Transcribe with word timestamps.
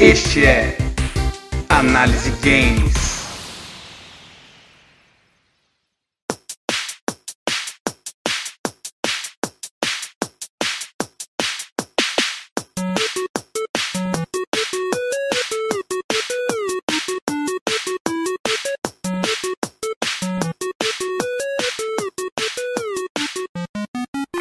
Este 0.00 0.46
é 0.46 0.78
Análise 1.68 2.30
Games. 2.42 2.94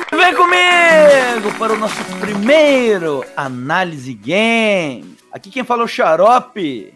Vem 0.10 0.36
comigo 0.36 1.60
para 1.60 1.74
o 1.74 1.78
nosso 1.78 2.02
primeiro 2.22 3.26
Análise 3.36 4.14
Game. 4.14 5.19
Aqui 5.32 5.50
quem 5.50 5.64
fala 5.64 5.84
é 5.84 5.86
o 5.86 5.88
Xarope. 5.88 6.94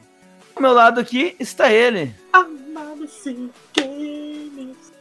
Ao 0.56 0.62
meu 0.62 0.74
lado 0.74 1.00
aqui 1.00 1.36
está 1.40 1.72
ele. 1.72 2.14
Análise 2.32 3.50
Games. 3.76 4.94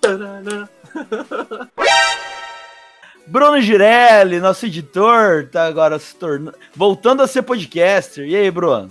Bruno 3.26 3.60
Girelli, 3.60 4.40
nosso 4.40 4.64
editor, 4.64 5.48
tá 5.52 5.66
agora 5.66 5.98
se 5.98 6.14
tornando. 6.14 6.56
voltando 6.74 7.22
a 7.22 7.26
ser 7.26 7.42
podcaster. 7.42 8.26
E 8.26 8.34
aí, 8.34 8.50
Bruno? 8.50 8.90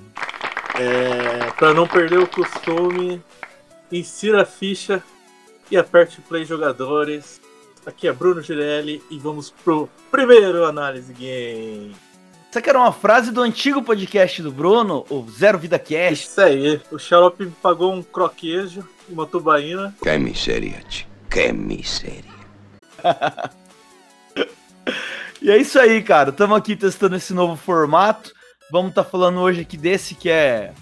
É, 0.75 1.49
pra 1.57 1.73
não 1.73 1.87
perder 1.87 2.19
o 2.19 2.27
costume, 2.27 3.19
insira 3.91 4.43
a 4.43 4.45
ficha 4.45 5.01
e 5.71 5.77
aperte 5.77 6.21
play 6.21 6.45
jogadores. 6.45 7.41
Aqui 7.83 8.07
é 8.07 8.13
Bruno 8.13 8.41
Girelli 8.43 9.01
e 9.09 9.17
vamos 9.17 9.49
pro 9.49 9.89
primeiro 10.11 10.65
Análise 10.65 11.13
Game. 11.13 11.95
Essa 12.57 12.61
aqui 12.63 12.69
era 12.71 12.79
uma 12.79 12.91
frase 12.91 13.29
do 13.29 13.39
antigo 13.41 13.83
podcast 13.83 14.41
do 14.41 14.51
Bruno, 14.51 15.05
o 15.11 15.23
Zero 15.29 15.59
Vida 15.59 15.77
Cast. 15.77 16.25
Isso 16.25 16.41
aí, 16.41 16.81
o 16.91 16.97
Xarope 16.97 17.45
me 17.45 17.51
pagou 17.51 17.93
um 17.93 18.01
croquejo 18.01 18.83
e 19.07 19.13
uma 19.13 19.27
tubaína. 19.27 19.93
Que 20.01 20.17
miséria. 20.17 20.83
Que 21.29 21.53
miséria. 21.53 22.23
E 25.39 25.51
é 25.51 25.57
isso 25.57 25.77
aí, 25.77 26.01
cara. 26.01 26.31
Estamos 26.31 26.57
aqui 26.57 26.75
testando 26.75 27.15
esse 27.15 27.31
novo 27.31 27.55
formato. 27.55 28.33
Vamos 28.71 28.89
estar 28.89 29.03
falando 29.03 29.39
hoje 29.39 29.61
aqui 29.61 29.77
desse 29.77 30.15
que 30.15 30.27
é 30.27 30.73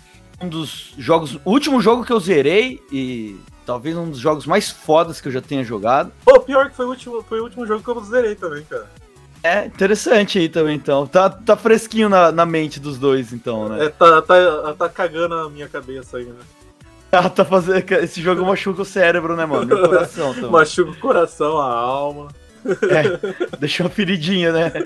um 0.41 0.47
dos 0.47 0.93
jogos, 0.97 1.35
o 1.43 1.51
último 1.51 1.81
jogo 1.81 2.05
que 2.05 2.13
eu 2.13 2.19
zerei 2.21 2.81
e 2.89 3.37
talvez 3.65 3.97
um 3.97 4.09
dos 4.09 4.19
jogos 4.19 4.45
mais 4.45 4.69
fodas 4.69 5.19
que 5.19 5.27
eu 5.27 5.31
já 5.31 5.41
tenha 5.41 5.61
jogado. 5.61 6.13
Pô, 6.23 6.39
pior 6.39 6.69
que 6.69 6.75
foi 6.77 6.85
o 6.85 6.89
último, 6.89 7.21
foi 7.23 7.41
o 7.41 7.43
último 7.43 7.67
jogo 7.67 7.83
que 7.83 7.89
eu 7.89 8.01
zerei 8.05 8.33
também, 8.33 8.63
cara. 8.63 8.89
É 9.45 9.67
interessante 9.67 10.39
aí 10.39 10.49
também, 10.49 10.75
então. 10.75 11.05
Tá, 11.05 11.29
tá 11.29 11.55
fresquinho 11.55 12.09
na, 12.09 12.31
na 12.31 12.47
mente 12.47 12.79
dos 12.79 12.97
dois, 12.97 13.31
então, 13.31 13.69
né? 13.69 13.85
É, 13.85 13.89
tá, 13.89 14.19
tá, 14.23 14.73
tá 14.73 14.89
cagando 14.89 15.35
a 15.35 15.49
minha 15.51 15.67
cabeça 15.67 16.17
aí, 16.17 16.25
né? 16.25 16.33
Ah, 17.11 17.29
tá 17.29 17.45
fazendo. 17.45 17.89
Esse 17.93 18.21
jogo 18.21 18.43
machuca 18.43 18.81
o 18.81 18.85
cérebro, 18.85 19.37
né, 19.37 19.45
mano? 19.45 19.71
E 19.71 19.73
o 19.73 19.87
coração 19.87 20.33
também. 20.33 20.49
Machuca 20.49 20.91
o 20.91 20.97
coração, 20.97 21.59
a 21.59 21.71
alma. 21.71 22.27
É, 22.65 23.57
deixou 23.57 23.85
uma 23.85 23.91
feridinha, 23.91 24.51
né? 24.51 24.73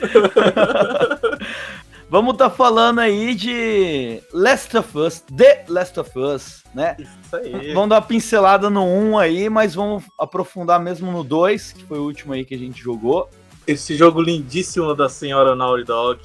Vamos 2.08 2.38
tá 2.38 2.50
falando 2.50 3.00
aí 3.00 3.34
de 3.34 4.22
Last 4.34 4.78
of 4.78 4.98
Us, 4.98 5.24
The 5.36 5.66
Last 5.70 6.00
of 6.00 6.20
Us, 6.20 6.64
né? 6.74 6.98
Isso 7.00 7.36
aí. 7.36 7.74
Vamos 7.74 7.90
dar 7.90 7.96
uma 7.96 8.02
pincelada 8.02 8.70
no 8.70 8.84
1 8.84 9.18
aí, 9.18 9.50
mas 9.50 9.74
vamos 9.74 10.04
aprofundar 10.20 10.80
mesmo 10.80 11.12
no 11.12 11.24
2, 11.24 11.72
que 11.72 11.86
foi 11.86 12.00
o 12.00 12.04
último 12.04 12.34
aí 12.34 12.44
que 12.44 12.54
a 12.54 12.58
gente 12.58 12.82
jogou. 12.82 13.30
Esse 13.70 13.96
jogo 13.96 14.20
lindíssimo 14.20 14.96
da 14.96 15.08
senhora 15.08 15.56
Naughty 15.56 15.84
Dog. 15.84 16.20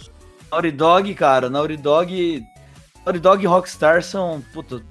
Naughty 0.51 0.71
Dog, 0.71 1.15
cara, 1.15 1.51
Naughty 1.51 1.77
Dog. 1.77 2.43
Naughty 3.05 3.21
Dog 3.21 3.45
e 3.45 3.47
Rockstar 3.47 4.03
são, 4.03 4.43
puta, 4.55 4.83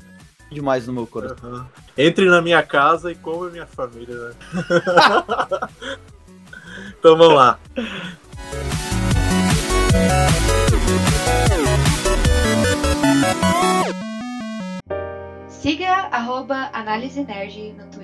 demais 0.52 0.86
no 0.86 0.94
meu 0.94 1.08
coração. 1.08 1.52
Uhum. 1.52 1.66
Entre 1.98 2.30
na 2.30 2.44
minha 2.44 2.62
casa 2.62 3.12
e 3.12 3.16
coma 3.16 3.50
minha 3.50 3.66
família, 3.66 4.16
né? 4.16 4.36
então 7.00 7.18
vamos 7.18 7.34
lá. 7.34 7.60
Siga 15.50 15.92
arroba 16.12 16.70
Análise 16.72 17.24
Nerd 17.24 17.74
no 17.74 17.88
Twitter. 17.88 18.03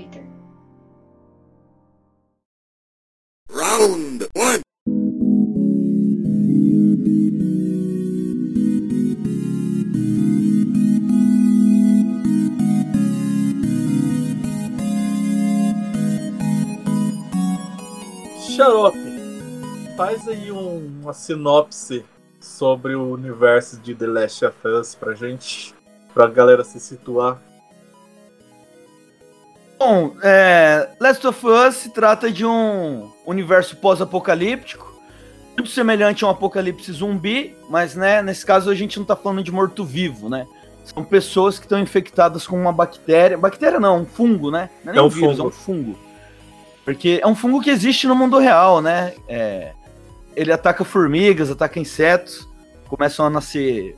Xarope, 18.63 18.97
faz 19.95 20.27
aí 20.27 20.51
um- 20.51 20.99
uma 21.01 21.13
sinopse 21.13 22.03
sobre 22.41 22.93
o 22.93 23.13
universo 23.13 23.79
de 23.79 23.95
The 23.95 24.05
Last 24.05 24.45
of 24.45 24.57
Us 24.67 24.93
pra 24.95 25.13
gente, 25.13 25.73
pra 26.13 26.27
galera 26.27 26.61
se 26.65 26.77
situar. 26.77 27.41
Bom, 29.79 30.13
é, 30.21 30.89
Last 30.99 31.25
of 31.25 31.47
Us 31.47 31.75
se 31.75 31.89
trata 31.93 32.29
de 32.29 32.45
um 32.45 33.09
universo 33.25 33.77
pós-apocalíptico, 33.77 34.93
muito 35.55 35.69
semelhante 35.69 36.25
a 36.25 36.27
um 36.27 36.31
apocalipse 36.31 36.91
zumbi, 36.91 37.55
mas 37.69 37.95
né, 37.95 38.21
nesse 38.21 38.45
caso 38.45 38.69
a 38.69 38.75
gente 38.75 38.99
não 38.99 39.05
tá 39.05 39.15
falando 39.15 39.41
de 39.41 39.53
morto-vivo, 39.53 40.27
né? 40.27 40.45
São 40.83 41.01
pessoas 41.05 41.57
que 41.59 41.63
estão 41.65 41.79
infectadas 41.79 42.45
com 42.45 42.59
uma 42.59 42.73
bactéria. 42.73 43.37
Bactéria 43.37 43.79
não, 43.79 44.01
um 44.01 44.05
fungo, 44.05 44.51
né? 44.51 44.69
Não 44.83 44.91
é, 44.93 44.97
É 44.97 45.01
um 45.01 45.07
vírus, 45.07 45.37
fungo. 45.37 45.43
é 45.43 45.47
um 45.47 45.51
fungo. 45.51 46.08
Porque 46.93 47.19
é 47.21 47.27
um 47.27 47.35
fungo 47.35 47.61
que 47.61 47.69
existe 47.69 48.07
no 48.07 48.15
mundo 48.15 48.37
real, 48.39 48.81
né? 48.81 49.13
É, 49.27 49.73
ele 50.35 50.51
ataca 50.51 50.83
formigas, 50.83 51.51
ataca 51.51 51.79
insetos, 51.79 52.47
começam 52.87 53.25
a 53.25 53.29
nascer 53.29 53.95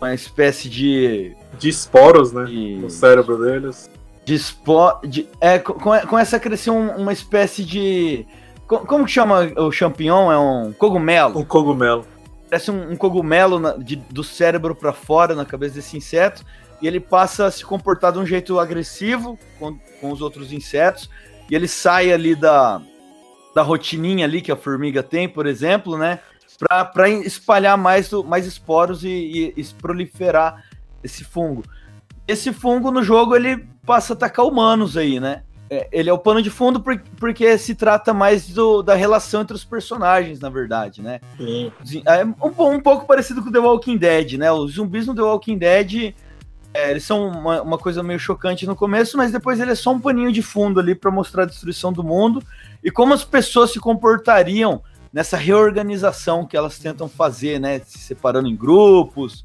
uma 0.00 0.12
espécie 0.14 0.68
de. 0.68 1.34
De 1.58 1.68
esporos, 1.68 2.32
né? 2.32 2.44
de 2.44 2.76
No 2.76 2.90
cérebro 2.90 3.38
deles. 3.38 3.88
de 4.24 4.34
spó. 4.38 5.00
De, 5.04 5.26
é, 5.40 5.58
come- 5.58 6.00
começa 6.06 6.36
a 6.36 6.40
crescer 6.40 6.70
um- 6.70 6.96
uma 6.96 7.12
espécie 7.12 7.64
de. 7.64 8.26
co- 8.66 8.80
Como 8.80 9.04
que 9.06 9.10
chama 9.12 9.50
o 9.56 9.70
champignon? 9.72 10.30
É 10.30 10.38
um 10.38 10.72
cogumelo. 10.72 11.38
Um 11.38 11.44
cogumelo. 11.44 12.04
Parece 12.50 12.70
um, 12.70 12.92
um 12.92 12.96
cogumelo 12.96 13.58
na- 13.58 13.72
de- 13.76 13.96
do 13.96 14.22
cérebro 14.22 14.74
para 14.74 14.92
fora 14.92 15.34
na 15.34 15.44
cabeça 15.46 15.76
desse 15.76 15.96
inseto. 15.96 16.44
E 16.82 16.86
ele 16.86 17.00
passa 17.00 17.46
a 17.46 17.50
se 17.50 17.64
comportar 17.64 18.12
de 18.12 18.18
um 18.18 18.26
jeito 18.26 18.58
agressivo 18.60 19.38
com, 19.58 19.78
com 20.00 20.10
os 20.12 20.20
outros 20.20 20.52
insetos. 20.52 21.08
E 21.50 21.54
ele 21.54 21.68
sai 21.68 22.12
ali 22.12 22.34
da, 22.34 22.80
da 23.54 23.62
rotininha 23.62 24.24
ali 24.24 24.40
que 24.40 24.50
a 24.52 24.56
formiga 24.56 25.02
tem, 25.02 25.28
por 25.28 25.46
exemplo, 25.46 25.96
né? 25.98 26.18
Para 26.92 27.08
espalhar 27.10 27.76
mais, 27.76 28.10
mais 28.24 28.46
esporos 28.46 29.04
e, 29.04 29.08
e- 29.08 29.54
e 29.56 29.64
proliferar 29.80 30.64
esse 31.02 31.24
fungo. 31.24 31.62
Esse 32.26 32.52
fungo 32.52 32.90
no 32.90 33.02
jogo 33.02 33.36
ele 33.36 33.66
passa 33.84 34.12
a 34.12 34.16
atacar 34.16 34.46
humanos 34.46 34.96
aí, 34.96 35.20
né? 35.20 35.42
É, 35.68 35.88
ele 35.92 36.08
é 36.08 36.12
o 36.12 36.18
pano 36.18 36.40
de 36.40 36.50
fundo 36.50 36.80
por- 36.80 37.00
porque 37.18 37.56
se 37.58 37.74
trata 37.74 38.14
mais 38.14 38.48
do- 38.48 38.82
da 38.82 38.94
relação 38.94 39.42
entre 39.42 39.54
os 39.56 39.64
personagens, 39.64 40.38
na 40.40 40.48
verdade, 40.48 41.02
né? 41.02 41.20
Sim. 41.84 42.02
É 42.06 42.24
um, 42.24 42.74
um 42.74 42.80
pouco 42.80 43.06
parecido 43.06 43.42
com 43.42 43.50
The 43.50 43.58
Walking 43.58 43.96
Dead, 43.96 44.34
né? 44.34 44.50
Os 44.52 44.72
zumbis 44.74 45.06
no 45.06 45.14
The 45.14 45.22
Walking 45.22 45.58
Dead, 45.58 46.14
é, 46.74 46.90
eles 46.90 47.04
são 47.04 47.28
uma, 47.28 47.62
uma 47.62 47.78
coisa 47.78 48.02
meio 48.02 48.18
chocante 48.18 48.66
no 48.66 48.74
começo, 48.74 49.16
mas 49.16 49.30
depois 49.32 49.60
ele 49.60 49.70
é 49.70 49.74
só 49.76 49.92
um 49.92 50.00
paninho 50.00 50.32
de 50.32 50.42
fundo 50.42 50.80
ali 50.80 50.94
para 50.94 51.10
mostrar 51.10 51.44
a 51.44 51.46
destruição 51.46 51.92
do 51.92 52.02
mundo 52.02 52.42
e 52.82 52.90
como 52.90 53.14
as 53.14 53.24
pessoas 53.24 53.70
se 53.72 53.78
comportariam 53.80 54.82
nessa 55.12 55.36
reorganização 55.36 56.44
que 56.44 56.56
elas 56.56 56.78
tentam 56.78 57.08
fazer, 57.08 57.60
né? 57.60 57.78
Se 57.80 57.98
separando 57.98 58.48
em 58.48 58.56
grupos. 58.56 59.44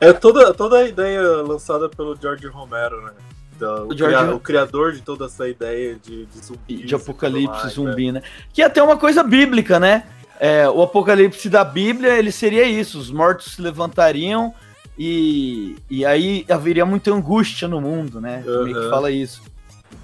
É 0.00 0.12
toda, 0.12 0.52
toda 0.54 0.78
a 0.78 0.84
ideia 0.88 1.20
lançada 1.42 1.88
pelo 1.88 2.16
George 2.16 2.46
Romero, 2.48 3.02
né? 3.04 3.12
Da- 3.58 3.82
o, 3.84 3.88
O 3.88 3.96
George- 3.96 4.16
cria- 4.16 4.34
o 4.34 4.40
criador 4.40 4.92
de 4.92 5.02
toda 5.02 5.26
essa 5.26 5.48
ideia 5.48 5.96
de, 6.02 6.26
de 6.26 6.38
zumbi. 6.38 6.76
de 6.84 6.94
apocalipse 6.94 7.68
zumbi, 7.70 8.12
né? 8.12 8.22
Que 8.52 8.62
é 8.62 8.66
até 8.66 8.82
uma 8.82 8.96
coisa 8.96 9.22
bíblica, 9.22 9.78
né? 9.80 10.04
É, 10.38 10.68
o 10.68 10.82
apocalipse 10.82 11.48
da 11.48 11.64
Bíblia, 11.64 12.18
ele 12.18 12.30
seria 12.30 12.64
isso: 12.64 12.98
os 12.98 13.10
mortos 13.10 13.54
se 13.54 13.62
levantariam 13.62 14.52
e, 14.98 15.76
e 15.90 16.04
aí 16.04 16.44
haveria 16.48 16.86
muita 16.86 17.12
angústia 17.12 17.68
no 17.68 17.80
mundo, 17.80 18.20
né? 18.20 18.42
Meio 18.46 18.66
que 18.66 18.74
Aham. 18.74 18.90
fala 18.90 19.10
isso. 19.10 19.42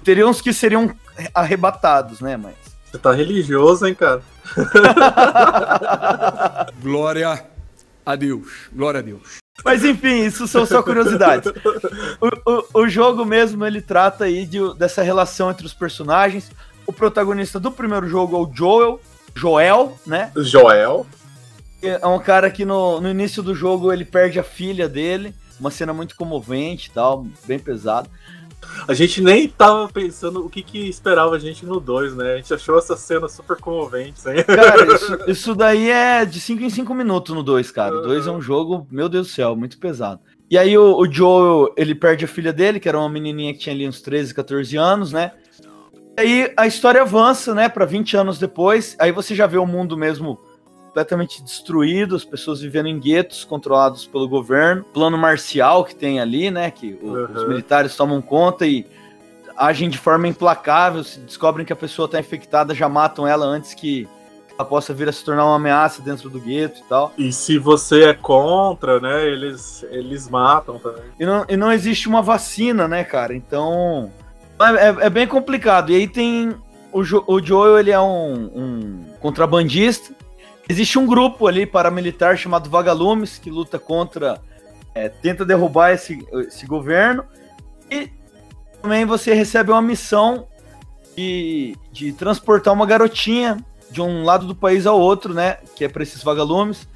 Teriam 0.03 0.29
uns 0.29 0.41
que 0.41 0.53
seriam 0.53 0.93
arrebatados, 1.33 2.21
né? 2.21 2.37
Mas. 2.37 2.55
Você 2.91 2.97
tá 2.97 3.11
religioso, 3.11 3.87
hein, 3.87 3.95
cara? 3.95 4.21
Glória 6.81 7.43
a 8.05 8.15
Deus. 8.15 8.47
Glória 8.71 8.99
a 8.99 9.03
Deus. 9.03 9.37
Mas 9.63 9.83
enfim, 9.83 10.25
isso 10.25 10.47
são 10.47 10.65
só 10.65 10.83
curiosidades. 10.83 11.51
O, 12.19 12.51
o, 12.51 12.81
o 12.81 12.87
jogo 12.87 13.25
mesmo, 13.25 13.65
ele 13.65 13.81
trata 13.81 14.25
aí 14.25 14.45
de, 14.45 14.59
dessa 14.75 15.01
relação 15.01 15.49
entre 15.49 15.65
os 15.65 15.73
personagens. 15.73 16.51
O 16.85 16.93
protagonista 16.93 17.59
do 17.59 17.71
primeiro 17.71 18.07
jogo 18.07 18.35
é 18.35 18.39
o 18.39 18.51
Joel, 18.53 19.01
Joel, 19.33 19.97
né? 20.05 20.31
Joel. 20.35 21.07
É 21.87 22.07
um 22.07 22.19
cara 22.19 22.49
que 22.49 22.63
no, 22.65 23.01
no 23.01 23.09
início 23.09 23.43
do 23.43 23.53
jogo 23.53 23.91
ele 23.91 24.05
perde 24.05 24.39
a 24.39 24.43
filha 24.43 24.87
dele, 24.87 25.33
uma 25.59 25.69
cena 25.69 25.93
muito 25.93 26.15
comovente 26.15 26.89
e 26.89 26.93
tal, 26.93 27.25
bem 27.45 27.59
pesado. 27.59 28.09
A 28.87 28.93
gente 28.93 29.21
nem 29.21 29.47
tava 29.47 29.87
pensando 29.89 30.45
o 30.45 30.49
que, 30.49 30.63
que 30.63 30.89
esperava 30.89 31.35
a 31.35 31.39
gente 31.39 31.65
no 31.65 31.79
2, 31.79 32.15
né? 32.15 32.33
A 32.33 32.37
gente 32.37 32.53
achou 32.53 32.77
essa 32.77 32.95
cena 32.95 33.27
super 33.27 33.57
comovente. 33.57 34.21
Hein? 34.27 34.43
Cara, 34.43 34.85
isso, 34.95 35.19
isso 35.27 35.55
daí 35.55 35.89
é 35.89 36.25
de 36.25 36.39
5 36.39 36.63
em 36.63 36.69
5 36.69 36.93
minutos 36.93 37.35
no 37.35 37.43
2, 37.43 37.71
cara. 37.71 37.95
O 37.97 38.01
2 38.01 38.27
é 38.27 38.31
um 38.31 38.41
jogo, 38.41 38.87
meu 38.89 39.09
Deus 39.09 39.27
do 39.27 39.33
céu, 39.33 39.55
muito 39.55 39.77
pesado. 39.77 40.21
E 40.49 40.57
aí 40.57 40.77
o, 40.77 40.97
o 40.97 41.11
Joel, 41.11 41.73
ele 41.77 41.95
perde 41.95 42.25
a 42.25 42.27
filha 42.27 42.53
dele, 42.53 42.79
que 42.79 42.87
era 42.87 42.97
uma 42.97 43.09
menininha 43.09 43.53
que 43.53 43.59
tinha 43.59 43.75
ali 43.75 43.87
uns 43.87 44.01
13, 44.01 44.33
14 44.33 44.77
anos, 44.77 45.11
né? 45.11 45.31
E 46.17 46.21
aí 46.21 46.53
a 46.55 46.67
história 46.67 47.01
avança, 47.01 47.55
né, 47.55 47.67
para 47.67 47.85
20 47.85 48.15
anos 48.17 48.37
depois. 48.37 48.95
Aí 48.99 49.11
você 49.11 49.33
já 49.33 49.47
vê 49.47 49.57
o 49.57 49.65
mundo 49.65 49.97
mesmo 49.97 50.39
completamente 50.97 51.41
destruído, 51.41 52.15
as 52.15 52.23
pessoas 52.23 52.61
vivendo 52.61 52.85
em 52.87 52.99
guetos 52.99 53.43
controlados 53.43 54.05
pelo 54.05 54.27
governo, 54.29 54.83
plano 54.93 55.17
marcial 55.17 55.83
que 55.83 55.95
tem 55.95 56.19
ali, 56.19 56.51
né, 56.51 56.69
que 56.69 56.97
o, 57.01 57.07
Uhum. 57.07 57.27
os 57.33 57.47
militares 57.47 57.95
tomam 57.95 58.21
conta 58.21 58.67
e 58.67 58.85
agem 59.57 59.89
de 59.89 59.97
forma 59.97 60.27
implacável, 60.27 61.03
se 61.03 61.19
descobrem 61.21 61.65
que 61.65 61.73
a 61.73 61.75
pessoa 61.75 62.05
está 62.05 62.19
infectada, 62.19 62.75
já 62.75 62.87
matam 62.87 63.27
ela 63.27 63.43
antes 63.43 63.73
que 63.73 64.07
ela 64.55 64.63
possa 64.67 64.93
vir 64.93 65.09
a 65.09 65.11
se 65.11 65.25
tornar 65.25 65.45
uma 65.45 65.55
ameaça 65.55 65.99
dentro 65.99 66.29
do 66.29 66.39
gueto 66.39 66.79
e 66.81 66.83
tal. 66.83 67.11
E 67.17 67.31
se 67.33 67.57
você 67.57 68.03
é 68.03 68.13
contra, 68.13 68.99
né? 68.99 69.25
Eles, 69.27 69.83
eles 69.89 70.29
matam 70.29 70.77
também. 70.77 71.01
E 71.19 71.25
não, 71.25 71.43
e 71.49 71.57
não 71.57 71.71
existe 71.71 72.07
uma 72.07 72.21
vacina, 72.21 72.87
né, 72.87 73.03
cara? 73.03 73.33
Então. 73.35 74.11
É, 74.61 74.89
é- 74.89 75.05
é 75.07 75.09
bem 75.09 75.25
complicado. 75.25 75.91
E 75.91 75.95
aí 75.95 76.07
tem. 76.07 76.55
O, 76.91 77.03
Jo- 77.03 77.23
o 77.25 77.41
Joel, 77.41 77.79
ele 77.79 77.89
é 77.89 77.99
um, 77.99 78.33
um 78.55 79.03
contrabandista. 79.19 80.13
Existe 80.73 80.97
um 80.97 81.05
grupo 81.05 81.45
ali 81.45 81.67
paramilitar 81.67 82.35
chamado 82.35 82.67
Vagalumes, 82.67 83.37
que 83.37 83.49
luta 83.51 83.77
contra. 83.77 84.41
é, 84.95 85.07
tenta 85.07 85.45
derrubar 85.45 85.91
esse, 85.91 86.25
esse 86.47 86.65
governo. 86.65 87.23
E 87.91 88.09
também 88.81 89.05
você 89.05 89.33
recebe 89.35 89.71
uma 89.71 89.81
missão 89.83 90.47
de, 91.15 91.75
de 91.91 92.11
transportar 92.11 92.73
uma 92.73 92.87
garotinha 92.87 93.57
de 93.91 94.01
um 94.01 94.23
lado 94.23 94.47
do 94.47 94.55
país 94.55 94.87
ao 94.87 94.99
outro, 94.99 95.31
né? 95.31 95.57
Que 95.75 95.85
é 95.85 95.87
pra 95.89 96.01
esses 96.01 96.23
vagalumes 96.23 96.87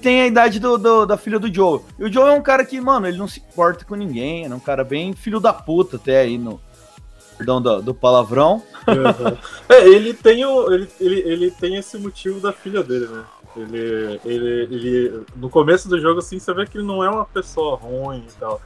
tem 0.00 0.20
a 0.20 0.26
idade 0.26 0.60
do, 0.60 0.76
do- 0.76 1.06
da 1.06 1.16
filha 1.16 1.38
do 1.38 1.52
Joe. 1.52 1.80
E 1.98 2.04
o 2.04 2.12
Joe 2.12 2.28
é 2.28 2.32
um 2.32 2.42
cara 2.42 2.62
que, 2.64 2.78
mano, 2.78 3.06
ele 3.06 3.16
não 3.16 3.26
se 3.26 3.40
importa 3.40 3.86
com 3.86 3.94
ninguém. 3.94 4.44
É 4.44 4.54
um 4.54 4.60
cara 4.60 4.84
bem 4.84 5.14
filho 5.14 5.40
da 5.40 5.50
puta, 5.52 5.96
até 5.96 6.20
aí 6.20 6.36
no. 6.36 6.60
Perdão 7.36 7.60
do, 7.60 7.82
do 7.82 7.94
palavrão. 7.94 8.62
É, 9.68 9.86
ele 9.88 10.12
tem, 10.12 10.44
o, 10.44 10.70
ele, 10.72 10.88
ele, 11.00 11.20
ele 11.20 11.50
tem 11.50 11.76
esse 11.76 11.96
motivo 11.98 12.38
da 12.40 12.52
filha 12.52 12.82
dele, 12.82 13.06
né? 13.06 13.24
Ele, 13.56 14.20
ele, 14.24 14.48
ele. 14.74 15.22
No 15.36 15.48
começo 15.48 15.88
do 15.88 15.98
jogo, 16.00 16.18
assim, 16.18 16.38
você 16.38 16.52
vê 16.52 16.66
que 16.66 16.76
ele 16.76 16.86
não 16.86 17.02
é 17.02 17.08
uma 17.08 17.24
pessoa 17.24 17.76
ruim 17.76 18.24
e 18.28 18.32
tal. 18.38 18.60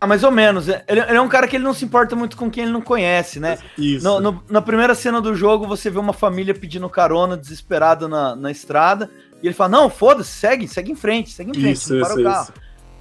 Ah, 0.00 0.06
mais 0.06 0.22
ou 0.22 0.30
menos. 0.30 0.68
Ele, 0.68 0.80
ele 0.88 1.16
é 1.16 1.20
um 1.20 1.28
cara 1.28 1.48
que 1.48 1.56
ele 1.56 1.64
não 1.64 1.74
se 1.74 1.84
importa 1.84 2.14
muito 2.14 2.36
com 2.36 2.50
quem 2.50 2.64
ele 2.64 2.72
não 2.72 2.80
conhece, 2.80 3.40
né? 3.40 3.58
Isso. 3.76 4.04
No- 4.04 4.20
no- 4.20 4.42
na 4.48 4.62
primeira 4.62 4.94
cena 4.94 5.20
do 5.20 5.34
jogo, 5.34 5.66
você 5.66 5.90
vê 5.90 5.98
uma 5.98 6.12
família 6.12 6.54
pedindo 6.54 6.88
carona, 6.88 7.36
desesperada 7.36 8.06
na, 8.08 8.36
na 8.36 8.50
estrada. 8.50 9.10
E 9.42 9.46
ele 9.46 9.54
fala: 9.54 9.70
Não, 9.70 9.90
foda-se, 9.90 10.30
segue, 10.30 10.68
segue 10.68 10.92
em 10.92 10.96
frente, 10.96 11.30
segue 11.30 11.50
em 11.50 11.54
frente, 11.54 11.76
isso, 11.76 11.94
não 11.94 12.00
para 12.00 12.10
isso, 12.12 12.20
o 12.20 12.24
carro. 12.24 12.42
isso. 12.44 12.52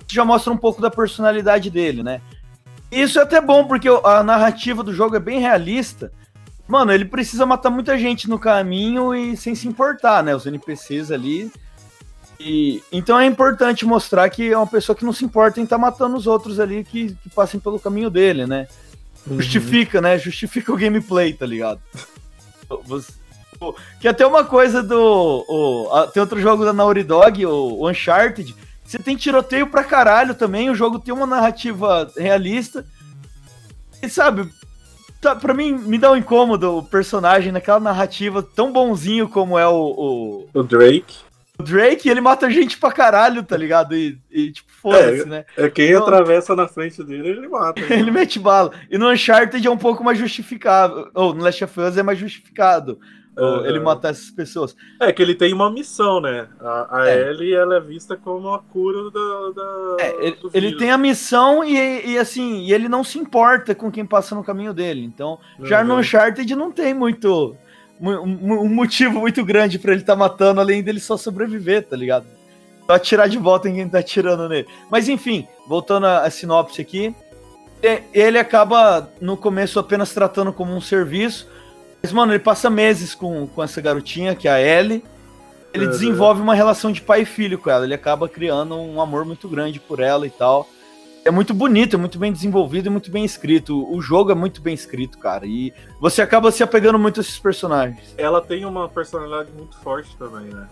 Isso 0.07 0.15
já 0.15 0.25
mostra 0.25 0.51
um 0.51 0.57
pouco 0.57 0.81
da 0.81 0.89
personalidade 0.89 1.69
dele, 1.69 2.01
né? 2.01 2.21
Isso 2.91 3.19
é 3.19 3.24
até 3.24 3.39
bom, 3.39 3.65
porque 3.65 3.88
a 4.03 4.24
narrativa 4.24 4.83
do 4.83 4.94
jogo 4.94 5.15
é 5.15 5.19
bem 5.19 5.39
realista. 5.39 6.12
Mano, 6.68 6.91
ele 6.91 7.06
precisa 7.06 7.45
matar 7.45 7.69
muita 7.69 7.97
gente 7.97 8.30
no 8.30 8.38
caminho 8.39 9.13
e 9.13 9.36
sem 9.36 9.56
se 9.56 9.68
importar, 9.68 10.24
né? 10.24 10.36
Os 10.36 10.45
NPCs 10.45 11.12
ali. 11.12 11.51
E, 12.39 12.81
então 12.91 13.19
é 13.19 13.25
importante 13.25 13.86
mostrar 13.86 14.30
que 14.30 14.51
é 14.51 14.57
uma 14.57 14.65
pessoa 14.68 14.95
que 14.95 15.03
não 15.03 15.12
se 15.12 15.25
importa 15.25 15.59
em 15.59 15.63
estar 15.63 15.77
matando 15.77 16.15
os 16.15 16.25
outros 16.25 16.59
ali 16.59 16.83
que, 16.83 17.13
que 17.15 17.30
passem 17.30 17.59
pelo 17.59 17.80
caminho 17.80 18.09
dele, 18.09 18.45
né? 18.47 18.68
Justifica, 19.30 20.00
né? 20.01 20.18
Justifica 20.18 20.71
o 20.71 20.77
gameplay, 20.77 21.33
tá 21.33 21.45
ligado? 21.45 21.81
Que 24.00 24.07
até 24.07 24.25
uma 24.25 24.45
coisa 24.45 24.81
do. 24.81 25.45
o- 25.50 25.89
a- 25.94 26.07
tem 26.07 26.21
outro 26.21 26.39
jogo 26.39 26.63
da 26.63 26.71
Naughty 26.71 27.03
Dog, 27.03 27.45
o 27.45 27.89
Uncharted. 27.89 28.56
Você 28.89 28.97
tem 28.97 29.15
tiroteio 29.15 29.68
pra 29.68 29.83
caralho 29.83 30.33
também. 30.33 30.68
O 30.68 30.74
jogo 30.75 30.97
tem 30.97 31.13
uma 31.13 31.27
narrativa 31.27 32.12
realista. 32.18 32.83
E 34.01 34.09
sabe, 34.09 34.50
tá, 35.21 35.36
pra 35.36 35.53
mim 35.53 35.74
me 35.74 36.00
dá 36.00 36.12
um 36.12 36.15
incômodo 36.15 36.77
o 36.80 36.83
personagem 36.83 37.51
naquela 37.51 37.80
narrativa 37.80 38.41
tão 38.41 38.74
bonzinho 38.74 39.30
como 39.30 39.59
é 39.59 39.68
o, 39.68 39.75
o, 39.75 40.50
O 40.51 40.63
Drake. 40.63 41.18
o 41.59 41.62
Drake. 41.62 42.09
Ele 42.09 42.19
mata 42.19 42.50
gente 42.50 42.80
pra 42.80 42.91
caralho, 42.91 43.44
tá 43.44 43.56
ligado? 43.56 43.95
E, 43.95 44.18
e, 44.31 44.51
tipo, 44.51 44.71
foda-se, 44.81 45.25
né? 45.30 45.45
É 45.56 45.69
quem 45.69 45.94
Não. 45.94 46.01
atravessa 46.01 46.56
na 46.56 46.68
frente 46.68 47.03
dele, 47.03 47.27
ele 47.30 47.47
mata. 47.47 47.80
né? 47.80 47.88
Ele 48.00 48.09
mete 48.09 48.39
bala. 48.39 48.71
E 48.89 48.97
no 48.97 49.12
Uncharted 49.12 49.68
é 49.68 49.69
um 49.69 49.77
pouco 49.77 50.03
mais 50.03 50.18
justificável. 50.18 51.12
Ou 51.13 51.31
no 51.35 51.44
Last 51.44 51.63
of 51.63 51.80
Us 51.80 51.95
é 51.95 52.01
mais 52.01 52.18
justificado. 52.18 53.00
Ou 53.39 53.56
Aham. 53.59 53.65
Ele 53.68 53.80
matar 53.80 54.09
essas 54.12 54.30
pessoas. 54.31 54.75
É 55.00 55.12
que 55.12 55.21
ele 55.21 55.33
tem 55.36 55.53
uma 55.53 55.71
missão, 55.71 56.19
né? 56.21 56.47
A, 56.59 57.00
a 57.01 57.09
É. 57.09 57.30
Ellie, 57.30 57.53
ela 57.53 57.77
é 57.77 57.80
vista 57.80 58.15
como 58.18 58.53
a 58.53 58.59
cura 58.59 59.09
da. 59.12 59.51
da 59.56 59.95
É, 60.03 60.25
ele, 60.27 60.38
ele 60.53 60.77
tem 60.77 60.91
a 60.91 60.97
missão 60.97 61.63
e, 61.63 62.12
e, 62.12 62.18
assim, 62.18 62.62
e 62.65 62.74
ele 62.74 62.88
não 62.89 63.03
se 63.03 63.18
importa 63.18 63.74
com 63.74 63.91
quem 63.91 64.06
passa 64.06 64.36
no 64.36 64.44
caminho 64.44 64.74
dele. 64.74 65.03
Então, 65.03 65.39
já 65.63 65.83
no 65.83 65.94
Uhum. 65.95 66.00
Uncharted 66.01 66.56
não 66.56 66.71
tem 66.71 66.94
muito. 66.94 67.56
mu- 68.00 68.25
mu- 68.25 68.62
Um 68.63 68.69
motivo 68.74 69.19
muito 69.19 69.44
grande 69.44 69.77
pra 69.80 69.92
ele 69.92 70.01
estar 70.01 70.15
matando, 70.15 70.62
além 70.62 70.81
dele 70.83 71.00
só 71.00 71.18
sobreviver, 71.18 71.85
tá 71.88 71.95
ligado? 71.97 72.25
Só 72.85 72.94
atirar 72.95 73.30
de 73.30 73.38
volta 73.38 73.69
em 73.69 73.75
quem 73.75 73.88
tá 73.89 74.00
atirando 74.00 74.50
nele. 74.50 74.68
Mas 74.89 75.07
enfim, 75.09 75.47
voltando 75.68 76.06
à 76.07 76.24
à 76.24 76.30
sinopse 76.30 76.81
aqui. 76.81 77.13
Ele 78.13 78.38
acaba, 78.38 79.09
no 79.21 79.38
começo, 79.38 79.80
apenas 79.80 80.13
tratando 80.13 80.51
como 80.51 80.74
um 80.75 80.81
serviço. 80.81 81.47
Mas, 82.01 82.11
mano, 82.11 82.31
ele 82.31 82.39
passa 82.39 82.69
meses 82.69 83.13
com, 83.13 83.45
com 83.47 83.63
essa 83.63 83.81
garotinha, 83.81 84.35
que 84.35 84.47
é 84.47 84.51
a 84.51 84.61
Ellie. 84.61 85.03
Ele 85.73 85.85
Uhum. 85.85 85.91
desenvolve 85.91 86.41
uma 86.41 86.55
relação 86.55 86.91
de 86.91 87.01
pai 87.01 87.21
e 87.21 87.25
filho 87.25 87.57
com 87.59 87.69
ela. 87.69 87.85
Ele 87.85 87.93
acaba 87.93 88.27
criando 88.27 88.75
um 88.75 88.99
amor 89.01 89.25
muito 89.25 89.47
grande 89.47 89.79
por 89.79 89.99
ela 89.99 90.25
e 90.25 90.29
tal. 90.29 90.67
É 91.25 91.29
muito 91.29 91.53
bonito, 91.53 91.95
é 91.95 91.99
muito 91.99 92.17
bem 92.17 92.31
desenvolvido 92.31 92.87
e 92.87 92.89
muito 92.89 93.11
bem 93.11 93.23
escrito. 93.25 93.85
O 93.93 94.01
jogo 94.01 94.31
é 94.31 94.35
muito 94.35 94.61
bem 94.61 94.73
escrito, 94.73 95.17
cara. 95.19 95.45
E 95.45 95.73
você 95.99 96.21
acaba 96.21 96.51
se 96.51 96.63
apegando 96.63 96.97
muito 96.97 97.19
a 97.19 97.21
esses 97.21 97.37
personagens. 97.37 98.15
Ela 98.17 98.41
tem 98.41 98.65
uma 98.65 98.87
personalidade 98.89 99.51
muito 99.55 99.77
forte 99.79 100.15
também, 100.17 100.45
né? 100.45 100.65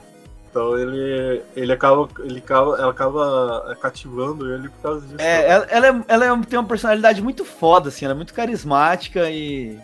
Então 0.50 0.76
ele, 0.80 1.44
ele 1.56 1.72
acaba, 1.74 2.08
ele 2.22 2.40
acaba, 2.40 2.78
ela 2.78 2.90
acaba 2.90 3.78
cativando 3.82 4.52
ele 4.52 4.70
por 4.70 4.82
causa 4.82 5.02
disso. 5.02 5.16
É, 5.20 5.48
ela, 5.48 5.66
ela, 5.70 5.88
é- 5.88 6.04
ela 6.08 6.26
é- 6.26 6.46
tem 6.46 6.58
uma 6.58 6.68
personalidade 6.68 7.22
muito 7.22 7.44
foda, 7.46 7.90
assim. 7.90 8.06
Ela 8.06 8.14
é 8.14 8.18
muito 8.18 8.34
carismática 8.34 9.30
e 9.30 9.78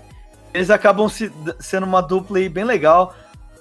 eles 0.54 0.70
acabam 0.70 1.08
se- 1.10 1.32
sendo 1.60 1.86
uma 1.86 2.02
dupla 2.02 2.38
aí 2.38 2.50
bem 2.50 2.64
legal. 2.64 3.16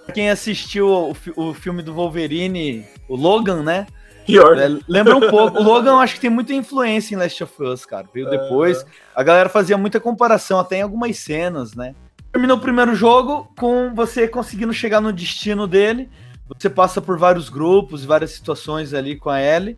Pra 0.05 0.15
quem 0.15 0.31
assistiu 0.31 0.89
o, 0.89 1.17
o 1.37 1.55
filme 1.55 1.83
do 1.83 1.95
Wolverine, 1.95 2.85
o 3.09 3.17
Logan, 3.17 3.63
né? 3.63 3.87
Pior. 4.27 4.57
É, 4.59 4.69
lembra 4.89 5.17
um 5.17 5.31
pouco. 5.31 5.59
O 5.59 5.63
Logan 5.63 5.97
acho 5.97 6.15
que 6.15 6.21
tem 6.21 6.31
muita 6.31 6.53
influência 6.55 7.15
em 7.15 7.19
Last 7.19 7.43
of 7.43 7.63
Us, 7.63 7.85
cara. 7.85 8.07
Veio 8.13 8.29
depois. 8.31 8.85
A 9.15 9.23
galera 9.23 9.49
fazia 9.49 9.77
muita 9.77 9.99
comparação, 10.01 10.59
até 10.61 10.79
em 10.79 10.83
algumas 10.83 11.19
cenas, 11.19 11.75
né? 11.75 11.95
Terminou 12.31 12.57
o 12.57 12.61
primeiro 12.61 12.95
jogo 12.95 13.53
com 13.59 13.95
você 13.95 14.27
conseguindo 14.29 14.73
chegar 14.73 15.01
no 15.01 15.13
destino 15.13 15.67
dele. 15.67 16.09
Você 16.59 16.71
passa 16.71 17.01
por 17.01 17.19
vários 17.19 17.49
grupos, 17.49 18.05
várias 18.05 18.31
situações 18.33 18.95
ali 18.95 19.17
com 19.17 19.31
a 19.31 19.41
Ellie. 19.41 19.77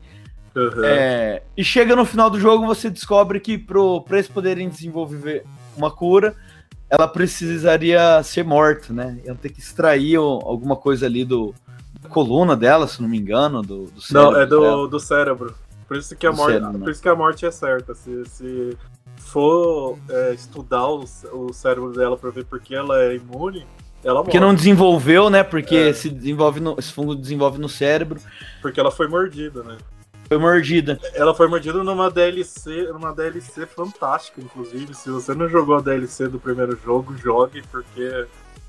Uhum. 0.55 0.85
É, 0.85 1.43
e 1.57 1.65
chega 1.65 1.97
no 1.97 2.05
final 2.05 2.31
do 2.31 2.39
jogo, 2.39 2.65
você 2.67 2.89
descobre 2.89 3.41
que 3.41 3.59
pro, 3.59 4.03
pra 4.03 4.19
eles 4.19 4.29
poderem 4.29 4.69
desenvolver 4.69 5.45
uma 5.77 5.91
cura, 5.91 6.37
ela 6.95 7.09
precisaria 7.09 8.23
ser 8.23 8.45
morta, 8.45 8.93
né? 8.93 9.19
Ela 9.25 9.37
ter 9.37 9.49
que 9.51 9.61
extrair 9.61 10.17
alguma 10.17 10.77
coisa 10.77 11.07
ali 11.07 11.25
do 11.25 11.55
da 12.01 12.09
coluna 12.09 12.55
dela, 12.57 12.87
se 12.87 13.01
não 13.01 13.09
me 13.09 13.19
engano, 13.19 13.63
do, 13.63 13.85
do 13.87 13.93
Não, 14.11 14.33
cérebro 14.33 14.41
é 14.41 14.47
do, 14.47 14.61
dela. 14.61 14.89
do 14.89 15.01
cérebro. 15.01 15.55
Por 15.89 15.97
isso 15.97 16.15
que 16.17 16.27
a 16.27 16.31
Do 16.31 16.37
morte, 16.37 16.53
cérebro, 16.53 16.73
né? 16.79 16.85
por 16.85 16.91
isso 16.91 17.03
que 17.03 17.09
a 17.09 17.15
morte 17.15 17.47
é 17.47 17.51
certa. 17.51 17.95
Se, 17.95 18.25
se 18.27 18.77
for 19.19 19.99
é, 20.09 20.35
estudar 20.35 20.87
o, 20.89 21.05
o 21.33 21.53
cérebro 21.53 21.93
dela 21.93 22.17
pra 22.17 22.31
ver 22.31 22.45
por 22.45 22.61
que 22.61 22.75
ela 22.75 23.03
é 23.03 23.17
imune, 23.17 23.67
ela 24.03 24.15
morre. 24.17 24.25
Porque 24.25 24.41
não 24.41 24.55
desenvolveu, 24.55 25.31
né? 25.31 25.43
Porque 25.43 25.75
É. 25.77 25.93
se 25.93 26.11
desenvolve 26.11 26.61
no, 26.61 26.75
esse 26.79 26.93
fungo 26.93 27.15
desenvolve 27.15 27.59
no 27.59 27.69
cérebro. 27.69 28.21
Porque 28.61 28.79
ela 28.81 28.91
foi 28.91 29.09
mordida, 29.09 29.63
né? 29.63 29.77
Foi 30.29 30.39
mordida. 30.39 30.99
Ela 31.15 31.35
foi 31.35 31.49
mordida 31.49 31.85
numa 31.85 32.11
DLC, 32.11 32.89
numa 32.93 33.13
DLC 33.13 33.67
fantástica, 33.67 34.41
inclusive. 34.41 34.95
Se 34.95 35.11
você 35.11 35.35
não 35.35 35.49
jogou 35.49 35.77
a 35.77 35.81
DLC 35.81 36.29
do 36.29 36.41
primeiro 36.41 36.79
jogo, 36.83 37.17
jogue, 37.17 37.63
porque 37.71 38.27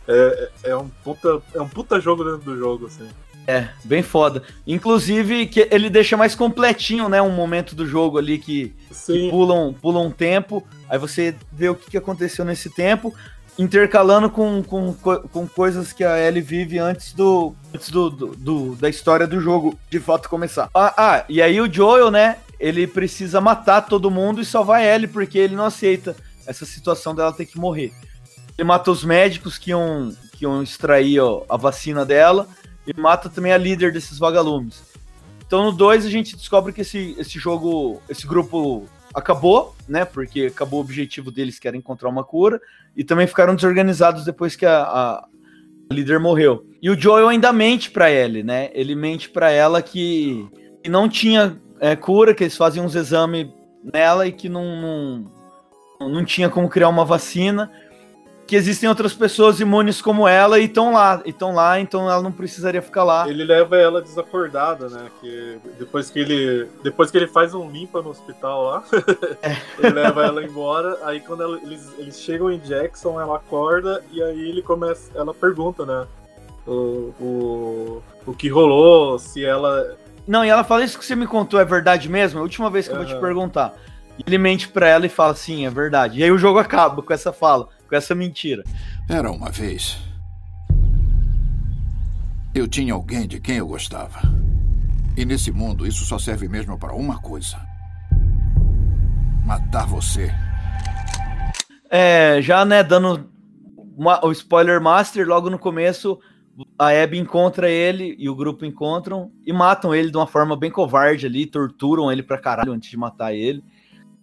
é, 0.08 0.50
é 0.64 0.76
um 0.76 0.90
puta, 1.04 1.42
é 1.54 1.62
um 1.62 1.68
puta 1.68 2.00
jogo 2.00 2.24
dentro 2.24 2.42
do 2.42 2.58
jogo, 2.58 2.88
assim. 2.88 3.08
É, 3.48 3.70
bem 3.84 4.02
foda. 4.02 4.42
Inclusive, 4.66 5.46
que 5.46 5.68
ele 5.72 5.90
deixa 5.90 6.18
mais 6.18 6.34
completinho, 6.34 7.08
né? 7.08 7.22
Um 7.22 7.32
momento 7.32 7.76
do 7.76 7.86
jogo 7.86 8.18
ali 8.18 8.40
que, 8.40 8.74
que 8.88 8.96
Sim, 8.96 9.30
pula, 9.30 10.00
um, 10.00 10.12
tempo. 10.12 10.66
Aí 10.90 10.98
você 10.98 11.36
vê 11.52 11.70
o 11.70 11.76
que 11.76 11.98
aconteceu 11.98 12.44
nesse 12.44 12.74
tempo. 12.74 13.14
Intercalando 13.58 14.30
com, 14.30 14.62
com, 14.64 14.94
co- 14.94 15.22
com 15.30 15.48
coisas 15.48 15.94
que 15.94 16.04
a 16.04 16.20
Ellie 16.20 16.42
vive 16.42 16.78
antes 16.78 17.14
do 17.14 17.56
antes 17.74 17.90
do, 17.90 18.10
do- 18.10 18.36
do- 18.36 18.76
da 18.76 18.90
história 18.90 19.26
do 19.26 19.40
jogo 19.40 19.78
de 19.90 20.00
fato 20.00 20.30
começar. 20.30 20.70
Ah, 20.74 20.94
ah, 20.98 21.26
e 21.30 21.42
aí 21.42 21.60
o 21.62 21.72
Joel, 21.72 22.12
né, 22.12 22.38
ele 22.60 22.86
precisa 22.88 23.40
matar 23.40 23.82
todo 23.82 24.12
mundo 24.12 24.42
e 24.42 24.46
salvar 24.46 24.82
a 24.82 24.86
Ellie 24.86 25.08
porque 25.08 25.38
ele 25.38 25.56
não 25.56 25.66
aceita 25.66 26.16
essa 26.46 26.66
situação 26.66 27.16
dela 27.16 27.32
ter 27.32 27.46
que 27.46 27.58
morrer. 27.58 27.94
Ele 28.58 28.68
mata 28.68 28.92
os 28.92 29.04
médicos 29.04 29.58
que 29.58 29.72
iam, 29.72 30.14
que 30.34 30.44
iam 30.46 30.62
extrair 30.62 31.20
ó, 31.20 31.44
a 31.50 31.58
vacina 31.58 32.06
dela 32.06 32.48
e 32.86 32.94
mata 33.00 33.30
também 33.30 33.52
a 33.52 33.58
líder 33.58 33.92
desses 33.92 34.20
vagalumes. 34.20 34.84
Então 35.48 35.64
no 35.64 35.72
2 35.72 36.06
a 36.06 36.10
gente 36.10 36.36
descobre 36.36 36.74
que 36.74 36.82
esse, 36.82 37.16
esse 37.18 37.40
jogo, 37.40 38.02
esse 38.10 38.26
grupo 38.28 38.88
acabou, 39.16 39.74
né? 39.88 40.04
Porque 40.04 40.48
acabou 40.48 40.80
o 40.80 40.84
objetivo 40.84 41.32
deles, 41.32 41.58
que 41.58 41.68
era 41.68 41.78
encontrar 41.78 42.10
uma 42.10 42.24
cura, 42.24 42.62
e 42.96 43.04
também 43.04 43.26
ficaram 43.26 43.56
desorganizados 43.56 44.26
depois 44.26 44.56
que 44.56 44.66
a, 44.66 44.82
a 44.84 45.28
líder 45.92 46.20
morreu. 46.20 46.66
E 46.82 46.90
o 46.90 47.00
Joel 47.00 47.30
ainda 47.30 47.54
mente 47.54 47.90
pra 47.90 48.12
Ellie, 48.12 48.44
né? 48.44 48.70
Ele 48.74 48.94
mente 48.94 49.30
pra 49.30 49.50
ela 49.50 49.82
que, 49.82 50.48
que 50.84 50.90
não 50.90 51.08
tinha 51.08 51.58
é, 51.80 51.96
cura, 51.96 52.36
que 52.36 52.44
eles 52.44 52.58
faziam 52.58 52.86
uns 52.86 52.96
exames 52.96 53.48
nela 53.94 54.28
e 54.28 54.32
que 54.32 54.50
não, 54.50 55.26
não, 56.00 56.10
não 56.10 56.26
tinha 56.26 56.50
como 56.50 56.70
criar 56.70 56.90
uma 56.90 57.06
vacina. 57.06 57.72
Que 58.48 58.56
existem 58.56 58.88
outras 58.88 59.12
pessoas 59.12 59.60
imunes 59.60 60.00
como 60.00 60.28
ela 60.28 60.60
e 60.60 60.66
estão 60.66 60.94
lá, 60.94 61.20
estão 61.25 61.56
lá, 61.56 61.80
então 61.80 62.10
ela 62.10 62.22
não 62.22 62.32
precisaria 62.32 62.80
ficar 62.80 63.04
lá. 63.04 63.28
Ele 63.28 63.44
leva 63.44 63.75
ela 63.75 64.00
desacordada, 64.04 64.88
né? 64.88 65.10
Que 65.20 65.58
depois 65.80 66.12
que 66.12 66.20
ele. 66.20 66.68
Depois 66.84 67.10
que 67.10 67.18
ele 67.18 67.25
faz 67.28 67.56
um 67.56 67.68
limpa 67.72 68.04
no 68.04 68.10
hospital 68.10 68.64
lá, 68.66 68.84
ele 69.80 69.90
leva 69.90 70.24
ela 70.25 70.44
embora. 70.44 71.00
Aí 71.04 71.22
quando 71.22 71.42
ela- 71.42 71.60
eles, 71.64 71.92
eles 71.98 72.20
chegam 72.22 72.52
em 72.52 72.60
Jackson, 72.60 73.20
ela 73.20 73.38
acorda 73.38 74.04
e 74.12 74.22
aí 74.22 74.50
ele 74.50 74.62
começa. 74.62 75.10
Ela 75.16 75.34
pergunta, 75.34 75.84
né? 75.84 76.06
O, 76.68 77.14
o, 77.20 78.04
o 78.28 78.34
que 78.34 78.48
rolou, 78.48 79.18
se 79.18 79.44
ela. 79.44 79.98
Não, 80.28 80.46
e 80.46 80.50
ela 80.50 80.64
fala 80.64 80.84
isso 80.84 80.98
que 81.00 81.06
você 81.06 81.16
me 81.16 81.25
contou 81.28 81.60
é 81.60 81.66
verdade 81.66 82.10
mesmo? 82.10 82.38
É 82.38 82.42
a 82.42 82.44
última 82.44 82.70
vez 82.70 82.88
que 82.88 82.94
eu 82.94 82.98
vou 82.98 83.06
te 83.06 83.16
perguntar. 83.16 83.74
Ele 84.25 84.38
mente 84.38 84.68
pra 84.68 84.88
ela 84.88 85.06
e 85.06 85.10
fala, 85.10 85.36
sim, 85.36 85.66
é 85.66 85.70
verdade. 85.70 86.20
E 86.20 86.24
aí 86.24 86.32
o 86.32 86.38
jogo 86.38 86.58
acaba 86.58 87.02
com 87.02 87.14
essa 87.14 87.34
fala, 87.34 87.68
com 87.88 87.96
essa 87.96 88.13
mentira. 88.15 88.63
Era 89.10 89.32
uma 89.32 89.50
vez. 89.51 89.98
Eu 92.54 92.68
tinha 92.68 92.94
alguém 92.94 93.27
de 93.27 93.39
quem 93.39 93.58
eu 93.58 93.68
gostava. 93.68 94.20
E 95.18 95.25
nesse 95.25 95.51
mundo, 95.51 95.86
isso 95.88 96.04
só 96.06 96.18
serve 96.20 96.48
mesmo 96.48 96.77
para 96.77 96.94
uma 96.94 97.20
coisa: 97.20 97.58
matar 99.46 99.86
você. 99.88 100.32
É, 101.89 102.42
já, 102.42 102.65
né, 102.65 102.84
dando 102.84 103.30
uma- 103.96 104.25
o 104.25 104.32
spoiler 104.32 104.82
master, 104.82 105.27
logo 105.27 105.50
no 105.50 105.60
começo, 105.60 106.20
a 106.80 106.88
Abby 106.89 107.18
encontra 107.20 107.70
ele 107.70 108.15
e 108.18 108.30
o 108.30 108.36
grupo 108.36 108.65
encontram 108.65 109.32
e 109.46 109.54
matam 109.54 109.94
ele 109.94 110.10
de 110.10 110.18
uma 110.18 110.27
forma 110.27 110.56
bem 110.58 110.72
covarde 110.72 111.25
ali, 111.25 111.46
torturam 111.46 112.12
ele 112.12 112.24
pra 112.24 112.38
caralho 112.38 112.72
antes 112.74 112.89
de 112.89 112.98
matar 112.98 113.34
ele. 113.34 113.63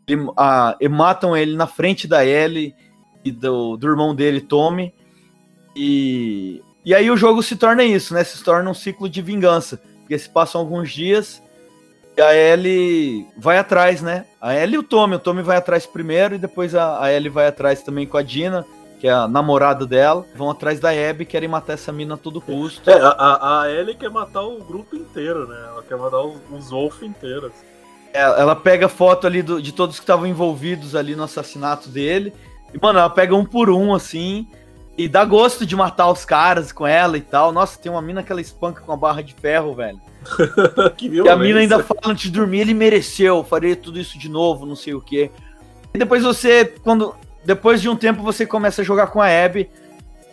E, 0.09 0.15
a- 0.37 0.77
e 0.81 0.89
matam 0.89 1.37
ele 1.37 1.55
na 1.57 1.67
frente 1.67 2.09
da 2.09 2.25
Ellie 2.27 2.75
e 3.25 3.31
do, 3.31 3.77
do 3.77 3.87
irmão 3.87 4.15
dele, 4.15 4.41
Tommy. 4.41 4.93
E, 5.75 6.63
e 6.85 6.95
aí 6.95 7.11
o 7.11 7.17
jogo 7.17 7.43
se 7.43 7.57
torna 7.57 7.85
isso, 7.85 8.15
né? 8.15 8.25
Se 8.25 8.43
torna 8.43 8.69
um 8.71 8.75
ciclo 8.75 9.09
de 9.09 9.23
vingança. 9.23 9.81
Porque 10.01 10.19
se 10.19 10.29
passam 10.29 10.61
alguns 10.61 10.91
dias 10.91 11.43
e 12.17 12.21
a 12.21 12.35
Ellie 12.35 13.27
vai 13.39 13.57
atrás, 13.59 14.03
né? 14.03 14.27
A 14.41 14.55
Ellie 14.55 14.75
e 14.75 14.79
o 14.79 14.83
Tommy. 14.83 15.17
O 15.17 15.19
Tommy 15.19 15.43
vai 15.43 15.57
atrás 15.57 15.87
primeiro 15.87 16.35
e 16.35 16.39
depois 16.39 16.75
a, 16.75 17.03
a 17.03 17.13
Ellie 17.13 17.31
vai 17.31 17.47
atrás 17.47 17.83
também 17.83 18.07
com 18.07 18.19
a 18.19 18.23
Dina, 18.23 18.67
que 19.01 19.09
é 19.09 19.13
a 19.13 19.27
namorada 19.27 19.87
dela. 19.87 20.27
Vão 20.35 20.51
atrás 20.51 20.79
da 20.79 20.91
Abby, 20.91 21.25
querem 21.25 21.49
matar 21.49 21.75
essa 21.75 21.93
mina 21.93 22.15
a 22.15 22.19
todo 22.19 22.41
custo. 22.41 22.91
É, 22.91 23.01
a, 23.01 23.63
a, 23.63 23.71
Ellie 23.71 23.95
quer 23.95 24.11
matar 24.11 24.43
o 24.43 24.59
grupo 24.63 24.95
inteiro, 24.95 25.47
né? 25.47 25.57
Ela 25.69 25.83
quer 25.83 25.97
matar 25.97 26.21
os, 26.21 26.37
os 26.51 26.71
Wolf 26.71 27.03
inteiros. 27.03 27.53
Ela 28.13 28.55
pega 28.55 28.91
foto 28.91 29.27
ali 29.27 29.41
do- 29.41 29.63
de 29.63 29.73
todos 29.73 29.97
que 29.97 30.03
estavam 30.03 30.27
envolvidos 30.27 30.95
ali 30.95 31.17
no 31.17 31.23
assassinato 31.23 31.89
dele. 31.89 32.35
E, 32.73 32.79
mano, 32.81 32.99
ela 32.99 33.11
pega 33.11 33.35
um 33.35 33.45
por 33.45 33.71
um, 33.71 33.95
assim. 33.95 34.47
E 34.97 35.09
dá 35.09 35.25
gosto 35.25 35.65
de 35.65 35.75
matar 35.75 36.11
os 36.11 36.25
caras 36.25 36.71
com 36.71 36.87
ela 36.87 37.17
e 37.17 37.21
tal. 37.21 37.51
Nossa, 37.51 37.79
tem 37.79 37.91
uma 37.91 38.03
mina 38.03 38.23
que 38.23 38.31
ela 38.31 38.41
espanca 38.41 38.83
com 38.83 38.93
a 38.93 38.97
barra 38.97 39.23
de 39.23 39.35
ferro, 39.35 39.75
velho. 39.75 40.01
que 40.97 41.09
E 41.09 41.29
a 41.29 41.37
mina 41.37 41.61
ainda 41.61 41.83
fala 41.83 42.01
antes 42.07 42.25
de 42.25 42.31
dormir, 42.31 42.61
ele 42.61 42.75
mereceu, 42.75 43.43
faria 43.43 43.75
tudo 43.75 43.99
isso 43.99 44.19
de 44.19 44.29
novo, 44.29 44.67
não 44.67 44.77
sei 44.77 44.95
o 44.95 45.01
quê. 45.01 45.31
E 45.95 45.99
depois 45.99 46.23
você, 46.23 46.65
quando. 46.83 47.15
Depois 47.45 47.83
de 47.83 47.89
um 47.89 47.97
tempo, 47.97 48.23
você 48.23 48.47
começa 48.47 48.83
a 48.83 48.85
jogar 48.85 49.09
com 49.09 49.21
a 49.21 49.27
Abby. 49.27 49.69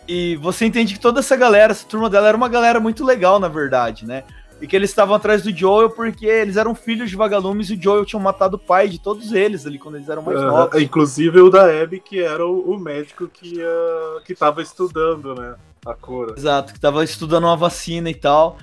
E 0.06 0.36
você 0.36 0.64
entende 0.64 0.94
que 0.94 1.00
toda 1.00 1.20
essa 1.20 1.36
galera, 1.36 1.72
essa 1.72 1.86
turma 1.86 2.10
dela, 2.10 2.28
era 2.28 2.36
uma 2.36 2.48
galera 2.48 2.80
muito 2.80 3.04
legal, 3.04 3.38
na 3.38 3.48
verdade, 3.48 4.06
né? 4.06 4.24
E 4.60 4.66
que 4.66 4.76
eles 4.76 4.90
estavam 4.90 5.14
atrás 5.14 5.42
do 5.42 5.56
Joel 5.56 5.90
porque 5.90 6.26
eles 6.26 6.56
eram 6.56 6.74
filhos 6.74 7.08
de 7.08 7.16
vagalumes 7.16 7.70
e 7.70 7.74
o 7.74 7.82
Joel 7.82 8.04
tinha 8.04 8.20
matado 8.20 8.56
o 8.56 8.58
pai 8.58 8.88
de 8.88 9.00
todos 9.00 9.32
eles 9.32 9.66
ali 9.66 9.78
quando 9.78 9.96
eles 9.96 10.08
eram 10.08 10.22
mais 10.22 10.40
novos. 10.40 10.80
Inclusive 10.80 11.40
o 11.40 11.50
da 11.50 11.64
Abby, 11.82 12.00
que 12.00 12.20
era 12.20 12.46
o, 12.46 12.74
o 12.74 12.78
médico 12.78 13.26
que, 13.26 13.56
ia, 13.56 14.20
que 14.24 14.34
tava 14.34 14.60
estudando, 14.60 15.34
né? 15.34 15.54
A 15.86 15.94
cura. 15.94 16.34
Exato, 16.36 16.74
que 16.74 16.80
tava 16.80 17.02
estudando 17.02 17.44
uma 17.44 17.56
vacina 17.56 18.10
e 18.10 18.14
tal. 18.14 18.58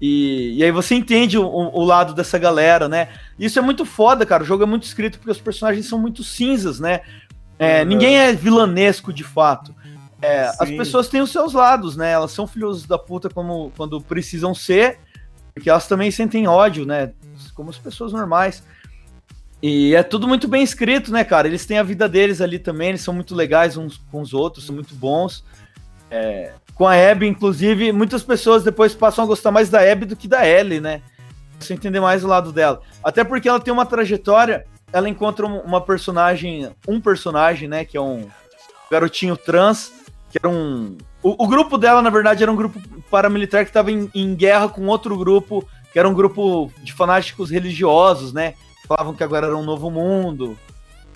E, 0.00 0.58
e 0.58 0.64
aí 0.64 0.70
você 0.70 0.94
entende 0.94 1.38
o, 1.38 1.46
o 1.46 1.84
lado 1.84 2.12
dessa 2.12 2.38
galera, 2.38 2.88
né? 2.88 3.08
Isso 3.38 3.58
é 3.58 3.62
muito 3.62 3.84
foda, 3.84 4.26
cara. 4.26 4.42
O 4.42 4.46
jogo 4.46 4.62
é 4.62 4.66
muito 4.66 4.82
escrito 4.82 5.18
porque 5.18 5.30
os 5.30 5.40
personagens 5.40 5.86
são 5.86 5.98
muito 5.98 6.22
cinzas, 6.24 6.80
né? 6.80 7.00
É, 7.58 7.80
Uhum. 7.80 7.88
Ninguém 7.88 8.18
é 8.18 8.32
vilanesco 8.32 9.12
de 9.12 9.24
fato. 9.24 9.74
É, 10.20 10.50
as 10.58 10.70
pessoas 10.70 11.08
têm 11.08 11.20
os 11.20 11.30
seus 11.30 11.52
lados, 11.52 11.96
né? 11.96 12.10
Elas 12.10 12.32
são 12.32 12.46
filhos 12.46 12.86
da 12.86 12.98
puta 12.98 13.28
como, 13.28 13.70
quando 13.76 14.00
precisam 14.00 14.54
ser, 14.54 14.98
porque 15.56 15.70
elas 15.70 15.88
também 15.88 16.10
sentem 16.10 16.46
ódio, 16.46 16.84
né? 16.84 17.12
Como 17.54 17.70
as 17.70 17.78
pessoas 17.78 18.12
normais. 18.12 18.62
E 19.62 19.94
é 19.94 20.02
tudo 20.02 20.28
muito 20.28 20.46
bem 20.46 20.62
escrito, 20.62 21.10
né, 21.10 21.24
cara? 21.24 21.48
Eles 21.48 21.64
têm 21.64 21.78
a 21.78 21.82
vida 21.82 22.06
deles 22.06 22.42
ali 22.42 22.58
também, 22.58 22.90
eles 22.90 23.00
são 23.00 23.14
muito 23.14 23.34
legais 23.34 23.74
uns 23.78 23.96
com 24.12 24.20
os 24.20 24.34
outros, 24.34 24.66
são 24.66 24.74
muito 24.74 24.94
bons. 24.94 25.42
É, 26.10 26.52
com 26.74 26.86
a 26.86 26.92
Abby, 26.92 27.26
inclusive, 27.26 27.90
muitas 27.90 28.22
pessoas 28.22 28.62
depois 28.62 28.94
passam 28.94 29.24
a 29.24 29.26
gostar 29.26 29.50
mais 29.50 29.70
da 29.70 29.80
Abby 29.80 30.04
do 30.04 30.14
que 30.14 30.28
da 30.28 30.46
Ellie, 30.46 30.78
né? 30.78 31.00
Você 31.58 31.72
entender 31.72 32.00
mais 32.00 32.22
o 32.22 32.28
lado 32.28 32.52
dela. 32.52 32.82
Até 33.02 33.24
porque 33.24 33.48
ela 33.48 33.58
tem 33.58 33.72
uma 33.72 33.86
trajetória, 33.86 34.66
ela 34.92 35.08
encontra 35.08 35.46
um- 35.46 35.60
uma 35.60 35.80
personagem, 35.80 36.70
um 36.86 37.00
personagem, 37.00 37.66
né, 37.66 37.82
que 37.82 37.96
é 37.96 38.00
um 38.00 38.28
garotinho 38.90 39.38
trans, 39.38 39.90
que 40.30 40.36
era 40.38 40.50
um... 40.50 40.98
O, 41.26 41.44
o 41.44 41.48
grupo 41.48 41.76
dela, 41.76 42.00
na 42.00 42.08
verdade, 42.08 42.44
era 42.44 42.52
um 42.52 42.54
grupo 42.54 42.80
paramilitar 43.10 43.64
que 43.64 43.70
estava 43.70 43.90
em, 43.90 44.08
em 44.14 44.32
guerra 44.32 44.68
com 44.68 44.86
outro 44.86 45.18
grupo, 45.18 45.68
que 45.92 45.98
era 45.98 46.08
um 46.08 46.14
grupo 46.14 46.70
de 46.84 46.92
fanáticos 46.92 47.50
religiosos, 47.50 48.32
né? 48.32 48.54
Falavam 48.86 49.12
que 49.12 49.24
agora 49.24 49.46
era 49.48 49.56
um 49.56 49.64
novo 49.64 49.90
mundo, 49.90 50.56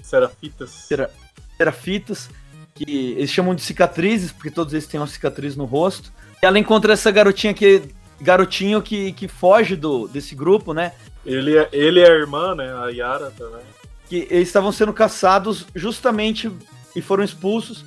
Serafitas. 0.02 0.70
Será- 0.70 1.08
serafitas, 1.56 2.28
que 2.74 3.12
eles 3.16 3.30
chamam 3.30 3.54
de 3.54 3.62
cicatrizes, 3.62 4.32
porque 4.32 4.50
todos 4.50 4.72
eles 4.72 4.88
têm 4.88 4.98
uma 4.98 5.06
cicatriz 5.06 5.54
no 5.54 5.64
rosto. 5.64 6.12
E 6.42 6.46
ela 6.46 6.58
encontra 6.58 6.92
essa 6.92 7.12
garotinha 7.12 7.54
que. 7.54 7.82
Garotinho 8.20 8.82
que, 8.82 9.12
que 9.12 9.28
foge 9.28 9.76
do, 9.76 10.08
desse 10.08 10.34
grupo, 10.34 10.74
né? 10.74 10.90
Ele, 11.24 11.56
é- 11.56 11.68
ele 11.72 12.00
é 12.00 12.08
a 12.10 12.14
irmã, 12.14 12.56
né? 12.56 12.74
A 12.74 12.88
Yara 12.88 13.30
também. 13.38 13.62
Que 14.08 14.26
eles 14.28 14.48
estavam 14.48 14.72
sendo 14.72 14.92
caçados 14.92 15.66
justamente 15.72 16.50
e 16.96 17.00
foram 17.00 17.22
expulsos 17.22 17.84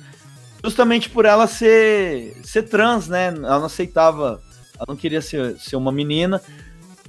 justamente 0.64 1.10
por 1.10 1.26
ela 1.26 1.46
ser, 1.46 2.34
ser 2.42 2.62
trans, 2.62 3.06
né? 3.06 3.26
Ela 3.28 3.58
não 3.58 3.66
aceitava, 3.66 4.40
ela 4.76 4.86
não 4.88 4.96
queria 4.96 5.20
ser, 5.20 5.56
ser 5.58 5.76
uma 5.76 5.92
menina. 5.92 6.40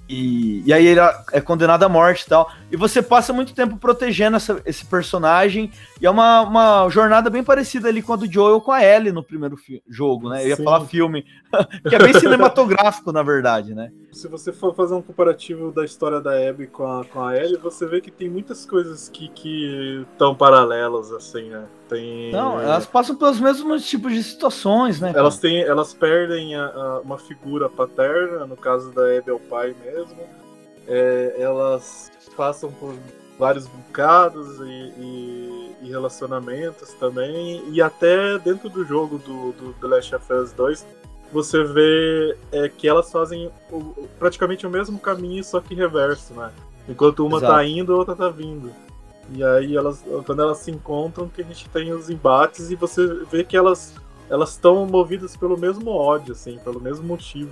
E, 0.07 0.61
e 0.67 0.71
aí 0.71 0.85
ele 0.85 0.99
é 1.31 1.41
condenado 1.41 1.81
à 1.83 1.89
morte 1.89 2.21
e 2.23 2.27
tal. 2.27 2.51
E 2.71 2.77
você 2.77 3.01
passa 3.01 3.33
muito 3.33 3.55
tempo 3.55 3.77
protegendo 3.77 4.37
essa- 4.37 4.61
esse 4.63 4.85
personagem. 4.85 5.71
E 5.99 6.05
é 6.05 6.09
uma, 6.11 6.41
uma 6.41 6.87
jornada 6.89 7.27
bem 7.29 7.43
parecida 7.43 7.87
ali 7.87 8.03
com 8.03 8.13
a 8.13 8.15
do 8.15 8.31
Joel 8.31 8.61
com 8.61 8.71
a 8.71 8.83
Ellie 8.83 9.11
no 9.11 9.23
primeiro 9.23 9.55
jogo, 9.89 10.29
né? 10.29 10.43
Eu 10.43 10.49
ia 10.49 10.55
Sim. 10.57 10.63
falar 10.63 10.85
filme. 10.85 11.25
que 11.89 11.95
é 11.95 11.97
bem 11.99 12.13
cinematográfico, 12.13 13.11
na 13.11 13.23
verdade, 13.23 13.73
né? 13.73 13.89
Se 14.15 14.29
você 14.29 14.53
for 14.53 14.73
fazer 14.73 14.93
um 14.93 15.01
comparativo 15.01 15.73
da 15.73 15.83
história 15.83 16.21
da 16.21 16.31
Abby 16.49 16.67
com 16.67 16.87
a, 16.87 17.03
com 17.03 17.21
a 17.21 17.35
Ellie, 17.37 17.57
você 17.57 17.85
vê 17.85 17.99
que 17.99 18.09
tem 18.09 18.29
muitas 18.29 18.65
coisas 18.65 19.09
que 19.09 19.29
estão 20.13 20.33
paralelas, 20.33 21.11
assim, 21.11 21.49
né? 21.49 21.65
Tem... 21.89 22.29
Então, 22.29 22.59
elas 22.61 22.85
passam 22.85 23.13
pelos 23.17 23.41
mesmos 23.41 23.85
tipos 23.85 24.13
de 24.13 24.23
situações, 24.23 25.01
né? 25.01 25.09
cara? 25.09 25.19
Elas, 25.19 25.37
têm, 25.37 25.61
elas 25.63 25.93
perdem 25.93 26.55
a- 26.55 26.65
a- 26.65 26.99
uma 27.01 27.17
figura 27.17 27.69
paterna, 27.69 28.45
no 28.45 28.55
caso 28.55 28.89
da 28.93 29.01
Abby 29.01 29.29
é 29.31 29.33
o 29.33 29.39
pai 29.39 29.75
mesmo. 29.83 30.17
É, 30.87 31.35
elas 31.37 32.09
passam 32.37 32.71
por 32.71 32.95
vários 33.37 33.67
bocados 33.67 34.59
e, 34.61 34.63
e- 34.97 35.75
e 35.81 35.89
relacionamentos 35.89 36.93
também. 36.93 37.61
E 37.69 37.81
até 37.81 38.39
dentro 38.39 38.69
do 38.69 38.85
jogo 38.85 39.17
do, 39.17 39.51
do 39.51 39.73
The 39.81 39.87
Last 39.87 40.15
of 40.15 40.31
Us 40.33 40.53
2, 40.53 40.85
você 41.35 41.63
vê 41.63 42.37
é, 42.51 42.69
que 42.69 42.87
elas 42.87 43.11
fazem 43.11 43.51
o- 43.69 44.07
praticamente 44.17 44.65
o 44.65 44.69
mesmo 44.69 44.97
caminho, 44.97 45.43
só 45.43 45.59
que 45.59 45.75
reverso, 45.75 46.33
né? 46.33 46.49
Enquanto 46.87 47.25
uma 47.25 47.37
Exato. 47.37 47.53
tá 47.53 47.65
indo, 47.65 47.93
a 47.93 47.97
outra 47.97 48.15
tá 48.15 48.29
vindo. 48.29 48.71
E 49.31 49.43
aí 49.43 49.75
elas, 49.75 50.03
quando 50.25 50.41
elas 50.41 50.59
se 50.59 50.71
encontram, 50.71 51.27
que 51.27 51.41
a 51.41 51.45
gente 51.45 51.67
tem 51.69 51.91
os 51.91 52.09
embates 52.09 52.71
e 52.71 52.75
você 52.75 53.05
vê 53.31 53.43
que 53.43 53.57
elas 53.57 53.93
elas 54.29 54.51
estão 54.51 54.87
movidas 54.87 55.37
pelo 55.37 55.55
mesmo 55.57 55.91
ódio, 55.91 56.31
assim, 56.31 56.57
pelo 56.63 56.79
mesmo 56.79 57.05
motivo. 57.05 57.51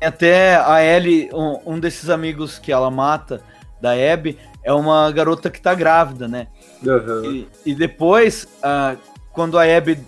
Até 0.00 0.56
a 0.56 0.84
Ellie, 0.84 1.30
um, 1.32 1.74
um 1.74 1.80
desses 1.80 2.08
amigos 2.10 2.58
que 2.60 2.70
ela 2.70 2.90
mata, 2.90 3.42
da 3.80 3.92
Abby, 3.92 4.38
é 4.62 4.72
uma 4.72 5.10
garota 5.10 5.50
que 5.50 5.60
tá 5.60 5.74
grávida, 5.74 6.28
né? 6.28 6.48
Uhum. 6.84 7.24
E, 7.24 7.48
e 7.64 7.74
depois, 7.74 8.46
ah, 8.62 8.96
quando 9.32 9.58
a 9.58 9.64
Abby. 9.64 9.98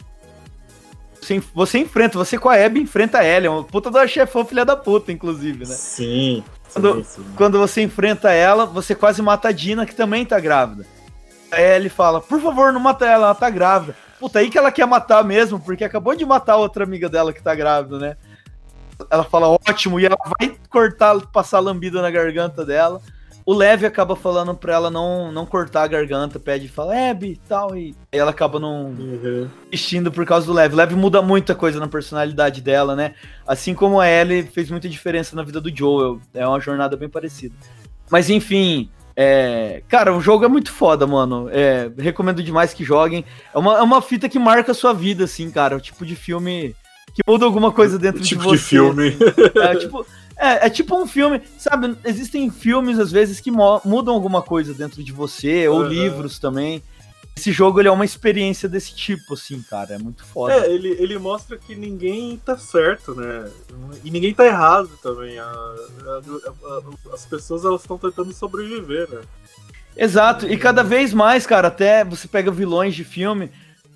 Você, 1.29 1.43
você 1.55 1.79
enfrenta, 1.79 2.17
você 2.17 2.39
com 2.39 2.49
a 2.49 2.55
Abby 2.55 2.81
enfrenta 2.81 3.19
a 3.19 3.25
Ellie, 3.25 3.47
é 3.49 3.51
uma 3.51 3.63
puta 3.63 3.91
da 3.91 4.07
chefão 4.07 4.45
filha 4.47 4.65
da 4.65 4.75
puta, 4.75 5.13
inclusive, 5.13 5.67
né? 5.67 5.75
Sim. 5.75 6.43
Quando- 6.73 6.95
sim, 6.97 7.05
sim. 7.05 7.25
Quando 7.37 7.59
você 7.59 7.83
enfrenta 7.83 8.33
ela, 8.33 8.65
você 8.65 8.95
quase 8.95 9.21
mata 9.21 9.49
a 9.49 9.53
Dina, 9.53 9.85
que 9.85 9.95
também 9.95 10.25
tá 10.25 10.41
grávida. 10.41 10.87
A 11.53 11.61
Ellie 11.61 11.91
fala, 11.91 12.21
por 12.21 12.41
favor, 12.41 12.73
não 12.73 12.81
mata 12.81 13.05
ela, 13.05 13.27
ela 13.27 13.35
tá 13.35 13.51
grávida. 13.51 13.95
Puta, 14.19 14.39
aí 14.39 14.49
que 14.51 14.57
ela 14.59 14.73
quer 14.73 14.87
matar 14.87 15.23
mesmo, 15.23 15.61
porque 15.61 15.85
acabou 15.85 16.15
de 16.15 16.25
matar 16.25 16.57
outra 16.57 16.85
amiga 16.85 17.09
dela 17.09 17.33
que 17.33 17.43
tá 17.43 17.55
grávida, 17.55 17.99
né? 17.99 18.17
Ela 19.11 19.23
fala, 19.25 19.49
ótimo, 19.49 20.01
e 20.01 20.07
ela 20.07 20.17
vai 20.39 20.57
cortar, 20.71 21.21
passar 21.27 21.61
lambida 21.61 22.01
na 22.03 22.11
garganta 22.11 22.65
dela. 22.65 23.01
O 23.49 23.55
Leve 23.55 23.87
acaba 23.87 24.15
falando 24.15 24.55
pra 24.55 24.75
ela 24.75 24.91
não, 24.91 25.33
não 25.33 25.47
cortar 25.47 25.85
a 25.85 25.87
garganta, 25.87 26.39
pede, 26.39 26.69
fala, 26.69 26.95
Abby 27.11 27.29
e 27.29 27.37
tal, 27.49 27.75
e 27.75 27.95
aí 28.13 28.19
ela 28.19 28.31
acaba 28.31 28.61
não 28.61 28.89
Uhum. 28.89 29.49
vestindo 29.71 30.13
por 30.13 30.27
causa 30.27 30.45
do 30.45 30.53
Leve. 30.53 30.75
O 30.75 30.77
Leve 30.77 30.95
muda 30.95 31.23
muita 31.23 31.55
coisa 31.55 31.81
na 31.81 31.89
personalidade 31.89 32.61
dela, 32.61 32.95
né? 32.95 33.15
Assim 33.47 33.73
como 33.73 33.99
a 33.99 34.07
Ellie 34.07 34.43
fez 34.43 34.71
muita 34.71 34.87
diferença 34.87 35.35
na 35.35 35.43
vida 35.43 35.63
do 35.63 35.75
Joel. 35.75 36.21
É 36.35 36.47
uma 36.47 36.61
jornada 36.61 36.95
bem 36.95 37.09
parecida. 37.09 37.55
Mas 38.11 38.29
enfim, 38.29 38.91
é... 39.17 39.83
cara, 39.89 40.15
o 40.15 40.21
jogo 40.21 40.45
é 40.45 40.49
muito 40.49 40.71
foda, 40.71 41.07
mano. 41.07 41.49
É, 41.51 41.91
Recomendo 41.97 42.43
demais 42.43 42.75
que 42.75 42.85
joguem. 42.85 43.25
É 43.55 43.59
uma, 43.59 43.79
é 43.79 43.83
uma 43.83 44.03
fita 44.03 44.29
que 44.29 44.39
marca 44.39 44.73
a 44.73 44.75
sua 44.75 44.93
vida, 44.93 45.25
assim, 45.25 45.51
cara. 45.51 45.75
O 45.75 45.81
tipo 45.81 46.05
de 46.05 46.15
filme 46.15 46.77
que 47.15 47.23
muda 47.27 47.47
alguma 47.47 47.73
coisa 47.73 47.99
dentro 47.99 48.21
tipo 48.23 48.43
de 48.43 48.47
você. 48.49 48.57
de 48.59 48.63
filme. 48.63 49.09
assim. 49.09 49.59
É, 49.59 49.75
tipo, 49.77 50.07
é, 50.39 50.67
é 50.67 50.71
tipo 50.71 50.97
um 50.97 51.07
filme, 51.07 51.43
sabe? 51.59 51.97
Existem 52.05 52.51
filmes, 52.51 52.99
às 52.99 53.11
vezes, 53.11 53.41
que 53.41 53.51
mudam 53.51 54.15
alguma 54.15 54.41
coisa 54.43 54.73
dentro 54.73 55.03
de 55.03 55.13
você, 55.13 55.67
ou 55.69 55.83
livros 55.83 56.39
também. 56.39 56.83
Esse 57.37 57.53
jogo 57.53 57.81
ele 57.81 57.87
é 57.87 57.93
uma 57.93 58.05
experiência 58.05 58.69
desse 58.69 58.93
tipo, 58.95 59.35
assim, 59.35 59.63
cara. 59.63 59.95
É 59.95 59.99
muito 59.99 60.25
foda. 60.25 60.55
É, 60.55 60.73
ele, 60.73 60.89
ele 60.99 61.17
mostra 61.19 61.57
que 61.57 61.77
ninguém 61.77 62.37
tá 62.45 62.59
certo, 62.59 63.15
né? 63.15 63.49
E 64.05 64.11
ninguém 64.11 64.35
tá 64.35 64.45
errado 64.45 64.91
também. 65.01 65.39
A- 65.39 65.45
a- 65.45 66.21
a- 67.11 67.15
as 67.15 67.25
pessoas 67.27 67.65
elas 67.65 67.83
estão 67.83 67.97
tentando 67.97 68.33
sobreviver, 68.33 69.09
né? 69.09 69.21
Exato, 69.97 70.47
e 70.47 70.57
cada 70.57 70.83
vez 70.85 71.13
mais, 71.13 71.45
cara, 71.47 71.69
até 71.69 72.05
você 72.05 72.29
pega 72.29 72.51
vilões 72.53 72.95
de 72.95 73.03
filme, 73.03 73.51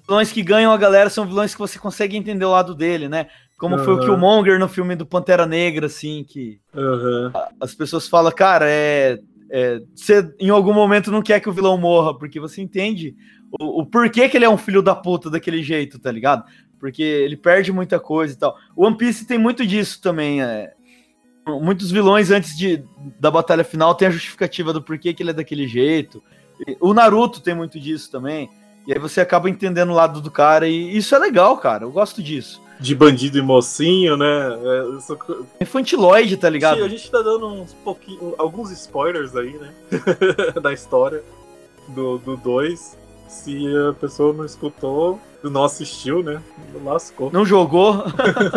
vilões 0.06 0.32
que 0.32 0.42
ganham 0.42 0.72
a 0.72 0.76
galera 0.76 1.08
são 1.08 1.24
vilões 1.26 1.52
que 1.52 1.60
você 1.60 1.78
consegue 1.78 2.16
entender 2.16 2.44
o 2.44 2.50
lado 2.50 2.74
dele, 2.74 3.08
né? 3.08 3.28
Como 3.62 3.78
foi 3.78 3.94
o. 3.94 4.00
Killmonger 4.00 4.58
no 4.58 4.68
filme 4.68 4.96
do 4.96 5.06
Pantera 5.06 5.46
Negra, 5.46 5.86
assim, 5.86 6.24
que 6.24 6.60
Aham. 6.74 7.32
as 7.60 7.72
pessoas 7.72 8.08
falam, 8.08 8.32
cara, 8.32 8.66
é. 8.68 9.20
é, 9.48 9.80
você 9.94 10.28
em 10.40 10.50
algum 10.50 10.74
momento 10.74 11.12
não 11.12 11.22
quer 11.22 11.38
que 11.38 11.48
o 11.48 11.52
vilão 11.52 11.78
morra, 11.78 12.18
porque 12.18 12.40
você 12.40 12.60
entende 12.60 13.14
o, 13.60 13.82
o 13.82 13.86
porquê 13.86 14.28
que 14.28 14.36
ele 14.36 14.44
é 14.44 14.50
um 14.50 14.58
filho 14.58 14.82
da 14.82 14.96
puta 14.96 15.30
daquele 15.30 15.62
jeito, 15.62 16.00
tá 16.00 16.10
ligado? 16.10 16.44
Porque 16.80 17.04
ele 17.04 17.36
perde 17.36 17.70
muita 17.70 18.00
coisa 18.00 18.34
e 18.34 18.36
tal. 18.36 18.56
O 18.74 18.84
One 18.84 18.96
Piece 18.96 19.28
tem 19.28 19.38
muito 19.38 19.64
disso 19.64 20.02
também. 20.02 20.42
É, 20.42 20.72
muitos 21.46 21.92
vilões 21.92 22.32
antes 22.32 22.56
de, 22.56 22.82
da 23.20 23.30
batalha 23.30 23.62
final 23.62 23.94
tem 23.94 24.08
a 24.08 24.10
justificativa 24.10 24.72
do 24.72 24.82
porquê 24.82 25.14
que 25.14 25.22
ele 25.22 25.30
é 25.30 25.34
daquele 25.34 25.68
jeito. 25.68 26.20
O 26.80 26.92
Naruto 26.92 27.40
tem 27.40 27.54
muito 27.54 27.78
disso 27.78 28.10
também. 28.10 28.50
E 28.88 28.92
aí 28.92 28.98
você 28.98 29.20
acaba 29.20 29.48
entendendo 29.48 29.90
o 29.90 29.94
lado 29.94 30.20
do 30.20 30.32
cara, 30.32 30.66
e 30.66 30.96
isso 30.96 31.14
é 31.14 31.18
legal, 31.20 31.56
cara. 31.58 31.84
Eu 31.84 31.92
gosto 31.92 32.20
disso. 32.20 32.60
De 32.82 32.94
bandido 32.94 33.38
e 33.38 33.42
mocinho, 33.42 34.16
né? 34.16 34.26
É, 34.62 34.98
isso- 34.98 35.18
Infantiloide, 35.60 36.36
tá 36.36 36.50
ligado? 36.50 36.82
a 36.82 36.88
gente 36.88 37.10
tá 37.10 37.22
dando 37.22 37.46
uns 37.46 37.72
pouquinho, 37.72 38.34
alguns 38.36 38.70
spoilers 38.72 39.34
aí, 39.36 39.52
né? 39.52 39.72
da 40.60 40.72
história 40.72 41.22
do 41.88 42.18
2. 42.18 42.22
Do 42.24 42.36
dois. 42.36 42.98
Se 43.28 43.66
a 43.88 43.94
pessoa 43.94 44.34
não 44.34 44.44
escutou, 44.44 45.18
não 45.42 45.64
assistiu, 45.64 46.22
né? 46.22 46.42
Lascou. 46.84 47.30
Não 47.32 47.46
jogou. 47.46 48.04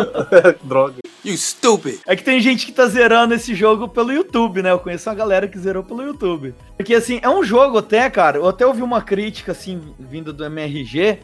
Droga. 0.62 0.96
You 1.24 1.36
stupid! 1.36 1.98
É 2.06 2.14
que 2.14 2.22
tem 2.22 2.40
gente 2.40 2.66
que 2.66 2.72
tá 2.72 2.86
zerando 2.86 3.34
esse 3.34 3.54
jogo 3.54 3.88
pelo 3.88 4.12
YouTube, 4.12 4.62
né? 4.62 4.70
Eu 4.70 4.78
conheço 4.78 5.08
uma 5.08 5.14
galera 5.16 5.48
que 5.48 5.58
zerou 5.58 5.82
pelo 5.82 6.02
YouTube. 6.02 6.54
Porque, 6.76 6.94
assim, 6.94 7.18
é 7.22 7.28
um 7.28 7.42
jogo 7.42 7.78
até, 7.78 8.08
cara. 8.10 8.36
Eu 8.38 8.46
até 8.46 8.64
ouvi 8.66 8.82
uma 8.82 9.00
crítica, 9.02 9.50
assim, 9.52 9.80
vinda 9.98 10.32
do 10.32 10.44
MRG. 10.44 11.18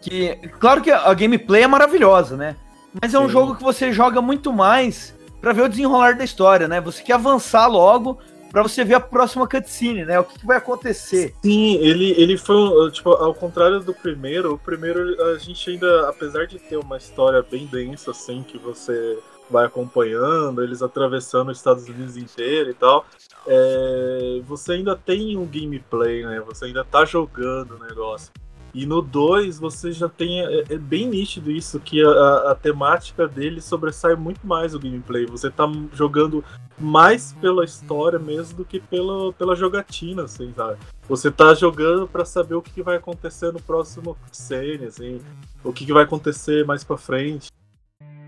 Que, 0.00 0.36
claro 0.58 0.82
que 0.82 0.90
a 0.90 1.12
gameplay 1.14 1.62
é 1.62 1.66
maravilhosa, 1.66 2.36
né? 2.36 2.56
Mas 3.00 3.12
é 3.12 3.18
um 3.18 3.26
Sim. 3.26 3.32
jogo 3.32 3.56
que 3.56 3.62
você 3.62 3.92
joga 3.92 4.22
muito 4.22 4.52
mais 4.52 5.14
pra 5.40 5.52
ver 5.52 5.62
o 5.62 5.68
desenrolar 5.68 6.16
da 6.16 6.24
história, 6.24 6.66
né? 6.66 6.80
Você 6.80 7.02
quer 7.02 7.14
avançar 7.14 7.66
logo 7.66 8.18
pra 8.50 8.62
você 8.62 8.84
ver 8.84 8.94
a 8.94 9.00
próxima 9.00 9.46
cutscene, 9.46 10.04
né? 10.04 10.18
O 10.18 10.24
que, 10.24 10.38
que 10.38 10.46
vai 10.46 10.56
acontecer. 10.56 11.34
Sim, 11.44 11.76
ele, 11.76 12.12
ele 12.16 12.38
foi, 12.38 12.90
tipo, 12.90 13.10
ao 13.10 13.34
contrário 13.34 13.80
do 13.80 13.92
primeiro, 13.92 14.54
o 14.54 14.58
primeiro 14.58 15.22
a 15.24 15.38
gente 15.38 15.70
ainda, 15.70 16.08
apesar 16.08 16.46
de 16.46 16.58
ter 16.58 16.76
uma 16.76 16.96
história 16.96 17.44
bem 17.48 17.66
densa, 17.66 18.12
assim, 18.12 18.42
que 18.42 18.56
você 18.56 19.18
vai 19.50 19.66
acompanhando, 19.66 20.62
eles 20.62 20.82
atravessando 20.82 21.50
os 21.50 21.58
Estados 21.58 21.86
Unidos 21.86 22.16
inteiro 22.16 22.70
e 22.70 22.74
tal, 22.74 23.06
é, 23.46 24.40
você 24.46 24.72
ainda 24.72 24.96
tem 24.96 25.36
um 25.36 25.46
gameplay, 25.46 26.24
né? 26.24 26.40
Você 26.46 26.64
ainda 26.64 26.84
tá 26.84 27.04
jogando 27.04 27.76
o 27.76 27.78
negócio. 27.78 28.32
E 28.76 28.84
no 28.84 29.00
2 29.00 29.58
você 29.58 29.90
já 29.90 30.06
tem. 30.06 30.38
É, 30.44 30.64
é 30.74 30.76
bem 30.76 31.08
nítido 31.08 31.50
isso, 31.50 31.80
que 31.80 32.04
a, 32.04 32.50
a- 32.50 32.54
temática 32.54 33.26
dele 33.26 33.62
sobressai 33.62 34.14
muito 34.14 34.46
mais 34.46 34.74
o 34.74 34.78
gameplay. 34.78 35.24
Você 35.24 35.50
tá 35.50 35.64
jogando 35.94 36.44
mais 36.78 37.32
pela 37.40 37.64
história 37.64 38.18
mesmo 38.18 38.58
do 38.58 38.64
que 38.66 38.78
pela, 38.78 39.32
pela 39.32 39.56
jogatina, 39.56 40.24
assim, 40.24 40.52
sabe? 40.54 40.76
Você 41.08 41.30
tá 41.30 41.54
jogando 41.54 42.06
pra 42.06 42.26
saber 42.26 42.54
o 42.54 42.60
que, 42.60 42.82
vai 42.82 42.96
acontecer 42.96 43.50
no 43.50 43.62
próximo 43.62 44.14
cutscene, 44.22 44.84
assim, 44.84 45.22
o 45.64 45.72
que 45.72 45.90
vai 45.90 46.04
acontecer 46.04 46.66
mais 46.66 46.84
pra 46.84 46.98
frente. 46.98 47.48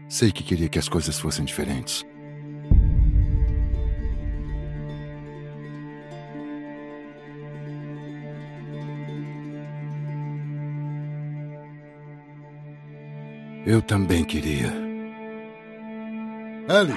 Sei 0.08 0.32
que 0.32 0.42
queria 0.42 0.70
que 0.70 0.78
as 0.78 0.88
coisas 0.88 1.20
fossem 1.20 1.44
diferentes. 1.44 2.06
Eu 13.70 13.82
também 13.82 14.24
queria. 14.24 14.68
Ellie! 16.70 16.96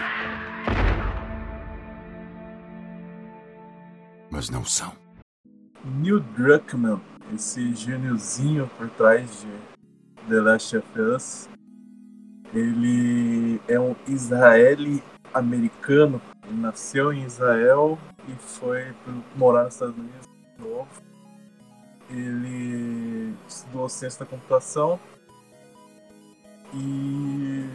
Mas 4.29 4.49
não 4.49 4.63
são. 4.63 4.93
Neil 5.83 6.21
Druckmann, 6.21 7.01
esse 7.35 7.75
gêniozinho 7.75 8.71
por 8.77 8.89
trás 8.91 9.41
de 9.41 10.29
The 10.29 10.39
Last 10.39 10.77
of 10.77 10.87
Us, 10.97 11.49
ele 12.53 13.59
é 13.67 13.77
um 13.77 13.93
israeli 14.07 15.03
americano. 15.33 16.21
Ele 16.47 16.57
nasceu 16.57 17.11
em 17.11 17.25
Israel 17.25 17.99
e 18.29 18.31
foi 18.39 18.95
morar 19.35 19.65
nos 19.65 19.73
Estados 19.73 19.97
Unidos 19.97 20.25
de 20.57 20.63
novo. 20.63 20.87
Ele 22.09 23.35
estudou 23.45 23.89
ciência 23.89 24.21
da 24.21 24.25
computação 24.25 24.97
e 26.73 27.65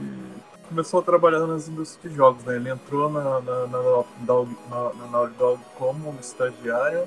começou 0.69 1.01
a 1.01 1.03
trabalhar 1.03 1.47
nas 1.47 1.69
indústrias 1.69 2.13
de 2.13 2.17
jogos. 2.17 2.45
Né? 2.45 2.57
Ele 2.57 2.71
entrou 2.71 3.11
na, 3.11 3.41
na, 3.41 3.67
na, 3.67 4.05
na, 4.21 4.95
na 4.95 5.07
Naughty 5.11 5.35
Dog 5.39 5.61
como 5.79 6.15
estagiário 6.21 7.07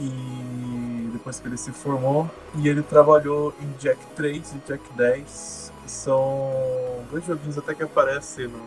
e 0.00 1.10
depois 1.12 1.38
que 1.38 1.46
ele 1.46 1.56
se 1.56 1.70
formou 1.70 2.28
e 2.54 2.68
ele 2.68 2.82
trabalhou 2.82 3.54
em 3.60 3.70
Jack 3.78 3.98
3 4.16 4.54
e 4.54 4.58
Jack 4.66 4.92
10 4.94 5.72
que 5.82 5.90
são 5.90 6.50
dois 7.10 7.24
joguinhos 7.26 7.58
até 7.58 7.74
que 7.74 7.82
aparecem 7.82 8.48
no 8.48 8.58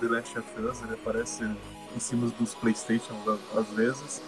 The 0.00 0.06
Last 0.06 0.38
of 0.38 0.60
Us 0.60 0.82
ele 0.82 0.92
aparece 0.92 1.44
em 1.44 1.98
cima 1.98 2.28
dos 2.38 2.54
Playstation 2.54 3.14
às 3.56 3.66
vezes 3.70 4.22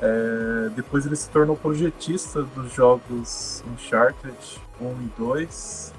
É, 0.00 0.68
depois 0.76 1.06
ele 1.06 1.16
se 1.16 1.28
tornou 1.28 1.56
projetista 1.56 2.42
dos 2.42 2.72
jogos 2.72 3.64
Uncharted 3.72 4.36
1 4.80 4.90
e 4.90 5.12
2 5.18 5.94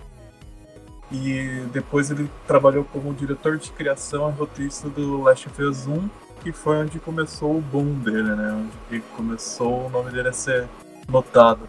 e 1.11 1.63
depois 1.73 2.09
ele 2.09 2.29
trabalhou 2.47 2.85
como 2.85 3.13
diretor 3.13 3.57
de 3.57 3.71
criação 3.71 4.29
e 4.29 4.33
roteirista 4.33 4.87
do 4.87 5.21
Last 5.21 5.49
of 5.49 5.61
Us 5.63 5.87
1 5.87 6.09
que 6.41 6.51
foi 6.51 6.77
onde 6.77 6.99
começou 6.99 7.57
o 7.57 7.61
boom 7.61 7.95
dele, 7.95 8.35
né? 8.35 8.53
Onde 8.53 9.01
que 9.01 9.07
começou 9.15 9.87
o 9.87 9.89
nome 9.89 10.11
dele 10.11 10.29
a 10.29 10.33
ser 10.33 10.67
notado. 11.07 11.67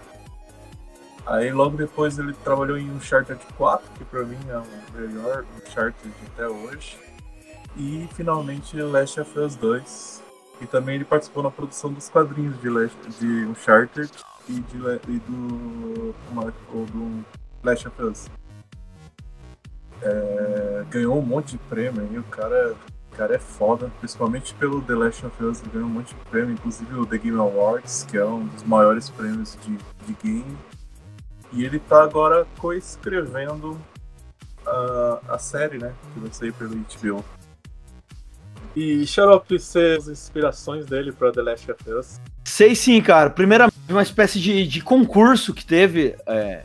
Aí 1.26 1.52
logo 1.52 1.76
depois 1.76 2.18
ele 2.18 2.32
trabalhou 2.32 2.78
em 2.78 2.90
Uncharted 2.90 3.40
4, 3.56 3.86
que 3.98 4.04
pra 4.04 4.24
mim 4.24 4.38
é 4.48 4.58
o 4.58 4.98
melhor 4.98 5.44
Uncharted 5.58 6.12
até 6.32 6.48
hoje. 6.48 6.98
E 7.76 8.08
finalmente 8.14 8.80
Last 8.80 9.20
of 9.20 9.38
Us 9.38 9.54
2, 9.56 10.19
E 10.60 10.66
também 10.66 10.96
ele 10.96 11.04
participou 11.04 11.42
na 11.42 11.50
produção 11.50 11.92
dos 11.92 12.08
quadrinhos 12.08 12.60
de, 12.60 12.68
Last, 12.68 12.96
de 13.18 13.48
e, 14.48 14.60
de, 14.60 14.76
e 15.08 15.18
do, 15.20 16.14
ou 16.72 16.86
do 16.86 17.24
Last 17.62 17.88
of 17.88 18.02
Us. 18.02 18.30
É, 20.02 20.84
ganhou 20.90 21.18
um 21.18 21.22
monte 21.22 21.52
de 21.52 21.58
prêmio 21.58 22.02
aí, 22.02 22.18
o 22.18 22.24
cara, 22.24 22.74
o 23.12 23.16
cara 23.16 23.34
é 23.34 23.38
foda, 23.38 23.90
principalmente 23.98 24.54
pelo 24.54 24.80
The 24.82 24.94
Last 24.94 25.26
of 25.26 25.44
Us, 25.44 25.60
ele 25.60 25.70
ganhou 25.72 25.88
um 25.88 25.92
monte 25.92 26.14
de 26.14 26.20
prêmio, 26.30 26.52
inclusive 26.52 26.94
o 26.94 27.06
The 27.06 27.18
Game 27.18 27.38
Awards, 27.38 28.04
que 28.04 28.16
é 28.16 28.24
um 28.24 28.46
dos 28.46 28.62
maiores 28.62 29.10
prêmios 29.10 29.58
de, 29.62 29.76
de 30.06 30.16
game. 30.22 30.58
E 31.52 31.64
ele 31.64 31.78
tá 31.80 32.02
agora 32.02 32.46
coescrevendo 32.58 33.78
a, 34.66 35.20
a 35.34 35.38
série, 35.38 35.78
né? 35.78 35.94
Que 36.14 36.20
vai 36.20 36.32
sair 36.32 36.52
pelo 36.52 36.74
HBO. 36.76 37.24
E 38.76 39.06
Xarope, 39.06 39.56
as 39.56 40.08
inspirações 40.08 40.86
dele 40.86 41.12
pra 41.12 41.32
The 41.32 41.42
Last 41.42 41.70
of 41.72 41.90
Us? 41.90 42.20
Sei 42.44 42.74
sim, 42.74 43.00
cara. 43.00 43.28
Primeiramente, 43.30 43.74
uma 43.88 44.02
espécie 44.02 44.38
de, 44.40 44.66
de 44.66 44.80
concurso 44.80 45.52
que 45.52 45.64
teve. 45.64 46.14
é, 46.26 46.62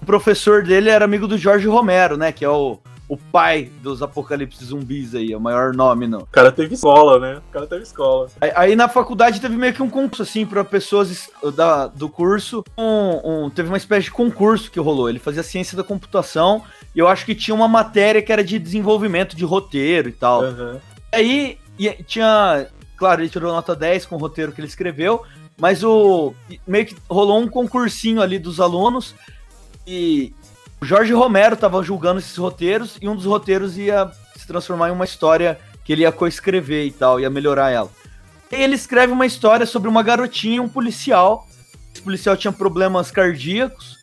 o 0.00 0.04
professor 0.06 0.62
dele 0.62 0.90
era 0.90 1.04
amigo 1.04 1.26
do 1.26 1.38
Jorge 1.38 1.66
Romero, 1.66 2.16
né? 2.16 2.30
Que 2.30 2.44
é 2.44 2.48
o, 2.48 2.78
o 3.08 3.16
pai 3.16 3.70
dos 3.82 4.02
apocalipse 4.02 4.62
zumbis 4.64 5.14
aí, 5.14 5.32
é 5.32 5.36
o 5.36 5.40
maior 5.40 5.72
nome 5.74 6.06
no, 6.06 6.18
O 6.18 6.26
cara 6.26 6.52
teve 6.52 6.74
escola, 6.74 7.18
né? 7.18 7.40
O 7.48 7.52
cara 7.52 7.66
teve 7.66 7.82
escola. 7.82 8.28
Aí, 8.40 8.52
aí 8.54 8.76
na 8.76 8.88
faculdade 8.88 9.40
teve 9.40 9.56
meio 9.56 9.72
que 9.72 9.82
um 9.82 9.88
concurso, 9.88 10.22
assim, 10.22 10.44
para 10.44 10.62
pessoas 10.64 11.10
es- 11.10 11.30
da, 11.54 11.86
do 11.86 12.08
curso. 12.08 12.62
Um, 12.76 13.44
um- 13.46 13.50
teve 13.50 13.68
uma 13.68 13.78
espécie 13.78 14.04
de 14.04 14.10
concurso 14.10 14.70
que 14.70 14.78
rolou. 14.78 15.08
Ele 15.08 15.18
fazia 15.18 15.42
ciência 15.42 15.76
da 15.76 15.82
computação 15.84 16.62
e 16.94 16.98
eu 16.98 17.08
acho 17.08 17.24
que 17.24 17.34
tinha 17.34 17.54
uma 17.54 17.68
matéria 17.68 18.20
que 18.20 18.32
era 18.32 18.44
de 18.44 18.58
desenvolvimento 18.58 19.34
de 19.34 19.44
roteiro 19.44 20.08
e 20.10 20.12
tal. 20.12 20.42
Aham. 20.44 20.80
Aí 21.16 21.58
e- 21.78 22.02
tinha. 22.04 22.68
Claro, 22.96 23.20
ele 23.20 23.28
tirou 23.28 23.52
nota 23.52 23.74
10 23.74 24.06
com 24.06 24.16
o 24.16 24.18
roteiro 24.18 24.52
que 24.52 24.60
ele 24.60 24.68
escreveu, 24.68 25.22
mas 25.58 25.82
o. 25.82 26.34
Meio 26.66 26.86
que 26.86 26.96
rolou 27.08 27.40
um 27.40 27.48
concursinho 27.48 28.22
ali 28.22 28.38
dos 28.38 28.60
alunos 28.60 29.14
e 29.86 30.34
o 30.80 30.84
Jorge 30.84 31.12
Romero 31.12 31.56
tava 31.56 31.82
julgando 31.82 32.18
esses 32.18 32.36
roteiros 32.36 32.98
e 33.00 33.08
um 33.08 33.14
dos 33.14 33.24
roteiros 33.24 33.78
ia 33.78 34.10
se 34.36 34.46
transformar 34.46 34.88
em 34.88 34.92
uma 34.92 35.04
história 35.04 35.58
que 35.84 35.92
ele 35.92 36.02
ia 36.02 36.12
coescrever 36.12 36.86
e 36.86 36.90
tal, 36.90 37.20
ia 37.20 37.30
melhorar 37.30 37.70
ela. 37.70 37.90
E 38.50 38.56
ele 38.56 38.74
escreve 38.74 39.12
uma 39.12 39.26
história 39.26 39.64
sobre 39.64 39.88
uma 39.88 40.02
garotinha, 40.02 40.62
um 40.62 40.68
policial. 40.68 41.46
Esse 41.92 42.02
policial 42.02 42.36
tinha 42.36 42.52
problemas 42.52 43.10
cardíacos. 43.10 43.96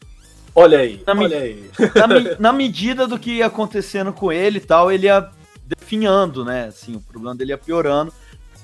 Olha 0.55 0.79
aí, 0.79 1.01
Na 1.05 1.13
olha 1.13 1.37
aí. 1.39 1.69
Na, 1.95 2.39
na 2.39 2.53
medida 2.53 3.07
do 3.07 3.19
que 3.19 3.37
ia 3.37 3.47
acontecendo 3.47 4.13
com 4.13 4.31
ele 4.31 4.57
e 4.57 4.61
tal, 4.61 4.91
ele 4.91 5.07
ia 5.07 5.29
definhando, 5.65 6.43
né? 6.43 6.65
Assim, 6.65 6.95
o 6.95 7.01
problema 7.01 7.35
dele 7.35 7.51
ia 7.51 7.57
piorando. 7.57 8.13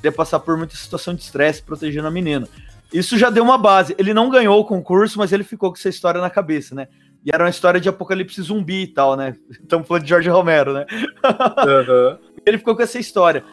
Ia 0.03 0.12
passar 0.12 0.39
por 0.39 0.57
muita 0.57 0.75
situação 0.75 1.13
de 1.13 1.21
estresse 1.21 1.62
protegendo 1.62 2.07
a 2.07 2.12
menina. 2.12 2.47
Isso 2.91 3.17
já 3.17 3.29
deu 3.29 3.43
uma 3.43 3.57
base. 3.57 3.95
Ele 3.97 4.13
não 4.13 4.29
ganhou 4.29 4.59
o 4.59 4.65
concurso, 4.65 5.17
mas 5.17 5.31
ele 5.31 5.43
ficou 5.43 5.69
com 5.71 5.77
essa 5.77 5.89
história 5.89 6.21
na 6.21 6.29
cabeça, 6.29 6.73
né? 6.73 6.88
E 7.25 7.29
era 7.33 7.43
uma 7.43 7.49
história 7.49 7.79
de 7.79 7.89
apocalipse 7.89 8.41
zumbi 8.41 8.83
e 8.83 8.88
tal, 8.88 9.15
né? 9.15 9.35
Estamos 9.51 9.88
falando 9.88 10.03
de 10.03 10.09
Jorge 10.09 10.29
Romero, 10.29 10.73
né? 10.73 10.85
Aham. 11.23 12.17
ele 12.45 12.57
ficou 12.57 12.75
com 12.75 12.81
essa 12.81 12.97
história. 12.97 13.43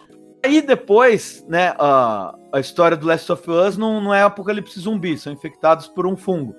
Aí 0.45 0.63
depois, 0.63 1.45
né, 1.49 1.75
a, 1.79 2.35
a 2.53 2.61
história 2.61 2.97
do 2.97 3.07
Last 3.07 3.31
of 3.33 3.51
Us 3.51 3.77
não, 3.77 4.01
não 4.01 4.15
é 4.15 4.23
apocalipse 4.23 4.79
zumbi, 4.79 5.19
são 5.19 5.33
infectados 5.33 5.89
por 5.89 6.07
um 6.07 6.17
fungo. 6.17 6.55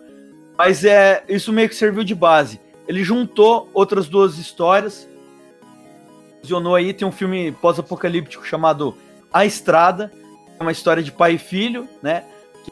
Mas 0.58 0.84
é 0.84 1.24
isso 1.30 1.54
meio 1.54 1.70
que 1.70 1.76
serviu 1.76 2.04
de 2.04 2.14
base. 2.14 2.60
Ele 2.88 3.04
juntou 3.04 3.70
outras 3.74 4.10
duas 4.10 4.38
histórias, 4.38 5.10
fusionou 6.42 6.76
aí, 6.76 6.94
tem 6.94 7.08
um 7.08 7.12
filme 7.12 7.52
pós-apocalíptico 7.52 8.46
chamado 8.46 8.96
A 9.32 9.46
Estrada, 9.46 10.12
é 10.60 10.62
uma 10.62 10.72
história 10.72 11.04
de 11.04 11.12
pai 11.12 11.34
e 11.34 11.38
filho, 11.38 11.88
né, 12.02 12.24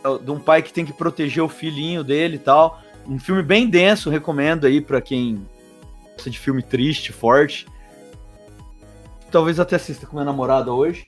é 0.03 0.17
de 0.23 0.31
um 0.31 0.39
pai 0.39 0.61
que 0.61 0.73
tem 0.73 0.85
que 0.85 0.93
proteger 0.93 1.43
o 1.43 1.49
filhinho 1.49 2.03
dele 2.03 2.35
e 2.35 2.39
tal. 2.39 2.81
Um 3.07 3.19
filme 3.19 3.43
bem 3.43 3.69
denso, 3.69 4.09
recomendo 4.09 4.65
aí 4.65 4.81
pra 4.81 4.99
quem 4.99 5.45
gosta 6.13 6.29
de 6.29 6.39
filme 6.39 6.61
triste, 6.61 7.13
forte. 7.13 7.67
Talvez 9.31 9.59
até 9.59 9.75
assista 9.75 10.05
com 10.07 10.15
minha 10.15 10.25
namorada 10.25 10.71
hoje. 10.71 11.07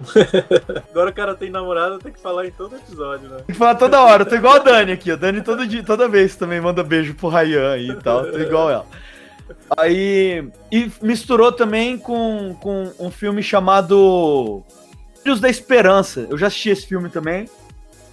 Agora 0.90 1.10
o 1.10 1.12
cara 1.12 1.34
tem 1.34 1.50
namorada, 1.50 1.98
tem 1.98 2.12
que 2.12 2.20
falar 2.20 2.46
em 2.46 2.50
todo 2.50 2.76
episódio, 2.76 3.28
né? 3.28 3.36
Tem 3.38 3.46
que 3.46 3.54
falar 3.54 3.74
toda 3.74 4.00
hora, 4.02 4.22
eu 4.22 4.26
tô 4.28 4.34
igual 4.34 4.54
a 4.54 4.58
Dani 4.58 4.92
aqui. 4.92 5.10
A 5.10 5.16
Dani 5.16 5.42
todo 5.42 5.66
dia, 5.66 5.82
toda 5.84 6.08
vez 6.08 6.36
também 6.36 6.60
manda 6.60 6.82
beijo 6.82 7.14
pro 7.14 7.28
Ryan 7.28 7.72
aí 7.72 7.90
e 7.90 7.96
tal. 7.96 8.30
Tô 8.30 8.38
igual 8.38 8.70
ela. 8.70 8.86
Aí. 9.76 10.48
E 10.70 10.90
misturou 11.02 11.52
também 11.52 11.98
com, 11.98 12.56
com 12.60 12.92
um 12.98 13.10
filme 13.10 13.42
chamado 13.42 14.62
Filhos 15.22 15.40
da 15.40 15.48
Esperança. 15.48 16.26
Eu 16.28 16.38
já 16.38 16.46
assisti 16.46 16.70
esse 16.70 16.86
filme 16.86 17.08
também. 17.08 17.48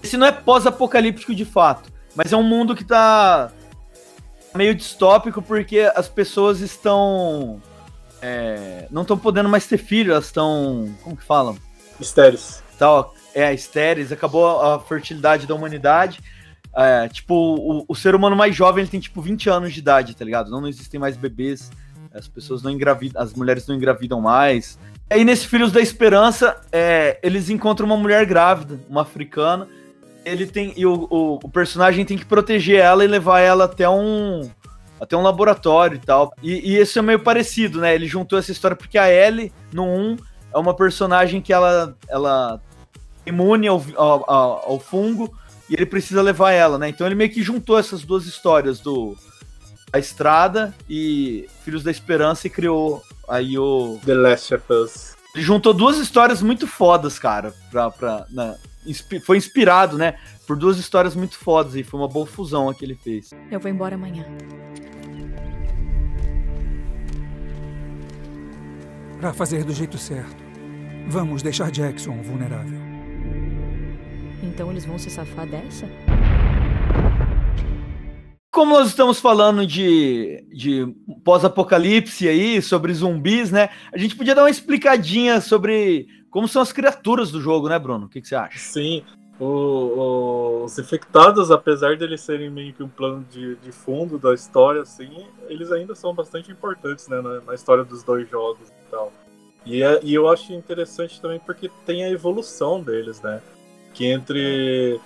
Esse 0.04 0.18
não 0.18 0.28
é 0.28 0.32
pós-apocalíptico 0.32 1.34
de 1.34 1.46
fato, 1.46 1.92
mas 2.16 2.32
é 2.32 2.38
um 2.38 2.44
mundo 2.44 2.76
que 2.76 2.84
tá 2.84 3.52
meio 4.56 4.74
distópico 4.74 5.42
porque 5.42 5.92
as 5.96 6.08
pessoas 6.08 6.62
estão. 6.62 7.62
é, 8.22 8.88
não 8.92 9.04
estão 9.04 9.18
podendo 9.18 9.50
mais 9.50 9.68
ter 9.68 9.78
filhos, 9.78 10.12
elas 10.12 10.26
estão. 10.26 10.94
Como 11.04 11.16
que 11.16 11.24
falam? 11.24 11.58
Mistérios. 12.00 12.62
tal, 12.78 13.14
é, 13.34 13.54
estéreis, 13.54 14.12
acabou 14.12 14.62
a 14.62 14.80
fertilidade 14.80 15.48
da 15.48 15.56
humanidade. 15.56 16.20
É, 16.76 17.08
tipo, 17.08 17.34
o, 17.34 17.86
o 17.88 17.96
ser 17.96 18.14
humano 18.14 18.36
mais 18.36 18.56
jovem 18.56 18.84
ele 18.84 18.92
tem 18.92 19.00
tipo 19.00 19.22
20 19.22 19.50
anos 19.50 19.74
de 19.74 19.80
idade, 19.80 20.16
tá 20.16 20.24
ligado? 20.24 20.50
Não, 20.52 20.62
não 20.62 20.68
existem 20.68 21.00
mais 21.00 21.18
bebês, 21.18 21.72
as 22.14 22.28
pessoas 22.28 22.62
não 22.62 22.70
engravidam, 22.72 23.22
as 23.22 23.34
mulheres 23.34 23.66
não 23.68 23.76
engravidam 23.76 24.22
mais. 24.22 24.78
Aí, 25.10 25.24
nesse 25.24 25.48
Filhos 25.48 25.72
da 25.72 25.80
Esperança, 25.82 26.60
é, 26.72 27.18
eles 27.24 27.50
encontram 27.50 27.86
uma 27.86 27.96
mulher 27.98 28.26
grávida, 28.26 28.80
uma 28.90 29.02
africana. 29.02 29.68
Ele 30.26 30.46
tem. 30.46 30.74
E 30.76 30.86
o, 30.86 31.08
o, 31.10 31.36
o 31.42 31.50
personagem 31.50 32.04
tem 32.06 32.18
que 32.18 32.26
proteger 32.26 32.80
ela 32.82 33.04
e 33.04 33.08
levar 33.08 33.40
ela 33.40 33.64
até 33.66 33.88
um. 33.90 34.50
Até 35.00 35.16
um 35.16 35.22
laboratório 35.22 35.96
e 35.96 36.00
tal. 36.00 36.34
E, 36.44 36.72
e 36.72 36.78
isso 36.82 36.98
é 37.00 37.02
meio 37.02 37.20
parecido, 37.20 37.80
né? 37.80 37.94
Ele 37.96 38.06
juntou 38.08 38.38
essa 38.38 38.52
história 38.52 38.76
porque 38.76 38.98
a 38.98 39.10
Ellie, 39.10 39.54
no 39.72 39.84
1, 39.86 40.18
é 40.54 40.58
uma 40.58 40.74
personagem 40.76 41.40
que 41.40 41.54
ela, 41.54 41.96
ela 42.10 42.60
é 43.26 43.30
imune 43.30 43.68
ao, 43.68 43.82
ao- 43.96 44.72
ao 44.72 44.80
fungo 44.80 45.32
e 45.70 45.74
ele 45.74 45.86
precisa 45.86 46.22
levar 46.22 46.52
ela, 46.52 46.78
né? 46.78 46.90
Então 46.90 47.06
ele 47.06 47.16
meio 47.16 47.30
que 47.30 47.42
juntou 47.44 47.78
essas 47.78 48.04
duas 48.04 48.26
histórias 48.26 48.80
do 48.80 49.16
A 49.92 50.00
Estrada 50.00 50.74
e 50.90 51.48
Filhos 51.64 51.84
da 51.84 51.92
Esperança 51.92 52.48
e 52.48 52.50
criou 52.50 53.02
aí 53.28 53.58
o. 53.58 54.00
The 54.06 54.14
Last 54.14 54.54
of 54.56 54.66
Us. 54.72 55.16
Ele 55.36 55.44
juntou 55.44 55.74
duas 55.74 55.98
histórias 55.98 56.42
muito 56.42 56.66
fodas, 56.68 57.20
cara. 57.20 57.54
Pra, 57.70 57.92
pra, 57.92 58.26
na- 58.32 58.56
inspi- 58.86 59.20
foi 59.20 59.38
inspirado, 59.38 59.98
né? 59.98 60.16
Por 60.48 60.56
duas 60.58 60.78
histórias 60.78 61.16
muito 61.16 61.38
fodas 61.38 61.76
e 61.76 61.84
foi 61.84 62.00
uma 62.00 62.08
boa 62.08 62.26
fusão 62.26 62.70
a 62.70 62.74
que 62.74 62.84
ele 62.86 62.96
fez. 62.96 63.32
Eu 63.52 63.60
vou 63.60 63.70
embora 63.70 63.96
amanhã. 63.96 64.26
Para 69.20 69.34
fazer 69.34 69.64
do 69.64 69.74
jeito 69.74 69.98
certo, 69.98 70.36
vamos 71.08 71.42
deixar 71.42 71.72
Jackson 71.72 72.22
vulnerável. 72.22 72.87
Então 74.58 74.72
eles 74.72 74.86
vão 74.86 74.98
se 74.98 75.08
safar 75.12 75.46
dessa? 75.46 75.88
Como 78.52 78.72
nós 78.74 78.88
estamos 78.88 79.20
falando 79.20 79.68
de, 79.68 80.44
de 80.52 80.96
pós-apocalipse 81.24 82.28
aí, 82.28 82.60
sobre 82.60 82.92
zumbis, 82.92 83.52
né? 83.52 83.70
A 83.94 84.00
gente 84.00 84.16
podia 84.16 84.34
dar 84.34 84.42
uma 84.42 84.50
explicadinha 84.50 85.40
sobre 85.42 86.08
como 86.32 86.48
são 86.48 86.60
as 86.60 86.74
criaturas 86.74 87.30
do 87.30 87.40
jogo, 87.40 87.70
né, 87.70 87.78
Bruno? 87.78 88.08
O 88.08 88.10
que, 88.10 88.20
que 88.20 88.28
você 88.28 88.34
acha? 88.34 88.58
Sim, 88.58 89.04
o- 89.40 89.46
o- 89.46 90.64
os 90.64 90.80
infectados, 90.80 91.52
apesar 91.52 91.96
de 91.96 92.04
eles 92.04 92.22
serem 92.22 92.50
meio 92.50 92.74
que 92.74 92.82
um 92.82 92.90
plano 92.90 93.24
de, 93.30 93.58
de 93.58 93.72
fundo 93.72 94.18
da 94.18 94.34
história, 94.34 94.82
assim, 94.82 95.24
eles 95.48 95.72
ainda 95.72 95.94
são 95.94 96.16
bastante 96.16 96.52
importantes, 96.52 97.08
né, 97.08 97.22
na, 97.22 97.42
na 97.42 97.54
história 97.54 97.84
dos 97.84 98.02
dois 98.02 98.28
jogos 98.28 98.70
e 98.70 98.90
tal. 98.90 99.14
E, 99.68 99.84
é- 99.84 100.00
e 100.02 100.16
eu 100.16 100.28
acho 100.28 100.52
interessante 100.52 101.22
também 101.22 101.40
porque 101.46 101.70
tem 101.86 102.04
a 102.04 102.10
evolução 102.10 102.82
deles, 102.82 103.22
né? 103.22 103.40
Que 103.98 104.06
entre 104.06 105.00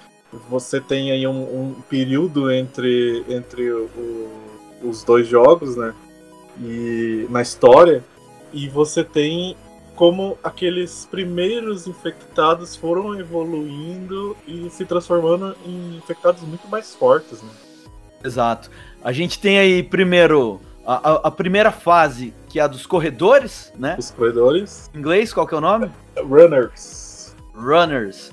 você 0.49 0.82
tem 0.82 1.12
aí 1.12 1.25
um, 1.25 1.41
um 1.41 1.75
período 1.89 2.51
entre, 2.51 3.23
entre 3.30 3.71
o- 3.71 4.30
os 4.84 5.01
dois 5.04 5.27
jogos, 5.27 5.75
né? 5.77 5.93
E 6.62 7.25
na 7.30 7.41
história, 7.41 8.04
e 8.51 8.67
você 8.67 9.04
tem 9.04 9.56
como 9.95 10.38
aqueles 10.43 11.08
primeiros 11.10 11.88
infectados 11.88 12.75
foram 12.75 13.17
evoluindo 13.19 14.36
e 14.47 14.69
se 14.69 14.84
transformando 14.86 15.56
em 15.65 15.97
infectados 15.97 16.41
muito 16.43 16.67
mais 16.67 16.93
fortes, 16.93 17.41
né? 17.41 17.49
Exato. 18.23 18.69
A 19.04 19.12
gente 19.12 19.39
tem 19.39 19.58
aí 19.58 19.82
primeiro 19.84 20.60
a, 20.86 21.12
a- 21.12 21.21
a 21.27 21.32
primeira 21.32 21.71
fase, 21.71 22.34
que 22.49 22.60
é 22.60 22.63
a 22.63 22.67
dos 22.67 22.86
corredores, 22.86 23.71
né? 23.77 23.95
Os 23.97 24.12
corredores. 24.12 24.89
Em 24.93 24.99
inglês, 24.99 25.32
qual 25.34 25.47
que 25.47 25.54
é 25.54 25.58
o 25.58 25.62
nome? 25.62 25.89
Runners. 26.17 27.36
Runners. 27.54 28.32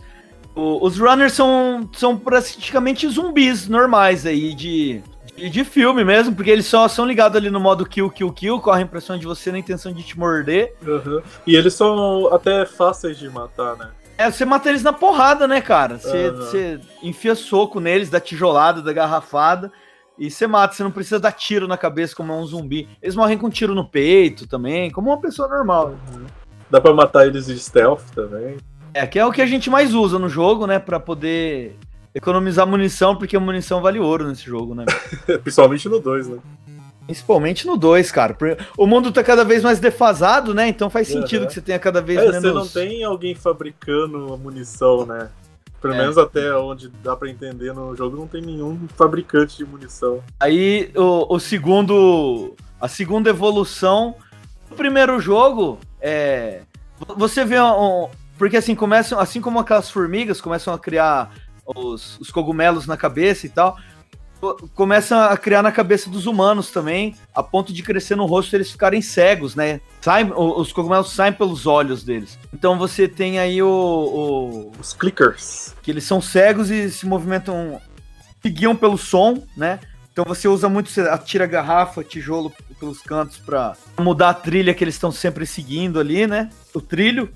O- 0.58 0.84
os 0.84 0.98
runners 0.98 1.34
são, 1.34 1.88
são 1.92 2.16
praticamente 2.18 3.08
zumbis 3.08 3.68
normais 3.68 4.26
aí 4.26 4.52
de, 4.54 5.00
de 5.36 5.48
de 5.48 5.62
filme 5.64 6.02
mesmo, 6.04 6.34
porque 6.34 6.50
eles 6.50 6.66
só 6.66 6.88
são 6.88 7.06
ligados 7.06 7.36
ali 7.36 7.48
no 7.48 7.60
modo 7.60 7.86
kill, 7.86 8.10
kill, 8.10 8.32
kill, 8.32 8.58
correm 8.60 8.84
pra 8.86 9.00
cima 9.00 9.16
de 9.16 9.24
você 9.24 9.52
na 9.52 9.58
intenção 9.60 9.92
de 9.92 10.02
te 10.02 10.18
morder. 10.18 10.74
Uhum. 10.84 11.22
E 11.46 11.54
eles 11.54 11.74
são 11.74 12.26
até 12.34 12.66
fáceis 12.66 13.16
de 13.16 13.30
matar, 13.30 13.76
né? 13.76 13.90
É, 14.18 14.28
você 14.28 14.44
mata 14.44 14.68
eles 14.68 14.82
na 14.82 14.92
porrada, 14.92 15.46
né, 15.46 15.60
cara? 15.60 15.96
Você, 15.96 16.26
Aham. 16.26 16.36
você 16.38 16.80
enfia 17.04 17.36
soco 17.36 17.78
neles, 17.78 18.10
dá 18.10 18.18
tijolada, 18.18 18.82
dá 18.82 18.92
garrafada, 18.92 19.70
e 20.18 20.28
você 20.28 20.44
mata. 20.48 20.74
Você 20.74 20.82
não 20.82 20.90
precisa 20.90 21.20
dar 21.20 21.30
tiro 21.30 21.68
na 21.68 21.76
cabeça 21.76 22.16
como 22.16 22.32
é 22.32 22.34
um 22.34 22.44
zumbi. 22.44 22.88
Eles 23.00 23.14
morrem 23.14 23.38
com 23.38 23.48
tiro 23.48 23.76
no 23.76 23.88
peito 23.88 24.44
também, 24.48 24.90
como 24.90 25.10
uma 25.10 25.20
pessoa 25.20 25.46
normal. 25.46 25.94
Dá 26.68 26.80
pra 26.80 26.92
matar 26.92 27.28
eles 27.28 27.46
de 27.46 27.56
stealth 27.60 28.02
também. 28.12 28.56
É, 28.94 29.06
que 29.06 29.18
é 29.18 29.24
o 29.26 29.32
que 29.32 29.42
a 29.42 29.46
gente 29.46 29.68
mais 29.70 29.94
usa 29.94 30.18
no 30.18 30.28
jogo, 30.28 30.66
né? 30.66 30.78
Pra 30.78 30.98
poder 30.98 31.76
economizar 32.14 32.66
munição, 32.66 33.14
porque 33.16 33.36
a 33.36 33.40
munição 33.40 33.80
vale 33.80 33.98
ouro 33.98 34.26
nesse 34.26 34.44
jogo, 34.44 34.74
né? 34.74 34.84
Principalmente 35.42 35.88
no 35.88 36.00
2, 36.00 36.28
né? 36.28 36.38
Principalmente 37.06 37.66
no 37.66 37.76
2, 37.76 38.10
cara. 38.12 38.36
O 38.76 38.86
mundo 38.86 39.10
tá 39.10 39.22
cada 39.22 39.44
vez 39.44 39.62
mais 39.62 39.78
defasado, 39.80 40.52
né? 40.52 40.68
Então 40.68 40.90
faz 40.90 41.08
sentido 41.08 41.46
que 41.46 41.54
você 41.54 41.60
tenha 41.60 41.78
cada 41.78 42.00
vez 42.02 42.18
É, 42.18 42.26
menos. 42.32 42.42
você 42.42 42.52
não 42.52 42.66
tem 42.68 43.02
alguém 43.04 43.34
fabricando 43.34 44.32
a 44.32 44.36
munição, 44.36 45.06
né? 45.06 45.30
Pelo 45.80 45.94
É. 45.94 45.98
menos 45.98 46.18
até 46.18 46.52
onde 46.56 46.88
dá 47.02 47.14
pra 47.16 47.30
entender 47.30 47.72
no 47.72 47.94
jogo, 47.96 48.16
não 48.16 48.26
tem 48.26 48.42
nenhum 48.42 48.78
fabricante 48.96 49.56
de 49.56 49.64
munição. 49.64 50.20
Aí 50.40 50.90
o, 50.94 51.34
o 51.34 51.38
segundo. 51.38 52.54
A 52.80 52.88
segunda 52.88 53.30
evolução. 53.30 54.14
No 54.68 54.76
primeiro 54.76 55.18
jogo, 55.20 55.78
é. 56.00 56.62
Você 57.16 57.44
vê 57.44 57.58
um. 57.60 58.08
Porque 58.38 58.56
assim, 58.56 58.74
começam. 58.74 59.18
Assim 59.18 59.40
como 59.40 59.58
aquelas 59.58 59.90
formigas 59.90 60.40
começam 60.40 60.72
a 60.72 60.78
criar 60.78 61.30
os, 61.66 62.18
os 62.20 62.30
cogumelos 62.30 62.86
na 62.86 62.96
cabeça 62.96 63.44
e 63.46 63.50
tal. 63.50 63.76
co- 64.40 64.56
Começa 64.74 65.26
a 65.26 65.36
criar 65.36 65.62
na 65.62 65.72
cabeça 65.72 66.08
dos 66.08 66.24
humanos 66.26 66.70
também, 66.70 67.14
a 67.34 67.42
ponto 67.42 67.72
de 67.72 67.82
crescer 67.82 68.14
no 68.16 68.24
rosto 68.26 68.54
eles 68.56 68.70
ficarem 68.70 69.02
cegos, 69.02 69.54
né? 69.56 69.80
Saem, 70.00 70.32
os 70.34 70.72
cogumelos 70.72 71.10
saem 71.10 71.32
pelos 71.32 71.66
olhos 71.66 72.04
deles. 72.04 72.38
Então 72.54 72.78
você 72.78 73.08
tem 73.08 73.38
aí 73.40 73.60
o- 73.62 73.68
o, 73.68 74.72
Os 74.80 74.92
clickers. 74.92 75.74
que 75.82 75.90
eles 75.90 76.04
são 76.04 76.20
cegos 76.22 76.70
e 76.70 76.88
se 76.90 77.04
movimentam, 77.06 77.80
se 78.40 78.48
guiam 78.48 78.76
pelo 78.76 78.96
som, 78.96 79.42
né? 79.56 79.80
Então 80.12 80.24
você 80.24 80.48
usa 80.48 80.68
muito, 80.68 80.88
você 80.90 81.02
atira 81.02 81.46
garrafa, 81.46 82.02
tijolo 82.02 82.52
pelos 82.80 83.00
cantos 83.00 83.38
pra 83.38 83.76
mudar 84.00 84.30
a 84.30 84.34
trilha 84.34 84.74
que 84.74 84.82
eles 84.82 84.94
estão 84.96 85.12
sempre 85.12 85.46
seguindo 85.46 86.00
ali, 86.00 86.26
né? 86.26 86.50
O 86.74 86.80
trilho. 86.80 87.28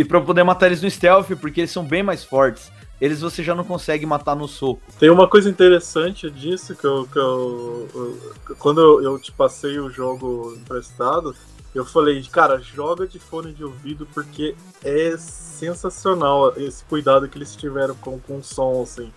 E 0.00 0.04
pra 0.04 0.18
poder 0.18 0.42
matar 0.42 0.68
eles 0.68 0.80
no 0.80 0.90
stealth, 0.90 1.28
porque 1.38 1.60
eles 1.60 1.70
são 1.70 1.84
bem 1.84 2.02
mais 2.02 2.24
fortes. 2.24 2.72
Eles 2.98 3.20
você 3.20 3.42
já 3.42 3.54
não 3.54 3.64
consegue 3.64 4.06
matar 4.06 4.34
no 4.34 4.48
soco. 4.48 4.80
Tem 4.98 5.10
uma 5.10 5.28
coisa 5.28 5.50
interessante 5.50 6.30
disso 6.30 6.74
que 6.74 6.86
eu. 6.86 7.06
Que 7.06 7.18
eu, 7.18 7.86
eu- 7.94 8.56
quando 8.58 8.80
eu, 8.80 9.02
eu 9.02 9.18
te 9.18 9.30
passei 9.30 9.78
o 9.78 9.90
jogo 9.90 10.54
emprestado, 10.56 11.36
eu 11.74 11.84
falei, 11.84 12.22
cara, 12.32 12.58
joga 12.62 13.06
de 13.06 13.18
fone 13.18 13.52
de 13.52 13.62
ouvido 13.62 14.08
porque 14.14 14.54
é 14.82 15.18
sensacional 15.18 16.54
esse 16.56 16.82
cuidado 16.86 17.28
que 17.28 17.36
eles 17.36 17.54
tiveram 17.54 17.94
com, 17.96 18.18
com 18.18 18.38
o 18.38 18.42
som, 18.42 18.80
assim. 18.82 19.12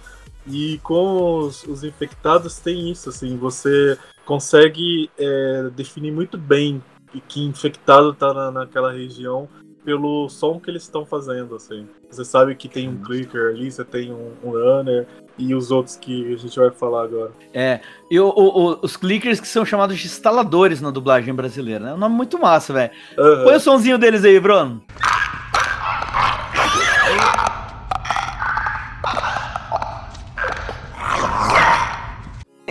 E 0.45 0.79
com 0.83 1.37
os, 1.37 1.63
os 1.63 1.85
infectados 1.85 2.59
tem 2.59 2.91
isso, 2.91 3.07
assim, 3.07 3.37
você 3.37 3.97
consegue 4.25 5.09
é, 5.17 5.69
definir 5.73 6.11
muito 6.11 6.37
bem 6.37 6.83
que 7.29 7.41
infectado 7.41 8.13
tá 8.13 8.33
na, 8.33 8.51
naquela 8.51 8.91
região 8.91 9.47
pelo 9.83 10.29
som 10.29 10.59
que 10.59 10.69
eles 10.69 10.83
estão 10.83 11.05
fazendo, 11.05 11.55
assim. 11.55 11.87
Você 12.09 12.23
sabe 12.23 12.55
que 12.55 12.67
tem 12.69 12.87
um 12.87 12.97
clicker 12.97 13.49
ali, 13.49 13.71
você 13.71 13.83
tem 13.83 14.11
um, 14.11 14.31
um 14.43 14.51
runner 14.51 15.05
e 15.37 15.53
os 15.53 15.71
outros 15.71 15.95
que 15.95 16.33
a 16.33 16.37
gente 16.37 16.57
vai 16.59 16.69
falar 16.71 17.03
agora. 17.03 17.31
É, 17.53 17.79
e 18.09 18.19
o- 18.19 18.29
o- 18.29 18.79
os 18.81 18.95
clickers 18.95 19.39
que 19.39 19.47
são 19.47 19.65
chamados 19.65 19.97
de 19.97 20.05
instaladores 20.05 20.79
na 20.81 20.91
dublagem 20.91 21.33
brasileira, 21.33 21.85
né? 21.85 21.91
É 21.91 21.93
um 21.93 21.97
nome 21.97 22.15
muito 22.15 22.39
massa, 22.39 22.71
velho. 22.73 22.91
Aham. 23.17 23.43
Põe 23.43 23.55
o 23.55 23.59
sonzinho 23.59 23.97
deles 23.97 24.23
aí, 24.23 24.39
Bruno. 24.39 24.81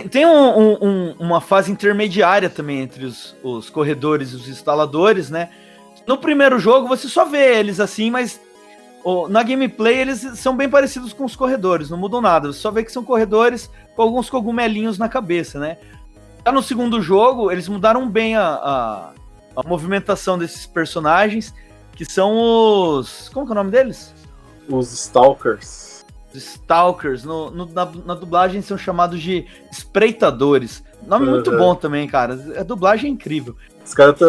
Tem 0.09 0.25
um- 0.25 0.59
um- 0.59 0.77
um- 0.81 1.15
uma 1.19 1.39
fase 1.39 1.71
intermediária 1.71 2.49
também 2.49 2.81
entre 2.81 3.05
os, 3.05 3.35
os 3.43 3.69
corredores 3.69 4.31
e 4.31 4.35
os 4.35 4.47
instaladores, 4.47 5.29
né? 5.29 5.49
No 6.07 6.17
primeiro 6.17 6.59
jogo 6.59 6.87
você 6.87 7.07
só 7.07 7.25
vê 7.25 7.57
eles 7.57 7.79
assim, 7.79 8.11
mas 8.11 8.39
ó, 9.05 9.27
na 9.27 9.41
gameplay 9.43 9.97
eles 9.99 10.19
são 10.35 10.55
bem 10.55 10.69
parecidos 10.69 11.13
com 11.13 11.23
os 11.25 11.35
corredores, 11.35 11.89
não 11.89 11.97
mudam 11.97 12.19
nada. 12.21 12.51
Você 12.51 12.59
só 12.59 12.71
vê 12.71 12.83
que 12.83 12.91
são 12.91 13.03
corredores 13.03 13.69
com 13.95 14.01
alguns 14.01 14.29
cogumelinhos 14.29 14.97
na 14.97 15.07
cabeça, 15.07 15.59
né? 15.59 15.77
Já 16.45 16.51
no 16.51 16.61
segundo 16.61 17.01
jogo, 17.01 17.49
eles 17.51 17.69
mudaram 17.69 18.09
bem 18.09 18.35
a, 18.35 18.43
a, 18.47 19.11
a 19.55 19.63
movimentação 19.67 20.37
desses 20.37 20.65
personagens, 20.65 21.53
que 21.95 22.03
são 22.03 22.33
os. 22.37 23.29
Como 23.29 23.47
é 23.47 23.51
o 23.51 23.55
nome 23.55 23.71
deles? 23.71 24.13
Os 24.67 24.91
Stalkers. 24.91 26.05
Stalkers. 26.33 27.23
No, 27.23 27.49
no- 27.49 27.65
na, 27.67 27.85
na 27.85 28.13
dublagem 28.15 28.61
são 28.61 28.77
chamados 28.77 29.21
de 29.21 29.45
espreitadores. 29.71 30.83
Nome 31.07 31.27
muito 31.27 31.51
Uhum. 31.51 31.57
bom 31.57 31.75
também, 31.75 32.07
cara. 32.07 32.33
A 32.59 32.63
dublagem 32.63 33.09
é 33.09 33.13
incrível. 33.13 33.55
Os 33.85 33.93
caras 33.93 34.17
tá- 34.17 34.25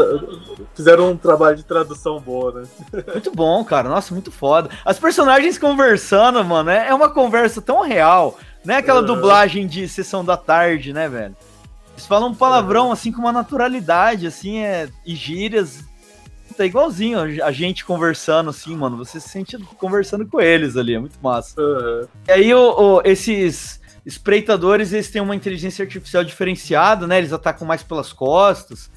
fizeram 0.75 1.11
um 1.13 1.17
trabalho 1.17 1.57
de 1.57 1.63
tradução 1.65 2.19
boa, 2.21 2.61
né? 2.63 2.69
Muito 3.13 3.31
bom, 3.31 3.65
cara. 3.65 3.89
Nossa, 3.89 4.13
muito 4.13 4.33
foda. 4.33 4.69
As 4.85 4.99
personagens 4.99 5.57
conversando, 5.59 6.45
mano, 6.45 6.71
é 6.71 6.89
é 6.89 6.95
uma 6.95 7.09
conversa 7.09 7.63
tão 7.63 7.81
real. 7.83 8.37
Não 8.65 8.75
é 8.75 8.79
aquela 8.79 9.01
Uhum. 9.01 9.07
dublagem 9.07 9.67
de 9.67 9.89
sessão 9.89 10.25
da 10.25 10.37
tarde, 10.37 10.93
né, 10.93 11.09
velho? 11.09 11.37
Eles 11.93 12.07
falam 12.07 12.31
um 12.31 12.35
palavrão, 12.35 12.91
assim, 12.91 13.13
com 13.13 13.21
uma 13.21 13.31
naturalidade, 13.33 14.27
assim, 14.27 14.59
é, 14.59 14.89
e 15.07 15.15
gírias. 15.15 15.85
Tá 16.57 16.65
igualzinho 16.65 17.19
a 17.45 17.53
gente 17.53 17.85
conversando, 17.85 18.51
assim, 18.51 18.77
mano. 18.77 18.97
Você 18.97 19.19
se 19.21 19.29
sente 19.29 19.57
conversando 19.79 20.27
com 20.27 20.41
eles 20.41 20.77
ali, 20.77 20.95
é 20.95 20.99
muito 20.99 21.17
massa. 21.23 21.61
Aham. 21.61 22.09
E 22.29 22.33
aí, 22.33 22.55
o- 22.55 22.97
o- 22.97 23.03
esses 23.05 23.81
espreitadores, 24.05 24.93
eles 24.93 25.11
têm 25.11 25.23
uma 25.23 25.35
inteligência 25.37 25.83
artificial 25.85 26.25
diferenciada, 26.25 27.07
né? 27.07 27.19
Eles 27.19 27.33
atacam 27.33 27.67
mais 27.67 27.83
pelas 27.83 28.13
costas. 28.13 28.91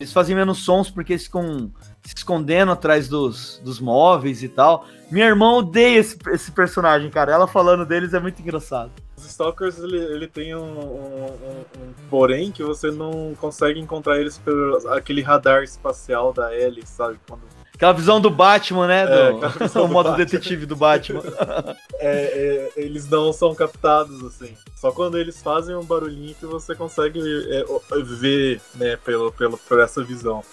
Eles 0.00 0.14
fazem 0.14 0.34
menos 0.34 0.64
sons 0.64 0.90
porque 0.90 1.12
eles 1.12 1.24
ficam 1.24 1.70
se 2.02 2.14
escondendo 2.16 2.72
atrás 2.72 3.06
dos, 3.06 3.60
dos 3.62 3.78
móveis 3.78 4.42
e 4.42 4.48
tal. 4.48 4.86
Minha 5.10 5.26
irmã 5.26 5.52
odeia 5.58 5.98
esse, 5.98 6.16
esse 6.28 6.50
personagem, 6.52 7.10
cara. 7.10 7.30
Ela 7.32 7.46
falando 7.46 7.84
deles 7.84 8.14
é 8.14 8.18
muito 8.18 8.40
engraçado. 8.40 8.90
Os 9.14 9.26
Stalkers, 9.26 9.78
ele, 9.78 9.98
ele 9.98 10.26
tem 10.26 10.54
um, 10.56 10.62
um- 10.62 11.26
um- 11.26 11.82
um 11.82 11.92
porém 12.08 12.50
que 12.50 12.62
você 12.64 12.90
não 12.90 13.34
consegue 13.38 13.78
encontrar 13.78 14.18
eles 14.18 14.38
pelo 14.38 14.88
aquele 14.88 15.20
radar 15.20 15.62
espacial 15.62 16.32
da 16.32 16.56
Ellie, 16.56 16.86
sabe? 16.86 17.20
Quando 17.28 17.42
Aquela 17.80 17.94
visão 17.94 18.20
do 18.20 18.28
Batman, 18.28 18.86
né? 18.86 19.04
É, 19.04 19.32
Do, 19.32 19.48
visão 19.58 19.84
o 19.84 19.88
do 19.88 19.92
modo 19.94 20.10
Batman. 20.10 20.26
detetive 20.26 20.66
do 20.66 20.76
Batman. 20.76 21.22
é, 21.98 22.10
é, 22.10 22.72
eles 22.76 23.08
não 23.08 23.32
são 23.32 23.54
captados, 23.54 24.22
assim. 24.22 24.54
Só 24.76 24.92
quando 24.92 25.16
eles 25.16 25.40
fazem 25.40 25.74
um 25.74 25.82
barulhinho 25.82 26.34
que 26.34 26.44
você 26.44 26.74
consegue 26.74 27.18
é, 27.20 27.64
ver, 28.02 28.60
né, 28.74 28.98
pelo, 28.98 29.32
pelo, 29.32 29.56
por 29.56 29.80
essa 29.80 30.04
visão. 30.04 30.44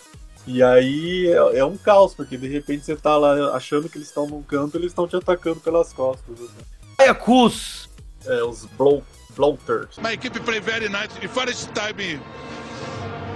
E 0.48 0.63
aí 0.63 1.28
é, 1.28 1.60
é 1.60 1.66
um 1.66 1.76
caos, 1.76 2.13
porque 2.13 2.38
de 2.38 2.48
repente 2.48 2.86
você 2.86 2.96
tá 2.96 3.18
lá 3.18 3.54
achando 3.54 3.90
que 3.90 3.98
eles 3.98 4.08
estão 4.08 4.26
num 4.26 4.42
canto 4.42 4.78
eles 4.78 4.92
estão 4.92 5.06
te 5.06 5.18
atacando 5.18 5.60
pelas 5.60 5.92
costas. 5.92 6.34
Assim. 6.34 6.66
É, 8.26 8.42
os 8.42 8.63
blow, 8.78 9.04
bloaters. 9.36 9.98
My 9.98 10.13
equipe 10.13 10.40
play 10.40 10.62
very 10.62 10.88
nice. 10.88 11.10
The 11.20 11.28
first 11.28 11.72
time 11.74 12.22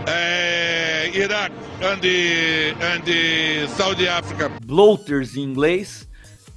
uh, 0.07 1.17
Iraq 1.17 1.51
the 3.03 3.67
Saudi 3.75 4.07
Africa. 4.07 4.51
bloaters 4.63 5.35
em 5.35 5.41
inglês. 5.41 6.07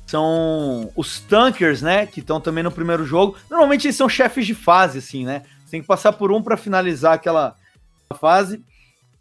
São 0.07 0.93
os 0.95 1.21
tankers, 1.21 1.81
né? 1.81 2.07
Que 2.07 2.21
estão 2.21 2.41
também 2.41 2.63
no 2.63 2.71
primeiro 2.71 3.05
jogo. 3.05 3.37
Normalmente 3.51 3.87
eles 3.87 3.97
são 3.97 4.09
chefes 4.09 4.47
de 4.47 4.55
fase, 4.55 4.99
assim, 4.99 5.25
né? 5.25 5.43
Você 5.65 5.73
tem 5.73 5.81
que 5.81 5.87
passar 5.87 6.13
por 6.13 6.31
um 6.31 6.43
pra 6.43 6.57
finalizar 6.57 7.15
aquela 7.15 7.57
fase. 8.21 8.63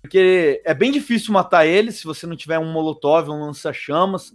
Porque 0.02 0.62
é 0.66 0.74
bem 0.74 0.92
difícil 0.92 1.34
matar 1.34 1.66
eles 1.66 1.96
se 1.96 2.04
você 2.04 2.28
não 2.28 2.36
tiver 2.36 2.60
um 2.60 2.72
molotov, 2.72 3.30
um 3.30 3.46
lança-chamas. 3.46 4.34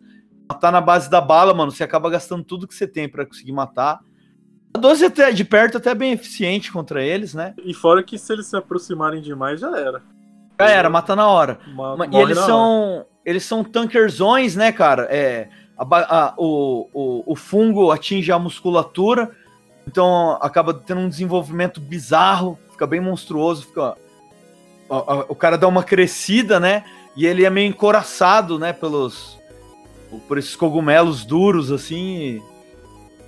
Matar 0.49 0.73
na 0.73 0.81
base 0.81 1.11
da 1.11 1.21
bala, 1.21 1.53
mano, 1.53 1.71
você 1.71 1.85
acaba 1.85 2.09
gastando 2.09 2.43
tudo 2.43 2.67
que 2.67 2.75
você 2.75 2.87
tem 2.87 3.07
pra 3.07 3.27
conseguir 3.27 3.53
matar. 3.53 4.01
A 4.75 4.79
12 4.79 5.05
até, 5.07 5.31
de 5.33 5.45
perto 5.45 5.79
até 5.79 5.91
é 5.91 5.95
bem 5.95 6.13
eficiente 6.13 6.71
contra 6.73 7.03
eles, 7.03 7.35
né? 7.35 7.55
E 7.65 7.73
fora 7.75 8.03
que 8.03 8.19
se 8.19 8.33
eles 8.33 8.47
se 8.47 8.57
aproximarem 8.57 9.21
demais, 9.21 9.61
já 9.61 9.77
era. 9.79 10.03
Já 10.61 10.69
era, 10.69 10.91
mata 10.91 11.15
na 11.17 11.27
hora. 11.29 11.59
Ma- 11.75 12.07
E 12.11 12.17
eles 12.17 12.37
na 12.37 12.43
hora. 12.45 12.53
são. 12.53 13.07
Eles 13.25 13.45
são 13.45 13.63
tankerzões, 13.65 14.57
né, 14.57 14.73
cara? 14.73 15.07
É, 15.11 15.49
a 15.77 15.83
a- 16.29 16.35
o, 16.37 16.89
o, 16.93 17.33
o 17.33 17.37
fungo 17.37 17.91
atinge 17.91 18.31
a 18.33 18.39
musculatura, 18.39 19.31
então 19.87 20.39
acaba 20.41 20.73
tendo 20.75 21.01
um 21.03 21.09
desenvolvimento 21.09 21.81
bizarro, 21.81 22.59
fica 22.71 22.87
bem 22.87 23.01
monstruoso, 23.01 23.67
fica. 23.67 23.95
a- 24.91 25.25
o 25.29 25.35
cara 25.35 25.57
dá 25.59 25.67
uma 25.69 25.83
crescida, 25.83 26.59
né? 26.61 26.85
E 27.17 27.27
ele 27.27 27.45
é 27.45 27.51
meio 27.51 27.69
encoraçado, 27.69 28.59
né? 28.59 28.73
Pelos. 28.73 29.39
Por 30.27 30.39
esses 30.39 30.57
cogumelos 30.57 31.25
duros, 31.25 31.71
assim. 31.71 31.97
e- 32.37 32.43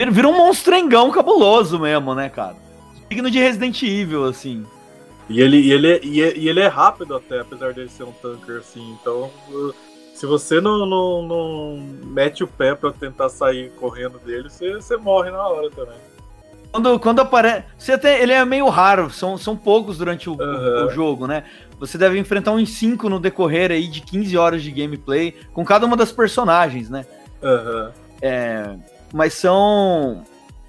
Ele 0.01 0.11
vira 0.11 0.27
um 0.27 0.37
monstrengão 0.37 1.11
cabuloso 1.11 1.79
mesmo, 1.79 2.15
né, 2.15 2.31
cara? 2.31 2.57
digno 3.11 3.31
de 3.31 3.39
Resident 3.39 3.83
Evil, 3.83 4.25
assim. 4.25 4.65
E 5.29 5.41
ele, 5.41 5.59
e, 5.59 5.73
ele, 5.73 6.01
e, 6.03 6.21
e 6.39 6.49
ele 6.49 6.61
é 6.61 6.69
rápido 6.69 7.15
até, 7.15 7.41
apesar 7.41 7.75
dele 7.75 7.89
ser 7.89 8.05
um 8.05 8.13
tanker, 8.13 8.59
assim. 8.61 8.97
Então, 9.01 9.31
se 10.15 10.25
você 10.25 10.61
não, 10.61 10.87
não, 10.87 11.23
não 11.23 11.77
mete 12.05 12.43
o 12.43 12.47
pé 12.47 12.75
pra 12.75 12.93
tentar 12.93 13.29
sair 13.29 13.71
correndo 13.73 14.19
dele, 14.21 14.49
você, 14.49 14.75
você 14.75 14.97
morre 14.97 15.31
na 15.31 15.47
hora 15.47 15.69
também. 15.71 15.99
Quando, 16.73 17.01
quando 17.01 17.21
aparece. 17.21 17.65
Você 17.77 17.99
tem, 17.99 18.17
ele 18.21 18.33
é 18.33 18.45
meio 18.45 18.69
raro, 18.69 19.11
são, 19.11 19.37
são 19.37 19.57
poucos 19.57 19.99
durante 19.99 20.31
o, 20.31 20.41
Aham. 20.41 20.87
o 20.87 20.91
jogo, 20.91 21.27
né? 21.27 21.45
Você 21.79 21.99
deve 21.99 22.19
enfrentar 22.19 22.53
uns 22.53 22.71
5 22.71 23.09
no 23.09 23.19
decorrer 23.19 23.73
aí 23.73 23.89
de 23.89 24.01
15 24.01 24.37
horas 24.37 24.63
de 24.63 24.71
gameplay 24.71 25.35
com 25.53 25.65
cada 25.65 25.85
uma 25.85 25.97
das 25.97 26.13
personagens, 26.13 26.89
né? 26.89 27.05
Aham. 27.43 27.93
É, 28.23 28.77
mas 29.13 29.35
são. 29.35 30.25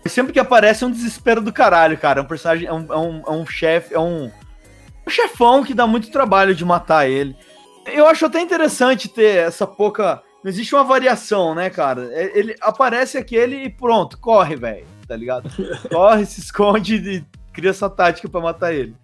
Sempre 0.06 0.34
que 0.34 0.39
aparece 0.39 0.84
é 0.84 0.88
um 0.88 0.91
desespero 0.91 1.41
do 1.41 1.54
caralho, 1.54 1.97
cara. 1.97 2.19
É 2.19 2.23
um 2.23 2.27
personagem. 2.27 2.67
É 2.67 2.73
um, 2.73 2.86
é 2.91 2.97
um, 2.97 3.23
é 3.27 3.32
um 3.32 3.45
chefe. 3.45 3.93
É 3.93 3.99
um, 3.99 4.25
um 5.06 5.10
chefão 5.10 5.63
que 5.63 5.73
dá 5.73 5.86
muito 5.86 6.12
trabalho 6.12 6.56
de 6.56 6.65
matar 6.65 7.08
ele. 7.10 7.36
Eu 7.86 8.06
acho 8.08 8.25
até 8.25 8.41
interessante 8.41 9.08
ter 9.10 9.38
essa 9.47 9.65
pouca. 9.67 10.21
Não 10.43 10.49
existe 10.49 10.73
uma 10.73 10.84
variação, 10.84 11.54
né, 11.54 11.69
cara? 11.69 12.10
É- 12.12 12.38
Ele 12.38 12.56
aparece 12.62 13.17
aquele 13.17 13.63
e 13.63 13.69
pronto, 13.69 14.17
corre, 14.17 14.56
velho. 14.56 14.86
Tá 15.08 15.15
ligado? 15.15 15.49
Corre, 15.91 16.25
se 16.25 16.39
esconde 16.39 16.95
e 16.95 17.25
cria 17.51 17.71
essa 17.71 17.89
tática 17.89 18.30
pra 18.30 18.39
matar 18.39 18.73
ele. 18.73 18.95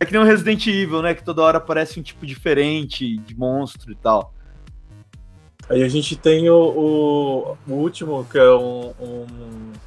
É 0.00 0.04
que 0.06 0.10
nem 0.12 0.20
um 0.20 0.24
Resident 0.24 0.66
Evil, 0.66 1.02
né? 1.02 1.14
Que 1.14 1.22
toda 1.22 1.42
hora 1.42 1.58
aparece 1.58 2.00
um 2.00 2.02
tipo 2.02 2.24
diferente 2.24 3.18
de 3.18 3.38
monstro 3.38 3.92
e 3.92 3.94
tal. 3.94 4.32
Aí 5.68 5.82
a 5.82 5.88
gente 5.88 6.16
tem 6.16 6.50
o, 6.50 6.56
o, 6.56 7.56
o 7.66 7.74
último, 7.74 8.26
que 8.30 8.38
é 8.38 8.50
um, 8.50 8.92
um 9.00 9.26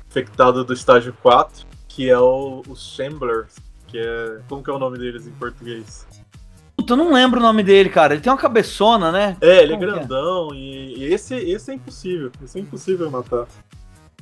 infectado 0.09 0.63
do 0.63 0.73
estágio 0.73 1.15
4, 1.21 1.65
que 1.87 2.09
é 2.09 2.17
o, 2.17 2.63
o 2.67 2.75
Shambler, 2.75 3.45
que 3.87 3.97
é. 3.97 4.39
Como 4.47 4.63
que 4.63 4.69
é 4.69 4.73
o 4.73 4.79
nome 4.79 4.97
deles 4.97 5.27
em 5.27 5.31
português? 5.31 6.07
Puta, 6.75 6.93
eu 6.93 6.97
não 6.97 7.13
lembro 7.13 7.39
o 7.39 7.43
nome 7.43 7.63
dele, 7.63 7.89
cara. 7.89 8.13
Ele 8.13 8.21
tem 8.21 8.31
uma 8.31 8.37
cabeçona, 8.37 9.11
né? 9.11 9.37
É, 9.39 9.63
ele 9.63 9.73
é 9.73 9.77
Como 9.77 9.89
é? 9.89 9.93
grandão 9.93 10.53
e, 10.53 10.97
e 10.97 11.13
esse, 11.13 11.35
esse 11.35 11.71
é 11.71 11.73
impossível. 11.73 12.31
Esse 12.43 12.57
é 12.57 12.61
impossível 12.61 13.09
matar. 13.09 13.47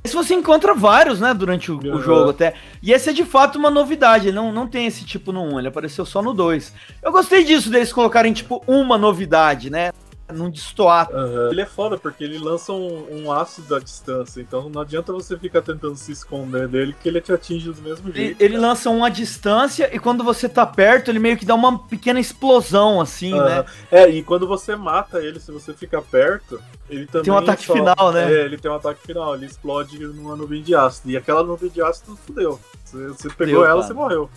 Esse 0.04 0.14
você 0.14 0.34
encontra 0.34 0.74
vários, 0.74 1.22
né, 1.22 1.34
durante 1.34 1.72
o, 1.72 1.78
o 1.78 2.02
jogo 2.02 2.32
até. 2.32 2.56
E 2.82 2.92
esse 2.92 3.10
é 3.10 3.14
de 3.14 3.24
fato 3.24 3.58
uma 3.58 3.72
novidade, 3.72 4.28
ele 4.28 4.36
não, 4.36 4.52
não 4.52 4.68
tem 4.68 4.86
esse 4.86 5.06
tipo 5.06 5.32
no 5.32 5.42
1, 5.56 5.60
ele 5.60 5.68
apareceu 5.70 6.06
só 6.06 6.22
no 6.22 6.34
2. 6.34 6.74
Eu 7.02 7.12
gostei 7.12 7.46
disso, 7.46 7.70
deles 7.70 7.94
colocarem, 7.94 8.34
tipo, 8.34 8.62
uma 8.68 8.98
novidade, 8.98 9.70
né? 9.70 9.94
Não 10.34 10.50
destoar. 10.50 11.10
Ele 11.52 11.62
é 11.62 11.66
foda 11.66 11.98
porque 11.98 12.24
ele 12.24 12.38
lança 12.38 12.72
um, 12.74 13.24
um 13.24 13.32
ácido 13.32 13.76
à 13.76 13.80
distância, 13.80 14.42
então 14.42 14.70
não 14.70 14.82
adianta 14.82 15.12
você 15.14 15.38
ficar 15.38 15.62
tentando 15.62 15.96
se 15.96 16.12
esconder 16.12 16.68
dele 16.68 16.96
que 17.02 17.08
ele 17.08 17.22
te 17.22 17.32
atinge 17.32 17.72
do 17.72 17.82
mesmo 17.82 18.10
Ele, 18.10 18.18
jeito. 18.26 18.42
ele 18.42 18.58
lança 18.58 18.90
um 18.90 19.04
à 19.04 19.10
distância 19.10 19.90
e 19.94 20.00
quando 20.00 20.24
você 20.24 20.50
tá 20.50 20.66
perto, 20.66 21.10
ele 21.12 21.20
meio 21.20 21.38
que 21.38 21.46
dá 21.46 21.56
uma 21.56 21.78
pequena 21.80 22.20
explosão, 22.20 23.00
assim, 23.00 23.34
Aham. 23.34 23.46
né? 23.46 23.66
É, 23.92 24.10
e 24.10 24.24
quando 24.24 24.48
você 24.48 24.76
mata 24.76 25.20
ele, 25.20 25.40
se 25.40 25.52
você 25.52 25.74
ficar 25.74 26.02
perto, 26.02 26.60
ele 26.90 27.06
também. 27.06 27.24
Tem 27.26 27.34
um 27.34 27.38
ataque 27.38 27.66
só- 27.66 27.74
final, 27.74 28.12
né? 28.12 28.32
É, 28.32 28.46
ele 28.46 28.58
tem 28.58 28.70
um 28.70 28.76
ataque 28.76 29.02
final, 29.06 29.36
ele 29.36 29.46
explode 29.46 29.98
numa 30.00 30.36
nuvem 30.36 30.62
de 30.62 30.76
ácido. 30.76 31.12
E 31.12 31.18
aquela 31.18 31.44
nuvem 31.44 31.70
de 31.70 31.82
ácido 31.82 32.18
fudeu. 32.26 32.60
Você, 32.84 33.08
você 33.08 33.30
pegou 33.30 33.62
Deu, 33.62 33.66
ela, 33.66 33.76
cara. 33.76 33.88
você 33.88 33.94
morreu. 33.94 34.30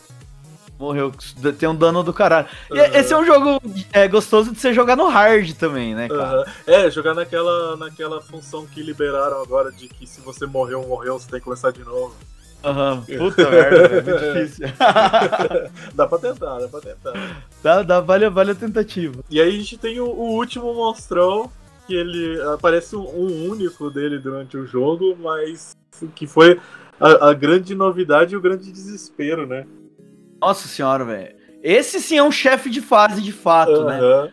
Morreu, 0.78 1.12
tem 1.58 1.68
um 1.68 1.74
dano 1.74 2.02
do 2.02 2.12
caralho. 2.12 2.46
Aham. 2.70 2.80
esse 2.94 3.12
é 3.12 3.16
um 3.16 3.24
jogo 3.24 3.60
é, 3.92 4.06
gostoso 4.06 4.52
de 4.52 4.60
você 4.60 4.74
jogar 4.74 4.94
no 4.94 5.08
hard 5.08 5.52
também, 5.54 5.94
né, 5.94 6.08
cara? 6.08 6.22
Aham. 6.22 6.44
É, 6.66 6.90
jogar 6.90 7.14
naquela, 7.14 7.76
naquela 7.76 8.20
função 8.20 8.66
que 8.66 8.82
liberaram 8.82 9.40
agora 9.40 9.72
de 9.72 9.88
que 9.88 10.06
se 10.06 10.20
você 10.20 10.44
morreu, 10.44 10.86
morreu, 10.86 11.18
você 11.18 11.30
tem 11.30 11.38
que 11.38 11.44
começar 11.44 11.70
de 11.70 11.82
novo. 11.82 12.14
Aham. 12.62 13.04
Puta 13.16 13.50
merda, 13.50 13.76
é 13.86 14.02
muito 14.02 14.18
difícil. 14.18 14.66
dá 15.94 16.06
pra 16.06 16.18
tentar, 16.18 16.58
dá 16.58 16.68
pra 16.68 16.80
tentar. 16.80 17.12
dá, 17.62 17.82
dá, 17.82 18.00
vale, 18.00 18.28
vale 18.28 18.50
a 18.50 18.54
tentativa. 18.54 19.24
E 19.30 19.40
aí 19.40 19.48
a 19.48 19.52
gente 19.52 19.78
tem 19.78 19.98
o, 20.00 20.06
o 20.06 20.34
último 20.34 20.74
monstrão, 20.74 21.50
que 21.86 21.94
ele 21.94 22.42
aparece 22.52 22.96
um, 22.96 23.08
um 23.08 23.50
único 23.50 23.90
dele 23.90 24.18
durante 24.18 24.56
o 24.58 24.66
jogo, 24.66 25.16
mas 25.18 25.74
que 26.14 26.26
foi 26.26 26.60
a, 27.00 27.30
a 27.30 27.32
grande 27.32 27.74
novidade 27.74 28.34
e 28.34 28.36
o 28.36 28.40
grande 28.40 28.70
desespero, 28.70 29.46
né? 29.46 29.64
Nossa 30.40 30.68
senhora, 30.68 31.04
velho. 31.04 31.34
Esse 31.62 32.00
sim 32.00 32.18
é 32.18 32.22
um 32.22 32.30
chefe 32.30 32.70
de 32.70 32.80
fase 32.80 33.20
de 33.20 33.32
fato, 33.32 33.84
né? 33.84 33.98
Aham. 33.98 34.30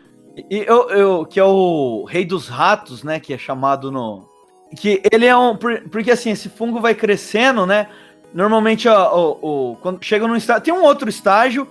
E 0.50 0.64
eu, 0.66 0.90
eu, 0.90 1.24
que 1.26 1.38
é 1.38 1.44
o 1.44 2.04
Rei 2.08 2.24
dos 2.24 2.48
Ratos, 2.48 3.02
né? 3.04 3.20
Que 3.20 3.32
é 3.34 3.38
chamado 3.38 3.90
no. 3.90 4.28
Que 4.76 5.00
ele 5.12 5.26
é 5.26 5.36
um. 5.36 5.56
por- 5.56 5.80
Porque 5.90 6.10
assim, 6.10 6.30
esse 6.30 6.48
fungo 6.48 6.80
vai 6.80 6.94
crescendo, 6.94 7.64
né? 7.66 7.88
Normalmente, 8.32 8.88
ó, 8.88 9.16
o, 9.40 9.72
o- 9.72 9.76
quando 9.76 10.02
chega 10.04 10.26
num 10.26 10.34
estágio. 10.36 10.62
Tem 10.64 10.74
um 10.74 10.82
outro 10.82 11.08
estágio. 11.08 11.68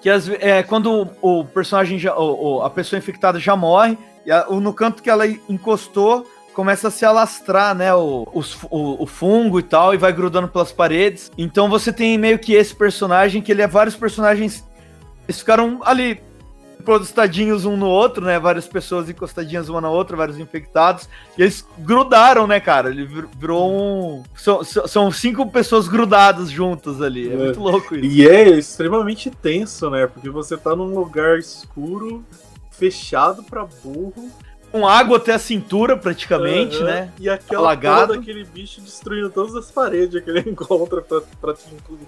Que 0.00 0.10
ve- 0.18 0.38
é 0.40 0.62
quando 0.64 1.08
o, 1.22 1.40
o 1.40 1.44
personagem 1.44 1.98
já. 1.98 2.16
o- 2.16 2.62
a 2.62 2.70
pessoa 2.70 2.98
infectada 2.98 3.38
já 3.38 3.54
morre. 3.56 3.96
E 4.26 4.32
a- 4.32 4.46
no 4.48 4.72
canto 4.74 5.00
que 5.02 5.08
ela 5.10 5.24
encostou, 5.48 6.26
começa 6.54 6.88
a 6.88 6.90
se 6.90 7.04
alastrar, 7.04 7.74
né? 7.74 7.94
O, 7.94 8.26
os 8.32 8.56
o, 8.70 9.02
o 9.02 9.06
fungo 9.06 9.58
e 9.58 9.62
tal, 9.62 9.94
e 9.94 9.96
vai 9.96 10.12
grudando 10.12 10.48
pelas 10.48 10.72
paredes. 10.72 11.30
Então 11.36 11.68
você 11.68 11.92
tem 11.92 12.16
meio 12.18 12.38
que 12.38 12.52
esse 12.54 12.74
personagem, 12.74 13.40
que 13.42 13.50
ele 13.52 13.62
é 13.62 13.66
vários 13.66 13.96
personagens. 13.96 14.64
Eles 15.28 15.38
ficaram 15.40 15.80
ali 15.84 16.20
encostadinhos 16.80 17.64
um 17.64 17.76
no 17.76 17.86
outro, 17.86 18.24
né? 18.24 18.40
Várias 18.40 18.66
pessoas 18.66 19.08
encostadinhas 19.08 19.68
uma 19.68 19.80
na 19.80 19.88
outra, 19.88 20.16
vários 20.16 20.36
infectados. 20.38 21.08
E 21.38 21.42
eles 21.42 21.64
grudaram, 21.78 22.44
né, 22.46 22.58
cara? 22.58 22.90
Ele 22.90 23.06
vir- 23.06 23.28
virou 23.38 23.72
um. 23.72 24.22
São, 24.34 24.64
são 24.64 24.86
são 24.88 25.12
cinco 25.12 25.48
pessoas 25.48 25.86
grudadas 25.86 26.50
juntas 26.50 27.00
ali. 27.00 27.30
É 27.30 27.34
É. 27.34 27.36
muito 27.36 27.60
louco 27.60 27.94
isso. 27.94 28.04
E 28.04 28.28
é 28.28 28.48
extremamente 28.50 29.30
tenso, 29.30 29.88
né? 29.90 30.08
Porque 30.08 30.28
você 30.28 30.56
tá 30.56 30.74
num 30.74 30.92
lugar 30.92 31.38
escuro, 31.38 32.24
fechado 32.72 33.44
pra 33.44 33.64
burro. 33.84 34.28
Com 34.72 34.88
água 34.88 35.18
até 35.18 35.34
a 35.34 35.38
cintura, 35.38 35.96
praticamente, 35.98 36.76
Aham. 36.78 36.84
né? 36.86 37.12
E 37.20 37.28
aquela 37.28 37.60
Alagado. 37.60 38.14
daquele 38.16 38.42
bicho 38.42 38.80
destruindo 38.80 39.28
todas 39.28 39.54
as 39.54 39.70
paredes 39.70 40.24
que 40.24 40.30
ele 40.30 40.40
encontra 40.50 41.02
pra, 41.02 41.20
pra, 41.40 41.52
te, 41.52 41.64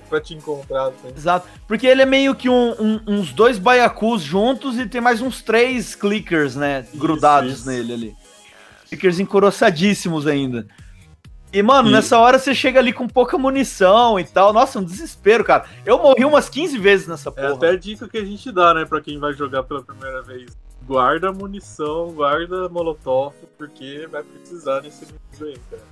pra 0.09 0.20
te 0.20 0.35
encontrar. 0.35 0.87
assim. 0.88 1.12
Exato. 1.14 1.46
Porque 1.68 1.87
ele 1.87 2.00
é 2.00 2.07
meio 2.07 2.35
que 2.35 2.48
um- 2.48 2.72
um- 2.81 3.00
uns 3.07 3.33
dois 3.35 3.59
baiacus 3.59 4.22
juntos 4.22 4.79
e 4.79 4.87
tem 4.87 5.00
mais 5.00 5.20
uns 5.20 5.42
três 5.42 5.94
clickers, 5.94 6.57
né? 6.57 6.87
Grudados 6.94 7.53
isso. 7.61 7.68
nele 7.68 7.92
ali. 7.92 8.16
Clickers 8.88 9.18
encoroçadíssimos 9.20 10.27
ainda. 10.27 10.66
E, 11.53 11.62
mano, 11.62 11.88
E- 11.88 11.92
nessa 11.92 12.18
hora 12.18 12.38
você 12.38 12.53
chega 12.55 12.81
ali 12.81 12.92
com 12.92 13.07
pouca 13.07 13.37
munição 13.38 14.18
e 14.18 14.24
tal. 14.24 14.53
Nossa, 14.53 14.79
um 14.81 14.85
desespero, 14.85 15.44
cara. 15.44 15.66
Eu 15.87 15.98
morri 16.03 16.24
umas 16.24 16.48
15 16.48 16.79
vezes 16.79 17.07
nessa 17.07 17.29
É 17.29 17.33
porra. 17.33 17.55
até 17.55 17.68
a 17.68 17.77
dica 17.77 18.09
que 18.09 18.16
a 18.18 18.24
gente 18.24 18.50
dá, 18.50 18.72
né, 18.74 18.85
pra 18.85 19.00
quem 19.00 19.18
vai 19.18 19.33
jogar 19.35 19.62
pela 19.64 19.83
primeira 19.83 20.22
vez. 20.22 20.46
Guarda 20.86 21.32
munição, 21.32 22.12
guarda 22.12 22.68
molotov, 22.68 23.34
porque 23.56 24.06
vai 24.10 24.22
precisar 24.22 24.82
nesse 24.82 25.06
nível 25.06 25.48
aí, 25.48 25.58
cara. 25.70 25.82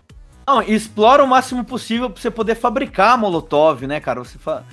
Não, 0.47 0.63
explora 0.63 1.25
o 1.25 1.27
máximo 1.27 1.65
possível 1.65 2.11
pra 2.11 2.21
você 2.21 2.31
poder 2.31 2.57
fabricar 2.57 3.17
molotov, 3.17 3.87
né, 3.87 4.01
cara? 4.01 4.23
Você 4.23 4.39
fa... 4.39 4.65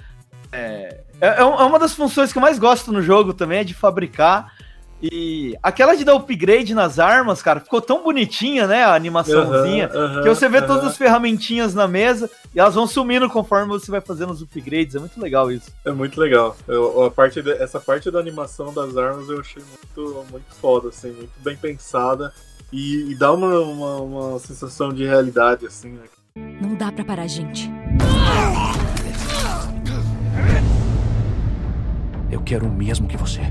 é, 0.52 1.04
é, 1.22 1.28
é 1.28 1.40
é 1.40 1.44
uma 1.44 1.80
das 1.80 1.94
funções 1.94 2.32
que 2.34 2.38
eu 2.38 2.42
mais 2.42 2.60
gosto 2.60 2.92
no 2.92 3.02
jogo 3.02 3.34
também, 3.34 3.60
é 3.60 3.64
de 3.64 3.74
fabricar. 3.74 4.54
E 5.02 5.58
aquela 5.64 5.96
de 5.96 6.04
dar 6.04 6.14
upgrade 6.16 6.74
nas 6.76 7.00
armas, 7.00 7.42
cara, 7.42 7.62
ficou 7.62 7.80
tão 7.82 8.04
bonitinha, 8.04 8.68
né? 8.68 8.84
A 8.84 8.94
animaçãozinha. 8.96 9.88
Aham, 9.94 10.04
aham, 10.06 10.22
que 10.24 10.30
você 10.30 10.50
vê 10.50 10.58
aham. 10.58 10.68
todas 10.68 10.84
as 10.86 10.98
ferramentinhas 10.98 11.74
na 11.74 11.88
mesa 11.88 12.30
e 12.54 12.60
elas 12.60 12.76
vão 12.76 12.86
sumindo 12.86 13.30
conforme 13.30 13.68
você 13.70 13.90
vai 13.90 14.02
fazendo 14.02 14.32
os 14.34 14.42
upgrades. 14.42 14.96
É 14.96 15.00
muito 15.00 15.20
legal 15.22 15.50
isso. 15.52 15.72
É 15.86 15.92
muito 15.92 16.20
legal. 16.20 16.56
Eu- 16.68 17.06
a 17.06 17.12
parte 17.12 17.42
de- 17.42 17.52
essa 17.54 17.80
parte 17.80 18.12
da 18.12 18.20
animação 18.20 18.74
das 18.74 18.98
armas 18.98 19.30
eu 19.30 19.40
achei 19.40 19.64
muito, 19.64 20.26
muito 20.32 20.54
foda, 20.60 20.90
assim, 20.90 21.12
muito 21.12 21.32
bem 21.40 21.56
pensada. 21.56 22.34
E, 22.72 23.10
e 23.12 23.16
dá 23.16 23.32
uma, 23.32 23.58
uma, 23.62 23.96
uma 24.02 24.40
sensação 24.40 24.92
de 24.94 25.06
realidade, 25.06 25.66
assim, 25.66 25.90
né? 25.92 26.04
Não 26.62 26.76
dá 26.76 26.92
pra 26.92 27.06
parar 27.06 27.24
a 27.24 27.28
gente. 27.28 27.72
Eu 32.32 32.42
quero 32.42 32.68
o 32.68 32.72
mesmo 32.72 33.08
que 33.08 33.18
você. 33.18 33.42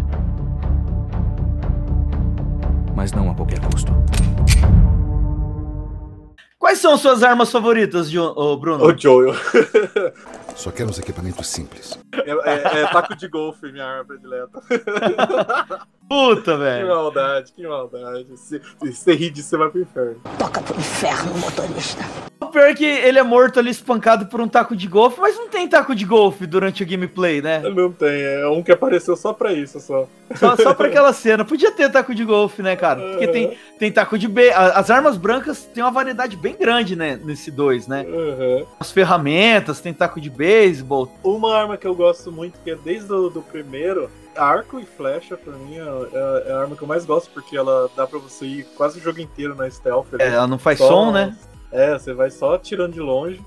Mas 2.98 3.12
não 3.12 3.30
a 3.30 3.34
qualquer 3.36 3.60
custo. 3.60 3.92
Quais 6.58 6.80
são 6.80 6.98
suas 6.98 7.22
armas 7.22 7.48
favoritas, 7.48 8.10
Bruno? 8.58 8.84
Ô, 8.84 8.98
Joel. 8.98 9.36
Só 10.58 10.72
quero 10.72 10.90
uns 10.90 10.98
equipamentos 10.98 11.46
simples. 11.46 11.96
É, 12.12 12.30
é- 12.30 12.82
é 12.82 12.86
taco 12.88 13.14
de 13.16 13.28
golfe, 13.28 13.70
minha 13.70 13.84
arma 13.86 14.04
predileta. 14.04 14.60
Puta, 16.08 16.52
Que 16.52 16.58
velho. 16.58 16.88
maldade, 16.88 17.52
que 17.52 17.66
maldade. 17.66 18.26
Se 18.36 18.60
você 18.80 19.14
rir 19.14 19.30
disso, 19.30 19.50
você 19.50 19.56
vai 19.58 19.68
pro 19.68 19.80
inferno. 19.82 20.20
Toca 20.38 20.60
pro 20.62 20.76
inferno, 20.76 21.34
motorista. 21.38 22.02
O 22.40 22.46
pior 22.46 22.66
é 22.70 22.74
que 22.74 22.84
ele 22.84 23.18
é 23.18 23.22
morto 23.22 23.58
ali 23.58 23.70
espancado 23.70 24.24
por 24.26 24.40
um 24.40 24.48
taco 24.48 24.74
de 24.74 24.86
golfe, 24.86 25.20
mas 25.20 25.36
não 25.36 25.48
tem 25.48 25.68
taco 25.68 25.94
de 25.94 26.06
golfe 26.06 26.46
durante 26.46 26.82
o 26.82 26.86
gameplay, 26.86 27.42
né? 27.42 27.58
Não 27.60 27.92
tem, 27.92 28.22
é 28.22 28.48
um 28.48 28.62
que 28.62 28.72
apareceu 28.72 29.14
só 29.16 29.34
pra 29.34 29.52
isso, 29.52 29.78
só. 29.80 30.08
Só, 30.34 30.56
só 30.56 30.72
pra 30.72 30.86
aquela 30.88 31.12
cena. 31.12 31.44
Podia 31.44 31.70
ter 31.72 31.90
taco 31.90 32.14
de 32.14 32.24
golfe, 32.24 32.62
né, 32.62 32.74
cara? 32.74 33.00
Porque 33.02 33.28
tem, 33.28 33.58
tem 33.78 33.92
taco 33.92 34.18
de 34.18 34.26
B. 34.28 34.50
As 34.50 34.90
armas 34.90 35.18
brancas 35.18 35.64
tem 35.74 35.82
uma 35.84 35.90
variedade 35.90 36.36
bem 36.38 36.56
grande, 36.56 36.96
né? 36.96 37.20
Nesse 37.22 37.50
2, 37.50 37.86
né? 37.86 38.06
Uhum. 38.08 38.66
As 38.80 38.90
ferramentas, 38.90 39.80
tem 39.80 39.92
taco 39.92 40.18
de 40.18 40.30
B, 40.30 40.47
beisebol. 40.48 41.10
Uma 41.22 41.54
arma 41.54 41.76
que 41.76 41.86
eu 41.86 41.94
gosto 41.94 42.32
muito, 42.32 42.58
que 42.64 42.70
é 42.70 42.74
desde 42.74 43.12
o 43.12 43.28
do 43.28 43.42
primeiro, 43.42 44.10
arco 44.34 44.80
e 44.80 44.86
flecha, 44.86 45.36
pra 45.36 45.52
mim, 45.52 45.76
é, 45.76 46.48
é- 46.48 46.52
a 46.52 46.60
arma 46.60 46.74
que 46.74 46.82
eu 46.82 46.88
mais 46.88 47.04
gosto, 47.04 47.30
porque 47.34 47.54
ela 47.56 47.90
dá 47.94 48.06
pra 48.06 48.18
você 48.18 48.46
ir 48.46 48.64
quase 48.76 48.98
o 48.98 49.02
jogo 49.02 49.20
inteiro 49.20 49.54
na 49.54 49.68
stealth. 49.70 50.06
É, 50.18 50.28
ela 50.28 50.46
não 50.46 50.58
faz 50.58 50.78
Só- 50.78 50.88
som, 50.88 51.12
né? 51.12 51.36
É, 51.70 51.98
você 51.98 52.14
vai 52.14 52.30
só 52.30 52.54
atirando 52.54 52.94
de 52.94 53.00
longe. 53.00 53.42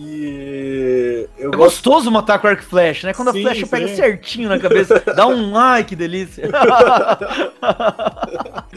E 0.00 1.28
eu 1.36 1.50
É 1.52 1.56
gosto 1.56 1.82
gostoso 1.82 2.10
matar 2.10 2.38
com 2.38 2.46
arco 2.46 2.62
e 2.62 2.64
flecha, 2.64 3.08
né? 3.08 3.12
Quando 3.12 3.32
Sim, 3.32 3.40
a 3.40 3.42
flecha 3.42 3.66
pega 3.66 3.88
sim. 3.88 3.96
certinho 3.96 4.48
na 4.48 4.56
cabeça, 4.56 5.02
dá 5.16 5.26
um 5.26 5.56
ai 5.58 5.82
que 5.82 5.96
delícia. 5.96 6.48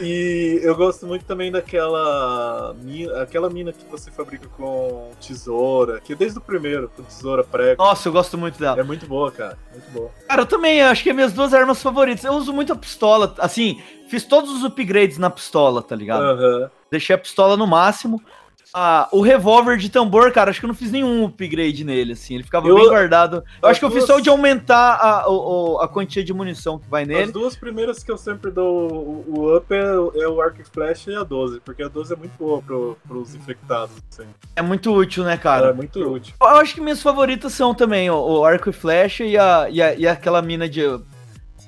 E 0.00 0.58
eu 0.64 0.74
gosto 0.74 1.06
muito 1.06 1.24
também 1.24 1.52
daquela 1.52 2.74
mina, 2.82 3.22
aquela 3.22 3.48
mina 3.48 3.72
que 3.72 3.84
você 3.88 4.10
fabrica 4.10 4.48
com 4.56 5.12
tesoura, 5.24 6.00
que 6.00 6.12
é 6.12 6.16
desde 6.16 6.38
o 6.38 6.40
primeiro, 6.40 6.90
com 6.96 7.04
tesoura 7.04 7.44
prego. 7.44 7.80
Nossa, 7.80 8.08
eu 8.08 8.12
gosto 8.12 8.36
muito 8.36 8.58
dela. 8.58 8.80
É 8.80 8.82
muito 8.82 9.06
boa, 9.06 9.30
cara. 9.30 9.56
Muito 9.70 9.90
boa. 9.92 10.10
Cara, 10.28 10.42
eu 10.42 10.46
também 10.46 10.82
acho 10.82 11.04
que 11.04 11.10
é 11.10 11.12
minhas 11.12 11.32
duas 11.32 11.54
armas 11.54 11.80
favoritas. 11.80 12.24
Eu 12.24 12.32
uso 12.32 12.52
muito 12.52 12.72
a 12.72 12.76
pistola, 12.76 13.32
assim, 13.38 13.80
fiz 14.08 14.24
todos 14.24 14.50
os 14.50 14.64
upgrades 14.64 15.18
na 15.18 15.30
pistola, 15.30 15.82
tá 15.82 15.94
ligado? 15.94 16.22
Aham. 16.24 16.70
Deixei 16.90 17.14
a 17.14 17.18
pistola 17.18 17.56
no 17.56 17.66
máximo. 17.66 18.20
Ah, 18.74 19.06
o 19.12 19.20
revólver 19.20 19.76
de 19.76 19.90
tambor, 19.90 20.32
cara, 20.32 20.50
acho 20.50 20.58
que 20.58 20.64
eu 20.64 20.68
não 20.68 20.74
fiz 20.74 20.90
nenhum 20.90 21.26
upgrade 21.26 21.84
nele, 21.84 22.12
assim. 22.14 22.34
Ele 22.36 22.42
ficava 22.42 22.66
Eu- 22.66 22.74
bem 22.76 22.88
guardado. 22.88 23.36
Eu 23.60 23.68
as 23.68 23.72
acho 23.72 23.80
que 23.80 23.84
eu 23.84 23.90
fiz 23.90 24.04
só 24.04 24.18
de 24.18 24.30
aumentar 24.30 24.94
a, 24.98 25.30
o- 25.30 25.78
a 25.78 25.86
quantia 25.88 26.24
de 26.24 26.32
munição 26.32 26.78
que 26.78 26.88
vai 26.88 27.02
As 27.02 27.08
nele. 27.08 27.32
duas 27.32 27.54
primeiras 27.54 28.02
que 28.02 28.10
eu 28.10 28.16
sempre 28.16 28.50
dou 28.50 28.90
o, 28.90 29.24
o 29.40 29.56
up 29.56 29.66
é, 29.74 30.22
é 30.22 30.26
o 30.28 30.40
arco 30.40 30.62
e 30.62 30.64
flecha 30.64 31.10
e 31.10 31.14
a 31.16 31.22
12, 31.22 31.60
porque 31.60 31.82
a 31.82 31.88
12 31.88 32.14
é 32.14 32.16
muito 32.16 32.32
boa 32.38 32.62
pro, 32.62 32.96
pros 33.06 33.34
infectados, 33.34 33.94
assim. 34.10 34.26
É 34.56 34.62
muito 34.62 34.90
útil, 34.94 35.24
né, 35.24 35.36
cara? 35.36 35.68
é 35.68 35.72
muito 35.74 36.00
útil. 36.00 36.32
Eu 36.40 36.46
acho 36.48 36.74
que 36.74 36.80
minhas 36.80 37.02
favoritas 37.02 37.52
são 37.52 37.74
também 37.74 38.08
o, 38.08 38.14
o 38.16 38.44
arco 38.44 38.70
e 38.70 38.72
flecha 38.72 39.22
e, 39.22 39.36
a, 39.36 39.68
e, 39.70 39.82
a- 39.82 39.94
e 39.94 40.06
aquela 40.06 40.40
mina 40.40 40.66
de. 40.66 40.80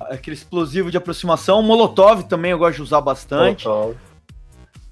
aquele 0.00 0.34
explosivo 0.36 0.90
de 0.90 0.96
aproximação. 0.96 1.60
O 1.60 1.62
Molotov 1.62 2.22
também 2.24 2.50
eu 2.52 2.58
gosto 2.58 2.76
de 2.76 2.82
usar 2.82 3.00
bastante. 3.02 3.64
Total. 3.64 3.94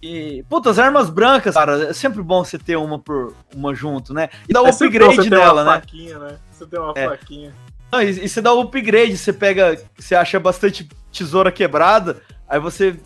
E, 0.03 0.43
puta, 0.49 0.69
as 0.71 0.79
armas 0.81 1.09
brancas, 1.09 1.55
cara, 1.55 1.91
é 1.91 1.93
sempre 1.93 2.21
bom 2.23 2.45
você 2.45 2.59
ter 2.59 2.77
uma 2.77 2.99
por 2.99 3.35
uma 3.55 3.73
junto, 3.73 4.13
né? 4.13 4.29
E 4.49 4.53
dá 4.53 4.61
o 4.61 4.67
É 4.67 4.71
upgrade 4.71 5.31
dela, 5.31 5.63
uma 5.63 5.75
né? 5.75 5.81
faquinha, 5.81 6.19
né? 6.19 6.39
Você 6.51 6.67
tem 6.67 6.81
uma 6.81 6.93
É. 6.97 7.09
faquinha. 7.09 7.55
Não, 7.93 8.03
e, 8.03 8.11
e 8.25 8.29
você 8.29 8.41
dá 8.43 8.53
o 8.53 8.61
upgrade, 8.63 9.17
você 9.17 9.33
pega, 9.33 9.81
você 9.97 10.15
acha 10.17 10.41
bastante 10.41 10.89
tesoura 11.13 11.53
quebrada, 11.53 12.21
aí 12.49 12.59
você 12.59 12.99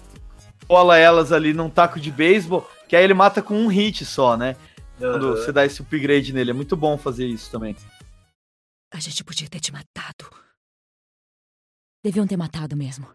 cola 0.66 0.96
elas 0.96 1.32
ali 1.32 1.52
num 1.52 1.68
taco 1.68 2.00
de 2.00 2.10
beisebol, 2.10 2.68
que 2.88 2.96
aí 2.96 3.04
ele 3.04 3.14
mata 3.14 3.42
com 3.42 3.54
um 3.54 3.66
hit 3.68 4.04
só, 4.04 4.36
né? 4.36 4.56
Quando 4.98 5.32
você 5.36 5.52
dá 5.52 5.66
esse 5.66 5.82
upgrade 5.82 6.32
nele. 6.32 6.50
É 6.52 6.54
muito 6.54 6.74
bom 6.74 6.96
fazer 6.96 7.26
isso 7.26 7.50
também. 7.50 7.76
A 8.94 8.98
gente 8.98 9.22
podia 9.22 9.46
ter 9.50 9.60
te 9.60 9.70
matado. 9.70 10.30
Deviam 12.02 12.26
ter 12.26 12.36
matado 12.38 12.74
mesmo. 12.74 13.06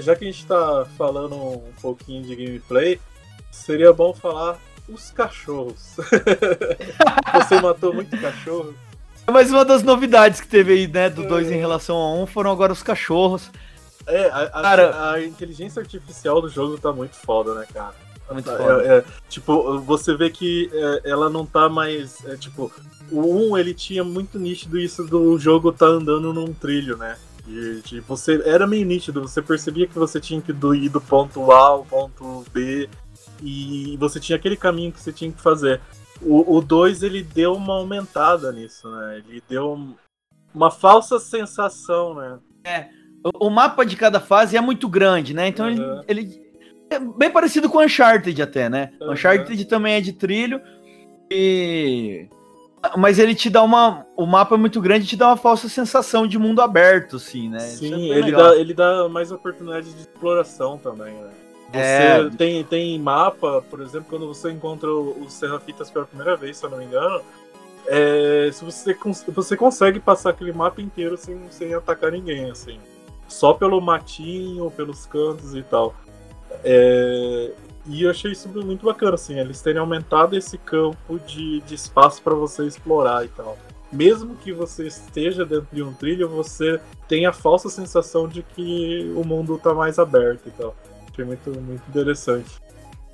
Já 0.00 0.14
que 0.16 0.24
a 0.24 0.30
gente 0.30 0.46
tá 0.46 0.86
falando 0.96 1.34
um 1.36 1.72
pouquinho 1.80 2.22
de 2.22 2.34
gameplay, 2.36 3.00
seria 3.50 3.92
bom 3.92 4.12
falar 4.14 4.58
os 4.88 5.10
cachorros. 5.10 5.96
Você 7.34 7.60
matou 7.60 7.92
muito 7.92 8.16
cachorro? 8.20 8.74
Mas 9.26 9.50
uma 9.50 9.64
das 9.64 9.82
novidades 9.82 10.40
que 10.40 10.46
teve 10.46 10.72
aí, 10.72 10.86
né, 10.86 11.10
do 11.10 11.26
2 11.26 11.50
em 11.50 11.56
relação 11.58 11.96
a 11.96 12.14
1 12.14 12.22
um, 12.22 12.26
foram 12.26 12.50
agora 12.52 12.72
os 12.72 12.82
cachorros. 12.82 13.50
É, 14.06 14.26
a, 14.26 14.42
a- 14.42 14.62
Cara- 14.62 15.10
a 15.12 15.24
inteligência 15.24 15.80
artificial 15.82 16.40
do 16.40 16.48
jogo 16.48 16.78
tá 16.78 16.92
muito 16.92 17.16
foda, 17.16 17.54
né, 17.54 17.66
cara? 17.72 17.92
Muito 18.30 18.48
É, 18.50 18.56
foda. 18.56 18.82
é, 18.86 19.04
tipo, 19.28 19.80
você 19.80 20.16
vê 20.16 20.30
que 20.30 20.70
é, 20.72 21.10
ela 21.10 21.28
não 21.28 21.44
tá 21.44 21.68
mais. 21.68 22.24
é, 22.26 22.36
tipo, 22.36 22.72
o 23.10 23.50
1 23.52 23.58
ele 23.58 23.74
tinha 23.74 24.04
muito 24.04 24.38
nítido 24.38 24.78
isso 24.78 25.04
do 25.04 25.36
jogo 25.38 25.72
tá 25.72 25.86
andando 25.86 26.32
num 26.32 26.52
trilho, 26.52 26.96
né? 26.96 27.16
De, 27.46 27.80
de 27.82 28.00
você 28.00 28.42
era 28.44 28.66
meio 28.66 28.84
nítido, 28.84 29.22
você 29.22 29.40
percebia 29.40 29.86
que 29.86 29.94
você 29.98 30.18
tinha 30.20 30.40
que 30.42 30.50
ir 30.52 30.88
do 30.88 31.00
ponto 31.00 31.52
A 31.52 31.58
ao 31.68 31.84
ponto 31.84 32.44
B 32.52 32.88
e 33.42 33.96
você 33.98 34.18
tinha 34.18 34.36
aquele 34.36 34.56
caminho 34.56 34.90
que 34.92 35.00
você 35.00 35.12
tinha 35.12 35.30
que 35.30 35.40
fazer. 35.40 35.80
O 36.22 36.60
2 36.60 37.02
ele 37.02 37.22
deu 37.22 37.52
uma 37.54 37.74
aumentada 37.74 38.50
nisso, 38.50 38.90
né? 38.90 39.18
Ele 39.28 39.42
deu 39.48 39.74
um- 39.74 39.94
uma 40.54 40.70
falsa 40.70 41.18
sensação, 41.20 42.14
né? 42.14 42.38
O, 43.22 43.46
o 43.46 43.50
mapa 43.50 43.84
de 43.84 43.94
cada 43.96 44.18
fase 44.18 44.56
é 44.56 44.60
muito 44.60 44.88
grande, 44.88 45.32
né? 45.34 45.48
Então 45.48 45.68
ele, 45.68 45.80
Uhum. 45.80 46.02
ele 46.08 46.42
é 46.90 46.98
bem 46.98 47.30
parecido 47.30 47.68
com 47.68 47.78
Uncharted 47.84 48.40
até, 48.42 48.68
né? 48.68 48.92
Uhum. 49.00 49.12
Uncharted 49.12 49.62
também 49.66 49.94
é 49.94 50.00
de 50.00 50.12
trilho 50.14 50.60
e 51.30 52.28
mas 52.96 53.18
ele 53.18 53.34
te 53.34 53.50
dá 53.50 53.62
uma 53.62 54.06
o 54.16 54.26
mapa 54.26 54.54
é 54.54 54.58
muito 54.58 54.80
grande, 54.80 55.04
e 55.04 55.08
te 55.08 55.16
dá 55.16 55.28
uma 55.28 55.36
falsa 55.36 55.68
sensação 55.68 56.26
de 56.26 56.38
mundo 56.38 56.60
aberto, 56.62 57.16
assim, 57.16 57.48
né? 57.48 57.58
É 57.58 57.60
Sim, 57.60 57.90
bem 57.90 58.10
ele 58.10 58.22
legal. 58.26 58.50
dá, 58.50 58.56
ele 58.56 58.74
dá 58.74 59.08
mais 59.08 59.30
oportunidade 59.32 59.92
de 59.92 60.00
exploração 60.00 60.78
também, 60.78 61.12
né? 61.14 61.30
Você 61.72 61.78
É. 61.80 62.30
tem, 62.36 62.64
tem 62.64 62.98
mapa, 62.98 63.62
por 63.68 63.80
exemplo, 63.80 64.06
quando 64.08 64.26
você 64.28 64.50
encontra 64.52 64.88
os 64.90 65.32
Serrafitas 65.32 65.90
pela 65.90 66.04
primeira 66.06 66.36
vez, 66.36 66.56
se 66.56 66.64
eu 66.64 66.70
não 66.70 66.78
me 66.78 66.84
engano, 66.84 67.20
é, 67.88 68.50
se 68.52 68.64
você, 68.64 68.94
cons- 68.94 69.24
você 69.28 69.56
consegue 69.56 69.98
passar 69.98 70.30
aquele 70.30 70.52
mapa 70.52 70.80
inteiro 70.80 71.16
sem, 71.16 71.38
sem 71.50 71.74
atacar 71.74 72.12
ninguém, 72.12 72.50
assim. 72.50 72.78
Só 73.28 73.52
pelo 73.52 73.80
matinho, 73.80 74.70
pelos 74.70 75.06
cantos 75.06 75.54
e 75.56 75.62
tal. 75.64 75.92
É, 76.62 77.50
e 77.88 78.02
eu 78.02 78.10
achei 78.10 78.32
isso 78.32 78.48
muito 78.48 78.84
bacana, 78.84 79.14
assim, 79.14 79.38
eles 79.38 79.60
terem 79.60 79.80
aumentado 79.80 80.36
esse 80.36 80.58
campo 80.58 81.18
de, 81.26 81.60
de 81.60 81.74
espaço 81.74 82.22
para 82.22 82.34
você 82.34 82.64
explorar 82.66 83.24
e 83.24 83.28
tal. 83.28 83.56
Mesmo 83.92 84.34
que 84.36 84.52
você 84.52 84.86
esteja 84.86 85.44
dentro 85.44 85.68
de 85.72 85.82
um 85.82 85.92
trilho, 85.92 86.28
você 86.28 86.80
tem 87.08 87.24
a 87.26 87.32
falsa 87.32 87.68
sensação 87.68 88.28
de 88.28 88.42
que 88.42 89.12
o 89.16 89.24
mundo 89.24 89.58
tá 89.58 89.72
mais 89.72 89.98
aberto 89.98 90.48
e 90.48 90.50
tal. 90.50 90.74
Achei 91.10 91.24
muito, 91.24 91.50
muito 91.60 91.82
interessante. 91.88 92.50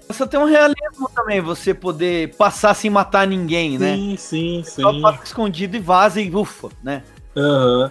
Você 0.09 0.27
tem 0.27 0.41
um 0.41 0.45
realismo 0.45 1.09
também, 1.14 1.41
você 1.41 1.73
poder 1.73 2.35
passar 2.37 2.75
sem 2.75 2.91
matar 2.91 3.27
ninguém, 3.27 3.79
né? 3.79 3.97
Sim, 3.97 4.16
sim, 4.16 4.62
Só 4.64 4.93
sim. 4.93 5.01
passa 5.01 5.25
escondido 5.25 5.77
e 5.77 5.81
vaza 5.81 6.20
e 6.20 6.35
ufa, 6.35 6.68
né? 6.83 7.03
Aham. 7.37 7.91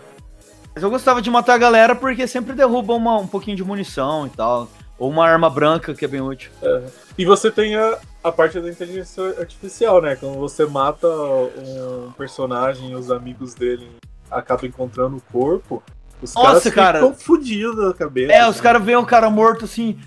Mas 0.74 0.84
eu 0.84 0.90
gostava 0.90 1.22
de 1.22 1.30
matar 1.30 1.56
a 1.56 1.58
galera 1.58 1.96
porque 1.96 2.28
sempre 2.28 2.54
derruba 2.54 2.94
uma, 2.94 3.18
um 3.18 3.28
pouquinho 3.28 3.58
de 3.58 3.64
munição 3.64 4.26
e 4.28 4.30
tal. 4.30 4.70
Ou 5.02 5.10
uma 5.10 5.26
arma 5.28 5.50
branca 5.50 5.96
que 5.96 6.06
é 6.06 6.08
bem 6.08 6.22
útil. 6.22 6.52
É. 6.62 6.84
E 7.18 7.26
você 7.26 7.50
tem 7.50 7.76
a, 7.76 7.98
a 8.24 8.32
parte 8.32 8.60
da 8.60 8.70
inteligência 8.70 9.24
artificial, 9.40 10.00
né? 10.00 10.16
Quando 10.16 10.36
você 10.38 10.64
mata 10.64 11.08
um 11.08 12.12
personagem 12.16 12.92
e 12.92 12.94
os 12.96 13.10
amigos 13.10 13.56
dele 13.56 13.90
acabam 14.30 14.68
encontrando 14.68 15.18
o 15.18 15.22
corpo, 15.32 15.82
os 16.22 16.36
Nossa, 16.36 16.70
caras 16.70 16.74
cara. 16.76 17.00
ficam 17.00 17.16
fodidos 17.16 17.84
da 17.84 17.94
cabeça. 17.96 18.32
É, 18.32 18.48
os 18.48 18.58
né? 18.58 18.62
caras 18.62 18.84
veem 18.84 18.96
o 18.98 19.04
cara 19.04 19.28
morto 19.28 19.66
assim. 19.66 19.98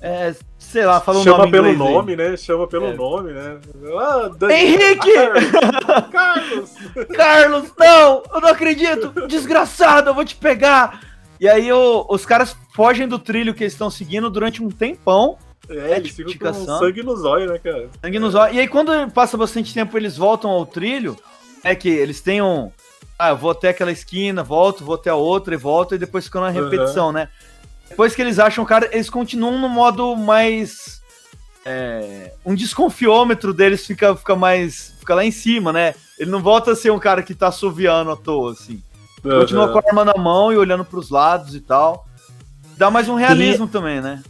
é, 0.00 0.34
sei 0.58 0.86
lá, 0.86 0.98
fala 0.98 1.18
um 1.18 1.22
Chama 1.22 1.38
nome 1.40 1.50
pelo 1.50 1.68
inglês 1.68 1.86
aí. 1.88 1.94
nome, 1.94 2.16
né? 2.16 2.36
Chama 2.38 2.66
pelo 2.66 2.86
É. 2.86 2.94
nome, 2.94 3.32
né? 3.34 3.58
Ah, 3.98 4.30
Dan- 4.34 4.50
Henrique! 4.50 5.12
Carlos! 6.10 6.70
Carlos, 7.14 7.72
não! 7.78 8.22
Eu 8.34 8.40
não 8.40 8.48
acredito! 8.48 9.26
Desgraçado, 9.28 10.08
eu 10.08 10.14
vou 10.14 10.24
te 10.24 10.36
pegar! 10.36 11.02
E 11.38 11.48
aí 11.48 11.72
o- 11.72 12.06
os 12.08 12.24
caras 12.26 12.54
fogem 12.72 13.06
do 13.06 13.18
trilho 13.18 13.54
que 13.54 13.62
eles 13.62 13.72
estão 13.72 13.90
seguindo 13.90 14.30
durante 14.30 14.62
um 14.62 14.70
tempão. 14.70 15.38
É, 15.68 15.96
eles 15.96 16.12
ficam 16.12 16.32
te 16.32 16.38
com 16.38 16.52
sangue 16.52 17.02
nos 17.02 17.24
olhos, 17.24 17.50
né, 17.50 17.58
cara? 17.58 17.88
Sangue 18.02 18.18
nos 18.18 18.34
olhos. 18.34 18.56
E 18.56 18.60
aí, 18.60 18.66
quando 18.66 18.92
passa 19.12 19.36
bastante 19.36 19.72
tempo, 19.72 19.96
eles 19.96 20.16
voltam 20.16 20.50
ao 20.50 20.66
trilho. 20.66 21.16
É 21.62 21.74
que 21.74 21.88
eles 21.88 22.20
têm 22.20 22.42
um. 22.42 22.72
Ah, 23.18 23.30
eu 23.30 23.36
vou 23.36 23.50
até 23.50 23.68
aquela 23.68 23.92
esquina, 23.92 24.42
volto, 24.42 24.84
vou 24.84 24.94
até 24.94 25.10
a 25.10 25.14
outra 25.14 25.52
e 25.54 25.58
volto, 25.58 25.94
e 25.94 25.98
depois 25.98 26.24
ficam 26.24 26.40
na 26.40 26.48
repetição, 26.48 27.12
né? 27.12 27.28
Depois 27.88 28.14
que 28.14 28.22
eles 28.22 28.38
acham 28.38 28.64
o 28.64 28.66
cara, 28.66 28.88
eles 28.92 29.10
continuam 29.10 29.58
no 29.58 29.68
modo 29.68 30.16
mais. 30.16 31.02
é, 31.66 32.32
um 32.46 32.54
desconfiômetro 32.54 33.52
deles 33.52 33.86
fica, 33.86 34.16
fica 34.16 34.34
mais. 34.34 34.94
fica 34.98 35.14
lá 35.14 35.24
em 35.24 35.30
cima, 35.30 35.72
né? 35.72 35.94
Ele 36.18 36.30
não 36.30 36.42
volta 36.42 36.72
a 36.72 36.76
ser 36.76 36.90
um 36.90 36.98
cara 36.98 37.22
que 37.22 37.34
tá 37.34 37.48
assoviando 37.48 38.10
à 38.10 38.16
toa, 38.16 38.52
assim. 38.52 38.82
Continua 39.22 39.68
com 39.68 39.78
a 39.78 39.82
arma 39.86 40.04
na 40.04 40.14
mão 40.16 40.50
e 40.50 40.56
olhando 40.56 40.84
pros 40.84 41.10
lados 41.10 41.54
e 41.54 41.60
tal. 41.60 42.06
Dá 42.80 42.90
mais 42.90 43.10
um 43.10 43.14
realismo 43.14 43.68
também, 43.68 44.00
né? 44.00 44.22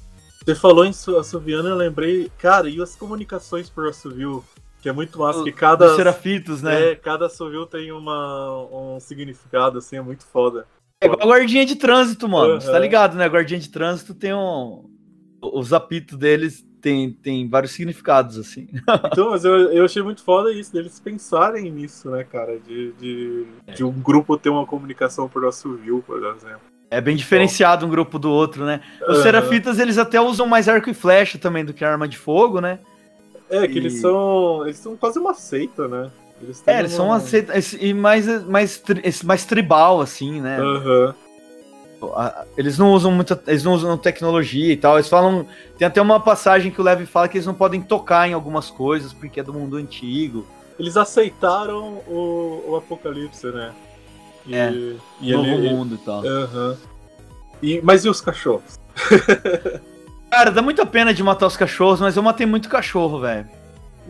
Você 0.44 0.56
falou 0.56 0.84
em 0.84 0.92
su- 0.92 1.16
assoviano, 1.16 1.68
eu 1.68 1.76
lembrei, 1.76 2.28
cara, 2.36 2.68
e 2.68 2.82
as 2.82 2.96
comunicações 2.96 3.70
por 3.70 3.86
assovio? 3.86 4.42
Que 4.82 4.88
é 4.88 4.92
muito 4.92 5.20
massa, 5.20 5.44
que 5.44 5.52
cada. 5.52 5.94
Serafitos, 5.94 6.60
né? 6.60 6.90
É, 6.90 6.94
cada 6.96 7.26
assovio 7.26 7.64
tem 7.64 7.92
uma, 7.92 8.66
um 8.72 8.98
significado, 8.98 9.78
assim, 9.78 9.98
é 9.98 10.00
muito 10.00 10.26
foda. 10.26 10.66
É 11.00 11.06
igual 11.06 11.22
a 11.22 11.26
guardinha 11.26 11.64
de 11.64 11.76
trânsito, 11.76 12.28
mano. 12.28 12.60
Você 12.60 12.72
tá 12.72 12.78
ligado, 12.80 13.16
né? 13.16 13.24
A 13.24 13.28
guardinha 13.28 13.60
de 13.60 13.68
trânsito 13.68 14.16
tem 14.16 14.34
um. 14.34 14.90
Os 15.40 15.72
apitos 15.72 16.18
deles 16.18 16.66
tem, 16.80 17.12
tem 17.12 17.48
vários 17.48 17.70
significados, 17.70 18.36
assim. 18.36 18.66
Então, 19.12 19.30
mas 19.30 19.44
eu, 19.44 19.70
eu 19.70 19.84
achei 19.84 20.02
muito 20.02 20.24
foda 20.24 20.52
isso, 20.52 20.72
deles 20.72 20.98
pensarem 20.98 21.70
nisso, 21.70 22.10
né, 22.10 22.24
cara? 22.24 22.58
De, 22.58 22.90
de, 22.94 23.46
de 23.76 23.84
um 23.84 23.92
grupo 23.92 24.36
ter 24.36 24.48
uma 24.48 24.66
comunicação 24.66 25.28
por 25.28 25.46
assovio, 25.46 26.02
por 26.04 26.18
exemplo. 26.34 26.79
É 26.90 27.00
bem 27.00 27.14
diferenciado 27.14 27.86
um 27.86 27.88
grupo 27.88 28.18
do 28.18 28.30
outro, 28.30 28.64
né? 28.64 28.80
Os 29.02 29.14
Aham. 29.16 29.22
serafitas, 29.22 29.78
eles 29.78 29.96
até 29.96 30.20
usam 30.20 30.46
mais 30.46 30.68
arco 30.68 30.90
e 30.90 30.94
flecha 30.94 31.38
também 31.38 31.64
do 31.64 31.72
que 31.72 31.84
arma 31.84 32.08
de 32.08 32.18
fogo, 32.18 32.60
né? 32.60 32.80
É, 33.48 33.66
que 33.68 33.78
eles 33.78 33.94
E- 33.94 34.00
são. 34.00 34.62
Eles 34.64 34.78
são 34.78 34.96
quase 34.96 35.18
uma 35.18 35.32
seita, 35.34 35.86
né? 35.86 36.10
Eles 36.42 36.62
É, 36.66 36.78
eles 36.80 36.92
são 36.92 37.06
uma- 37.06 37.14
uma 37.14 37.20
seita, 37.20 37.52
e 37.80 37.92
mais, 37.94 38.26
mais, 38.46 38.82
mais 39.24 39.44
tribal, 39.44 40.00
assim, 40.00 40.40
né? 40.40 40.58
A- 42.14 42.44
Eles 42.56 42.78
não 42.78 42.92
usam 42.92 43.12
muita. 43.12 43.40
Eles 43.46 43.62
não 43.62 43.72
usam 43.74 43.96
tecnologia 43.98 44.72
e 44.72 44.76
tal. 44.76 44.96
Eles 44.96 45.08
falam. 45.08 45.46
Tem 45.78 45.86
até 45.86 46.00
uma 46.00 46.18
passagem 46.18 46.72
que 46.72 46.80
o 46.80 46.84
Levi 46.84 47.04
fala 47.06 47.28
que 47.28 47.36
eles 47.36 47.46
não 47.46 47.54
podem 47.54 47.80
tocar 47.82 48.26
em 48.28 48.32
algumas 48.32 48.70
coisas, 48.70 49.12
porque 49.12 49.38
é 49.40 49.42
do 49.42 49.52
mundo 49.52 49.76
antigo. 49.76 50.46
Eles 50.78 50.96
aceitaram 50.96 51.98
o, 52.08 52.64
o 52.68 52.76
apocalipse, 52.76 53.46
né? 53.48 53.70
E, 54.46 54.54
É, 54.54 54.72
e 55.20 55.32
novo 55.32 55.46
ele- 55.48 55.70
mundo 55.70 55.94
e 55.94 55.98
tal. 55.98 56.26
Aham. 56.26 56.76
E, 57.62 57.80
mas 57.82 58.04
e 58.04 58.08
os 58.08 58.20
cachorros? 58.20 58.78
Cara, 60.30 60.50
dá 60.50 60.62
muita 60.62 60.86
pena 60.86 61.12
de 61.12 61.22
matar 61.22 61.46
os 61.46 61.56
cachorros, 61.56 62.00
mas 62.00 62.16
eu 62.16 62.22
matei 62.22 62.46
muito 62.46 62.68
cachorro, 62.68 63.20
velho. 63.20 63.48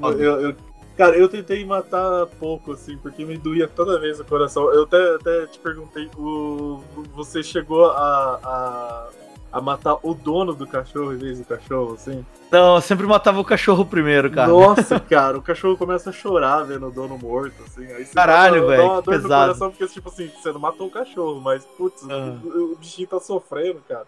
Eu, 0.02 0.40
eu- 0.40 0.56
cara, 0.96 1.16
eu 1.16 1.28
tentei 1.28 1.64
matar 1.64 2.26
pouco, 2.38 2.72
assim, 2.72 2.96
porque 2.98 3.24
me 3.24 3.36
doía 3.38 3.66
toda 3.66 3.98
vez 3.98 4.20
o 4.20 4.24
coração. 4.24 4.70
Eu 4.72 4.82
até, 4.84 5.14
até 5.14 5.46
te 5.46 5.58
perguntei, 5.58 6.10
o, 6.16 6.82
você 7.14 7.42
chegou 7.42 7.86
a, 7.90 8.38
a, 8.44 9.08
a 9.52 9.60
matar 9.60 9.96
o 10.02 10.14
dono 10.14 10.54
do 10.54 10.66
cachorro 10.66 11.12
em 11.12 11.18
vez 11.18 11.38
do 11.38 11.44
cachorro, 11.44 11.94
assim? 11.94 12.24
Não, 12.50 12.76
eu 12.76 12.80
sempre 12.80 13.06
matava 13.06 13.40
o 13.40 13.44
cachorro 13.44 13.84
primeiro, 13.84 14.30
cara. 14.30 14.48
Nossa, 14.48 14.98
cara, 15.00 15.38
o 15.38 15.42
cachorro 15.42 15.76
começa 15.76 16.10
a 16.10 16.12
chorar 16.12 16.62
vendo 16.64 16.86
o 16.86 16.90
dono 16.90 17.18
morto, 17.18 17.54
assim. 17.66 17.84
Aí 17.92 18.04
você 18.04 18.14
Caralho, 18.14 18.66
velho, 18.66 18.82
dá 18.82 18.88
uma 18.92 19.02
dor 19.02 19.14
no 19.14 19.22
pesado. 19.22 19.44
coração, 19.54 19.70
porque, 19.70 19.86
tipo 19.92 20.08
assim, 20.08 20.30
você 20.40 20.52
não 20.52 20.60
matou 20.60 20.86
o 20.86 20.90
cachorro, 20.90 21.40
mas, 21.40 21.64
putz, 21.76 22.04
Ah. 22.08 22.38
o, 22.44 22.72
o 22.72 22.76
bichinho 22.76 23.08
tá 23.08 23.18
sofrendo, 23.20 23.80
cara. 23.88 24.04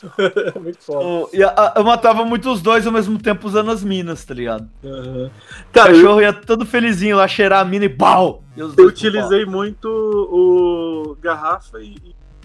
Muito 0.60 0.78
foda. 0.84 1.04
O- 1.04 1.30
e 1.32 1.42
a- 1.42 1.48
a- 1.56 1.72
eu 1.76 1.82
matava 1.84 2.24
muito 2.24 2.48
os 2.50 2.60
dois 2.62 2.86
ao 2.86 2.92
mesmo 2.92 3.18
tempo 3.18 3.46
usando 3.48 3.70
as 3.70 3.82
minas, 3.82 4.24
tá 4.24 4.32
ligado? 4.34 4.68
O 4.84 5.30
Cara, 5.72 5.90
eu, 5.90 5.96
cachorro 5.96 6.20
ia 6.20 6.32
todo 6.32 6.64
felizinho 6.66 7.16
lá 7.16 7.26
cheirar 7.26 7.60
a 7.60 7.64
mina 7.64 7.86
e 7.86 7.88
pau! 7.88 8.42
Eu 8.56 8.68
utilizei 8.86 9.44
muito 9.44 9.88
o 9.88 11.16
garrafa 11.20 11.80
e, 11.80 11.96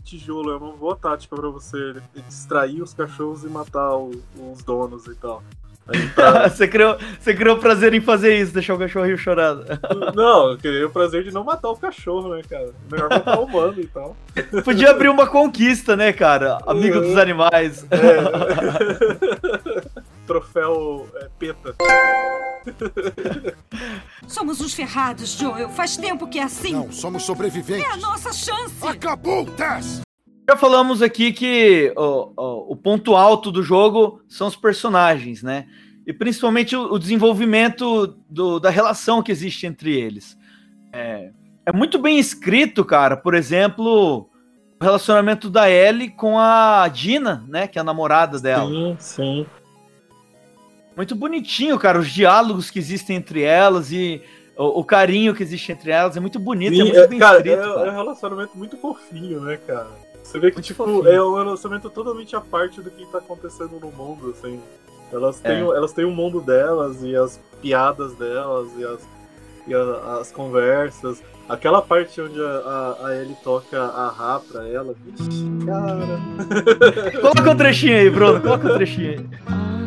tijolo. 0.04 0.52
É 0.52 0.58
uma 0.58 0.74
boa 0.74 0.96
tática 0.96 1.36
pra 1.36 1.50
você 1.50 1.96
distrair 2.28 2.82
os 2.82 2.94
cachorros 2.94 3.44
e 3.44 3.48
matar 3.48 3.96
o- 3.96 4.12
os 4.52 4.64
donos 4.64 5.06
e 5.08 5.16
tal. 5.16 5.44
Pra- 6.16 6.48
você, 6.48 6.66
criou, 6.66 6.98
você 7.20 7.34
criou 7.34 7.58
prazer 7.58 7.94
em 7.94 8.00
fazer 8.00 8.38
isso, 8.38 8.54
deixar 8.54 8.74
o 8.74 8.80
cachorrinho 8.80 9.18
chorando. 9.18 9.66
não, 10.16 10.52
eu 10.52 10.58
queria 10.58 10.88
o 10.88 10.90
prazer 10.90 11.24
de 11.26 11.32
não 11.32 11.44
matar 11.44 11.70
o 11.70 11.76
cachorro, 11.76 12.30
né, 12.36 12.42
cara? 12.50 12.70
Melhor 12.90 13.10
matar 13.10 13.38
o 13.38 13.44
humano 13.44 13.76
e 13.82 13.88
tal. 13.88 14.16
Podia 14.64 14.92
abrir 14.92 15.10
uma 15.10 15.28
conquista, 15.28 15.96
né, 15.98 16.14
cara? 16.14 16.58
Amigo 16.66 17.02
dos 17.02 17.18
animais. 17.18 17.86
É. 17.92 19.73
Troféu 20.26 21.08
é, 21.16 21.30
peta. 21.38 21.76
Somos 24.28 24.62
uns 24.62 24.74
ferrados, 24.74 25.34
Joel. 25.34 25.70
Faz 25.70 25.98
tempo 25.98 26.28
que 26.28 26.40
é 26.40 26.44
assim. 26.44 26.74
Não, 26.74 26.92
somos 26.92 27.24
sobreviventes. 27.24 27.86
É 27.86 27.92
a 27.92 27.98
nossa 27.98 28.32
chance. 28.32 28.74
Acabou, 28.88 29.46
Tess! 29.46 30.02
Já 30.50 30.58
falamos 30.58 31.02
aqui 31.02 31.32
que 31.32 31.94
o, 31.96 32.32
o, 32.38 32.72
o 32.74 32.76
ponto 32.76 33.16
alto 33.16 33.52
do 33.52 33.62
jogo 33.64 34.22
são 34.28 34.48
os 34.48 34.56
personagens, 34.56 35.42
né? 35.44 35.66
E 36.06 36.12
principalmente 36.14 36.76
o, 36.76 36.94
o 36.94 37.00
desenvolvimento 37.00 38.08
do- 38.30 38.60
da 38.60 38.70
relação 38.70 39.22
que 39.24 39.32
existe 39.32 39.66
entre 39.66 39.96
eles. 39.98 40.38
É, 40.92 41.32
é 41.66 41.72
muito 41.72 41.98
bem 41.98 42.20
escrito, 42.20 42.84
cara. 42.84 43.16
Por 43.16 43.34
exemplo, 43.36 44.30
o 44.80 44.84
relacionamento 44.84 45.50
da 45.50 45.70
Ellie 45.70 46.10
com 46.10 46.38
a 46.40 46.88
Dina, 46.90 47.46
né? 47.48 47.68
Que 47.68 47.78
é 47.78 47.82
a 47.82 47.86
namorada 47.86 48.38
dela. 48.40 48.70
Sim, 48.70 48.96
sim. 49.00 49.46
Muito 50.96 51.16
bonitinho, 51.16 51.78
cara. 51.80 52.00
Os 52.00 52.10
diálogos 52.12 52.70
que 52.70 52.80
existem 52.80 53.16
entre 53.18 53.42
elas 53.42 53.92
e 53.92 54.22
o, 54.56 54.82
o 54.82 54.84
carinho 54.84 55.34
que 55.34 55.42
existe 55.44 55.72
entre 55.72 55.92
elas 55.92 56.16
é 56.16 56.20
muito 56.20 56.40
bonito, 56.40 56.74
é 56.74 56.76
Sim, 56.76 56.84
muito 56.84 57.00
é, 57.00 57.08
bem 57.08 57.20
cara, 57.20 57.38
escrito. 57.38 57.60
é, 57.60 57.74
cara. 57.74 57.88
é 57.88 57.92
um 57.92 57.96
relacionamento 57.96 58.58
muito 58.58 58.78
fofinho, 58.78 59.42
né, 59.42 59.58
cara? 59.66 59.88
Você 60.24 60.40
vê 60.40 60.50
que, 60.52 60.58
Muito 60.58 60.66
tipo, 60.68 60.86
fofinho. 60.86 61.08
é 61.08 61.22
um 61.24 61.36
relacionamento 61.36 61.90
totalmente 61.90 62.36
à 62.36 62.40
parte 62.42 62.82
do 62.82 62.90
que 62.90 63.06
tá 63.12 63.18
acontecendo 63.18 63.78
no 63.80 63.92
mundo, 63.92 64.34
assim. 64.38 64.60
Elas 65.12 65.40
têm, 65.40 65.60
É. 65.60 65.64
o- 65.64 65.74
elas 65.76 65.92
têm 65.92 66.06
o 66.06 66.12
mundo 66.12 66.40
delas 66.40 67.04
e 67.04 67.14
as 67.16 67.40
piadas 67.62 68.14
delas 68.16 68.70
e 68.78 68.86
as, 68.86 69.00
e 69.68 69.74
a- 69.76 70.18
as 70.22 70.32
conversas. 70.32 71.22
Aquela 71.50 71.82
parte 71.82 72.22
onde 72.22 72.40
a, 72.42 72.46
a, 73.02 73.08
a 73.08 73.16
Ellie 73.18 73.36
toca 73.44 73.78
a 73.84 74.08
Rá 74.10 74.40
pra 74.40 74.66
ela. 74.68 74.96
Vixe, 75.06 75.46
cara. 75.66 77.20
Coloca 77.20 77.52
um 77.52 77.58
trechinho 77.58 77.98
aí, 77.98 78.10
Bruno. 78.10 78.40
Coloca 78.42 78.72
um 78.72 78.76
trechinho 78.76 79.10
aí. 79.20 79.74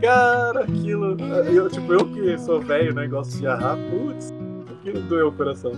Cara, 0.00 0.64
aquilo. 0.64 1.16
Eu, 1.52 1.68
tipo, 1.68 1.92
eu 1.92 2.06
que 2.06 2.38
sou 2.38 2.60
velho, 2.60 2.94
né? 2.94 3.06
De 3.06 3.46
arrar, 3.46 3.76
putz, 3.90 4.32
aquilo 4.70 5.00
doeu 5.02 5.28
o 5.28 5.32
coração. 5.32 5.72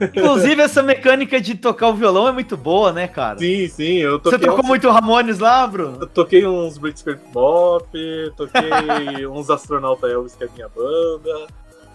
Inclusive, 0.00 0.62
essa 0.62 0.82
mecânica 0.82 1.40
de 1.40 1.54
tocar 1.54 1.88
o 1.88 1.94
violão 1.94 2.28
é 2.28 2.32
muito 2.32 2.56
boa, 2.56 2.92
né, 2.92 3.06
cara? 3.08 3.38
Sim, 3.38 3.68
sim, 3.68 3.96
eu 3.98 4.18
Você 4.18 4.30
toquei. 4.32 4.46
tocou 4.48 4.60
uns- 4.64 4.68
muito 4.68 4.90
Ramones 4.90 5.38
lá, 5.38 5.66
Bruno? 5.66 5.98
Eu 6.00 6.06
toquei 6.06 6.46
uns 6.46 6.78
Blitzkrieg 6.78 7.20
Bop, 7.32 7.86
toquei 8.36 8.60
uns 9.26 9.50
Astronauta 9.50 10.06
Elvis, 10.06 10.34
que 10.34 10.44
é 10.44 10.46
a 10.46 10.50
minha 10.50 10.68
banda. 10.68 11.46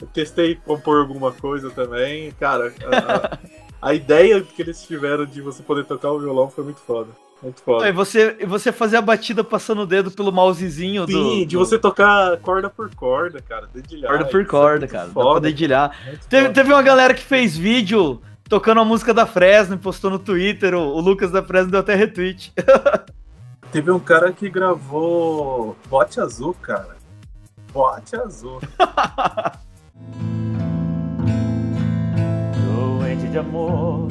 Eu 0.01 0.07
testei 0.13 0.55
compor 0.55 0.99
alguma 1.01 1.31
coisa 1.31 1.69
também. 1.71 2.31
Cara, 2.39 2.73
a- 2.85 3.37
a 3.81 3.93
ideia 3.95 4.41
que 4.41 4.61
eles 4.61 4.81
tiveram 4.83 5.25
de 5.25 5.41
você 5.41 5.63
poder 5.63 5.85
tocar 5.85 6.11
o 6.11 6.19
violão 6.19 6.49
foi 6.49 6.63
muito 6.63 6.79
foda. 6.81 7.09
Muito 7.43 7.59
E 7.59 7.63
foda. 7.63 7.93
você, 7.93 8.37
você 8.47 8.71
fazer 8.71 8.97
a 8.97 9.01
batida 9.01 9.43
passando 9.43 9.81
o 9.81 9.85
dedo 9.85 10.09
pelo 10.09 10.31
mousezinho 10.31 11.05
do. 11.05 11.11
Sim, 11.11 11.39
de 11.45 11.55
do- 11.55 11.59
você 11.65 11.77
tocar 11.77 12.37
corda 12.37 12.69
por 12.69 12.93
corda, 12.95 13.41
cara. 13.41 13.67
Dedilhar. 13.73 14.09
Corda 14.11 14.25
por 14.25 14.41
é 14.41 14.45
corda, 14.45 14.79
muito 14.79 14.91
cara. 14.91 15.07
Dá 15.07 15.13
foda. 15.13 15.31
pra 15.31 15.39
dedilhar. 15.41 15.95
Teve, 16.29 16.49
teve 16.49 16.71
uma 16.73 16.81
galera 16.81 17.13
que 17.13 17.21
fez 17.23 17.55
vídeo 17.55 18.21
tocando 18.49 18.79
a 18.81 18.85
música 18.85 19.13
da 19.13 19.25
Fresno 19.25 19.75
e 19.75 19.77
postou 19.77 20.09
no 20.09 20.17
Twitter. 20.19 20.73
O, 20.73 20.79
o 20.95 20.99
Lucas 21.01 21.29
da 21.31 21.43
Fresno 21.43 21.71
deu 21.71 21.79
até 21.81 21.93
retweet. 21.95 22.53
Teve 23.71 23.91
um 23.91 23.99
cara 23.99 24.31
que 24.31 24.49
gravou 24.49 25.75
Bote 25.89 26.21
Azul, 26.21 26.53
cara. 26.61 26.95
Bote 27.73 28.15
Azul. 28.15 28.61
Doente 32.65 33.27
de 33.27 33.37
amor, 33.37 34.07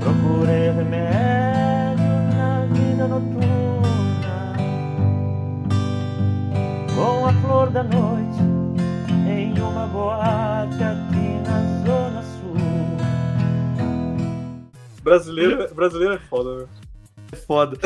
procurei 0.00 0.70
remédio 0.70 1.45
vida 3.06 3.08
noturna. 3.08 4.56
Com 6.94 7.26
a 7.26 7.32
flor 7.32 7.70
da 7.70 7.82
noite, 7.82 8.42
em 9.28 9.58
uma 9.60 9.86
boate 9.86 10.82
aqui 10.82 11.40
na 11.46 11.84
Zona 11.86 12.22
Sul. 12.22 12.56
Brasileiro, 15.02 15.74
brasileiro 15.74 16.14
é 16.14 16.18
foda, 16.18 16.56
velho. 16.56 16.68
É 17.32 17.36
foda. 17.36 17.78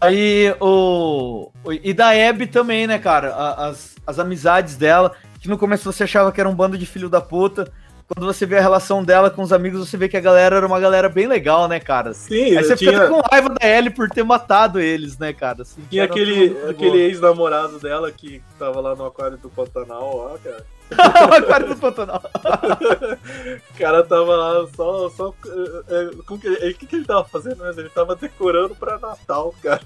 Aí 0.00 0.54
o. 0.60 1.50
E 1.82 1.92
da 1.92 2.10
Abby 2.10 2.46
também, 2.46 2.86
né, 2.86 2.98
cara? 2.98 3.34
As, 3.34 3.96
as 4.06 4.18
amizades 4.18 4.76
dela, 4.76 5.14
que 5.40 5.48
no 5.48 5.58
começo 5.58 5.90
você 5.90 6.04
achava 6.04 6.30
que 6.30 6.40
era 6.40 6.48
um 6.48 6.54
bando 6.54 6.76
de 6.76 6.86
filho 6.86 7.08
da 7.08 7.20
puta. 7.20 7.72
Quando 8.06 8.26
você 8.26 8.44
vê 8.44 8.58
a 8.58 8.60
relação 8.60 9.02
dela 9.02 9.30
com 9.30 9.42
os 9.42 9.52
amigos, 9.52 9.88
você 9.88 9.96
vê 9.96 10.08
que 10.08 10.16
a 10.16 10.20
galera 10.20 10.56
era 10.56 10.66
uma 10.66 10.78
galera 10.78 11.08
bem 11.08 11.26
legal, 11.26 11.66
né, 11.66 11.80
cara? 11.80 12.12
Sim, 12.12 12.56
Aí 12.56 12.62
você 12.62 12.76
tinha, 12.76 12.92
fica 12.92 13.08
com 13.08 13.20
raiva 13.30 13.48
da 13.48 13.66
Ellie 13.66 13.90
por 13.90 14.10
ter 14.10 14.22
matado 14.22 14.78
eles, 14.78 15.16
né, 15.18 15.32
cara? 15.32 15.62
Assim, 15.62 15.82
tinha 15.88 16.04
aquele, 16.04 16.54
aquele 16.68 16.98
ex-namorado 16.98 17.78
dela 17.78 18.12
que 18.12 18.42
tava 18.58 18.80
lá 18.80 18.94
no 18.94 19.06
aquário 19.06 19.38
do 19.38 19.48
Pantanal, 19.48 20.34
ó, 20.34 20.38
cara. 20.38 20.64
O 20.90 21.34
aquário 21.34 21.68
do 21.68 21.76
Pantanal. 21.76 22.22
O 22.34 23.78
cara 23.78 24.02
tava 24.04 24.36
lá 24.36 24.66
só. 24.76 25.10
só 25.10 25.34
é, 25.88 25.94
é, 25.94 26.10
como 26.26 26.40
que, 26.40 26.48
o 26.48 26.74
que, 26.74 26.86
que 26.86 26.96
ele 26.96 27.04
tava 27.04 27.24
fazendo 27.24 27.62
mesmo? 27.64 27.80
Ele 27.80 27.88
tava 27.88 28.14
decorando 28.14 28.74
pra 28.74 28.98
Natal, 28.98 29.54
cara. 29.62 29.80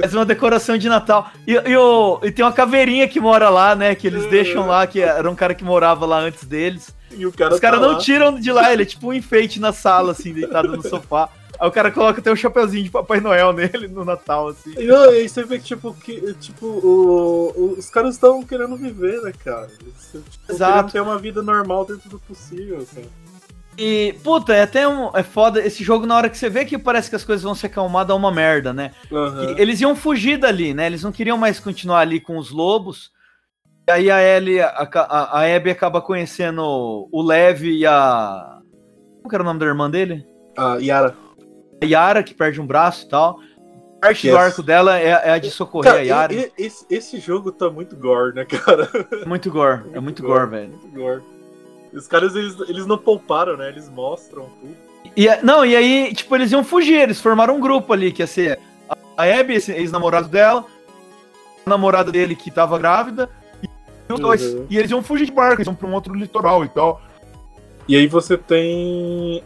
Faz 0.00 0.14
uma 0.14 0.24
decoração 0.24 0.76
de 0.76 0.88
Natal. 0.88 1.30
E, 1.46 1.52
e, 1.52 1.76
o, 1.76 2.20
e 2.22 2.30
tem 2.30 2.44
uma 2.44 2.52
caveirinha 2.52 3.08
que 3.08 3.20
mora 3.20 3.48
lá, 3.48 3.74
né? 3.74 3.94
Que 3.94 4.06
eles 4.06 4.26
deixam 4.26 4.66
lá, 4.66 4.86
que 4.86 5.00
era 5.00 5.28
um 5.30 5.34
cara 5.34 5.54
que 5.54 5.64
morava 5.64 6.04
lá 6.06 6.18
antes 6.18 6.44
deles. 6.44 6.94
E 7.10 7.26
o 7.26 7.32
cara 7.32 7.54
Os 7.54 7.60
caras 7.60 7.80
tá 7.80 7.86
não 7.86 7.94
lá. 7.94 7.98
tiram 7.98 8.38
de 8.38 8.50
lá, 8.50 8.72
ele 8.72 8.82
é 8.82 8.86
tipo 8.86 9.08
um 9.08 9.12
enfeite 9.12 9.60
na 9.60 9.72
sala, 9.72 10.12
assim, 10.12 10.32
deitado 10.32 10.68
no 10.76 10.82
sofá. 10.82 11.28
Aí 11.62 11.68
o 11.68 11.70
cara 11.72 11.92
coloca 11.92 12.20
até 12.20 12.32
um 12.32 12.34
chapeuzinho 12.34 12.82
de 12.82 12.90
Papai 12.90 13.20
Noel 13.20 13.52
nele 13.54 13.86
no 13.86 14.04
Natal, 14.04 14.48
assim. 14.48 14.74
E 14.76 14.84
não, 14.84 15.04
aí 15.10 15.28
você 15.28 15.44
vê 15.44 15.58
que, 15.60 15.64
tipo, 15.64 15.94
que, 15.94 16.34
tipo 16.34 16.66
o, 16.66 17.52
o- 17.56 17.74
os 17.78 17.88
caras 17.88 18.14
estão 18.16 18.42
querendo 18.42 18.76
viver, 18.76 19.22
né, 19.22 19.32
cara? 19.44 19.68
Eles, 19.80 20.10
tipo, 20.28 20.52
Exato. 20.52 20.72
querendo 20.72 20.92
ter 20.92 21.00
uma 21.00 21.18
vida 21.18 21.40
normal 21.40 21.84
dentro 21.84 22.10
do 22.10 22.18
possível, 22.18 22.78
assim. 22.78 23.04
E, 23.78 24.16
puta, 24.24 24.52
é 24.52 24.62
até 24.62 24.88
um, 24.88 25.16
é 25.16 25.22
foda. 25.22 25.64
Esse 25.64 25.84
jogo, 25.84 26.04
na 26.04 26.16
hora 26.16 26.28
que 26.28 26.36
você 26.36 26.50
vê 26.50 26.64
que 26.64 26.76
parece 26.76 27.08
que 27.08 27.14
as 27.14 27.22
coisas 27.24 27.44
vão 27.44 27.54
se 27.54 27.64
acalmar, 27.64 28.04
dá 28.04 28.14
uma 28.16 28.32
merda, 28.32 28.72
né? 28.72 28.90
Que 29.08 29.62
Eles 29.62 29.80
iam 29.80 29.94
fugir 29.94 30.38
dali, 30.38 30.74
né? 30.74 30.86
Eles 30.86 31.04
não 31.04 31.12
queriam 31.12 31.38
mais 31.38 31.60
continuar 31.60 32.00
ali 32.00 32.18
com 32.20 32.36
os 32.38 32.50
lobos. 32.50 33.12
E 33.88 33.92
aí 33.92 34.10
a 34.10 34.20
Ellie, 34.20 34.60
a, 34.60 34.68
a, 34.94 35.38
a 35.40 35.56
Abby 35.56 35.70
acaba 35.70 36.02
conhecendo 36.02 36.62
o 37.10 37.22
Lev 37.22 37.62
e 37.64 37.86
a. 37.86 38.58
Como 39.18 39.28
que 39.28 39.34
era 39.36 39.42
o 39.42 39.46
nome 39.46 39.60
da 39.60 39.66
irmã 39.66 39.88
dele? 39.88 40.26
A 40.58 40.76
Yara. 40.78 41.14
A 41.82 41.86
Yara, 41.86 42.22
que 42.22 42.34
perde 42.34 42.60
um 42.60 42.66
braço 42.66 43.04
e 43.06 43.08
tal. 43.08 43.38
Parte 44.00 44.26
Yes. 44.26 44.36
do 44.36 44.40
arco 44.40 44.62
dela 44.62 44.98
é, 44.98 45.08
é 45.10 45.30
a 45.30 45.38
de 45.38 45.50
socorrer 45.50 45.90
Cara, 45.92 46.02
a 46.02 46.04
Yara. 46.04 46.34
e- 46.34 46.52
e- 46.58 46.66
esse, 46.66 46.84
esse 46.90 47.20
jogo 47.20 47.52
tá 47.52 47.70
muito 47.70 47.94
gore, 47.96 48.34
né, 48.34 48.44
cara? 48.44 48.88
É 49.22 49.24
muito 49.28 49.50
gore, 49.50 49.82
é 49.92 50.00
muito 50.00 50.22
gore, 50.22 50.50
velho. 50.50 50.68
Muito 50.70 50.88
gore. 50.88 51.22
Os 51.92 52.08
caras, 52.08 52.34
eles, 52.34 52.58
eles 52.68 52.86
não 52.86 52.98
pouparam, 52.98 53.56
né? 53.56 53.68
Eles 53.68 53.88
mostram 53.88 54.48
tudo. 54.60 54.74
E, 55.16 55.28
a- 55.28 55.40
não, 55.42 55.64
e 55.64 55.76
aí, 55.76 56.12
tipo, 56.14 56.34
eles 56.34 56.50
iam 56.50 56.64
fugir, 56.64 56.98
eles 57.00 57.20
formaram 57.20 57.56
um 57.56 57.60
grupo 57.60 57.92
ali, 57.92 58.10
que 58.10 58.22
ia 58.22 58.26
ser 58.26 58.58
a, 58.88 58.96
a 59.24 59.40
Abby, 59.40 59.54
esse 59.54 59.70
ex-namorado 59.72 60.26
dela, 60.28 60.64
a 61.64 61.70
namorada 61.70 62.10
dele 62.10 62.34
que 62.34 62.50
tava 62.50 62.78
grávida, 62.78 63.28
e 63.62 64.12
os 64.12 64.18
dois. 64.18 64.42
Uhum. 64.42 64.66
E 64.68 64.78
eles 64.78 64.90
iam 64.90 65.02
fugir 65.02 65.26
de 65.26 65.32
barco, 65.32 65.56
eles 65.58 65.66
iam 65.66 65.74
pra 65.76 65.86
um 65.86 65.92
outro 65.94 66.12
litoral 66.14 66.64
e 66.64 66.68
tal. 66.68 67.00
E 67.86 67.94
aí 67.96 68.06
você 68.08 68.36
tem 68.36 69.42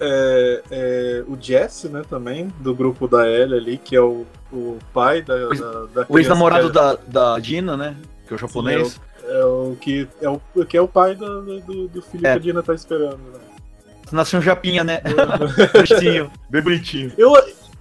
é, 0.00 0.62
é, 0.70 1.24
o 1.28 1.36
Jesse, 1.40 1.88
né, 1.88 2.02
também, 2.08 2.48
do 2.60 2.74
grupo 2.74 3.06
da 3.06 3.28
Ellie 3.28 3.58
ali, 3.58 3.78
que 3.78 3.94
é 3.94 4.00
o, 4.00 4.26
o 4.52 4.78
pai 4.92 5.22
da, 5.22 5.34
O 5.34 5.54
da, 5.54 6.02
da 6.02 6.06
O 6.08 6.18
ex-namorado 6.18 6.70
da, 6.70 6.94
da 7.06 7.38
Dina, 7.38 7.76
né? 7.76 7.96
Que 8.26 8.34
é 8.34 8.36
o 8.36 8.38
japonês. 8.38 9.00
que 9.20 9.26
É 9.30 9.44
o, 9.44 9.76
que, 9.80 10.08
é 10.22 10.28
o 10.28 10.40
que 10.66 10.76
é 10.76 10.80
o 10.80 10.88
pai 10.88 11.14
da- 11.14 11.26
do, 11.40 11.88
do 11.88 12.02
filho 12.02 12.26
É. 12.26 12.32
que 12.32 12.36
a 12.38 12.40
Dina 12.40 12.62
tá 12.62 12.74
esperando, 12.74 13.18
né? 13.18 13.38
Nasceu 14.10 14.40
um 14.40 14.42
japinha, 14.42 14.82
né? 14.82 15.00
bonitinho, 15.72 16.30
bem 16.48 16.62
bonitinho. 16.62 17.12
Eu, 17.16 17.32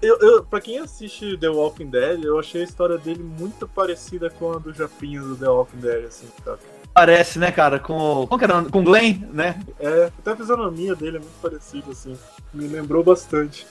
eu, 0.02 0.18
eu, 0.20 0.44
pra 0.44 0.62
quem 0.62 0.78
assiste 0.78 1.36
The 1.38 1.50
Walking 1.50 1.88
Dead, 1.90 2.24
eu 2.24 2.38
achei 2.38 2.62
a 2.62 2.64
história 2.64 2.98
dele 3.00 3.24
muito 3.24 3.68
parecida 3.68 4.30
com 4.30 4.52
a 4.54 4.58
do 4.60 4.72
Japinha 4.72 5.22
do 5.22 5.36
The 5.36 5.48
Walking 5.48 5.78
Dead, 5.80 6.06
assim, 6.06 6.28
tá? 6.46 6.56
Parece, 6.94 7.40
né, 7.40 7.52
cara? 7.52 7.80
Com. 7.80 8.26
Como 8.28 8.38
que 8.38 8.44
era? 8.44 8.64
Com 8.64 8.80
o 8.80 8.84
Glenn, 8.84 9.20
né? 9.32 9.60
É, 9.80 10.12
até 10.20 10.32
a 10.32 10.36
fisionomia 10.36 10.96
dele 10.96 11.18
é 11.18 11.20
muito 11.20 11.40
parecida, 11.42 11.92
assim. 11.92 12.18
Me 12.54 12.68
lembrou 12.68 13.04
bastante. 13.04 13.66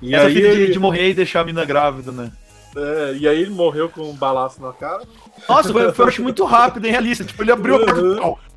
E 0.00 0.14
Essa 0.14 0.26
aí, 0.26 0.34
de, 0.34 0.40
ele, 0.40 0.72
de 0.72 0.78
morrer 0.78 1.10
e 1.10 1.14
deixar 1.14 1.40
a 1.40 1.44
mina 1.44 1.64
grávida, 1.64 2.10
né? 2.10 2.32
é, 2.74 3.14
e 3.18 3.28
aí 3.28 3.40
ele 3.42 3.50
morreu 3.50 3.88
com 3.90 4.02
um 4.08 4.14
balaço 4.14 4.60
na 4.62 4.72
cara. 4.72 5.02
Nossa, 5.48 5.70
foi, 5.72 5.92
foi 5.92 6.04
eu 6.04 6.08
acho 6.08 6.22
muito 6.22 6.44
rápido 6.44 6.86
e 6.86 6.90
realista. 6.90 7.22
Tipo, 7.24 7.42
ele 7.42 7.52
abriu 7.52 7.76
a 7.76 7.78
porta 7.80 8.00
Uhum. 8.00 8.16
e. 8.38 8.52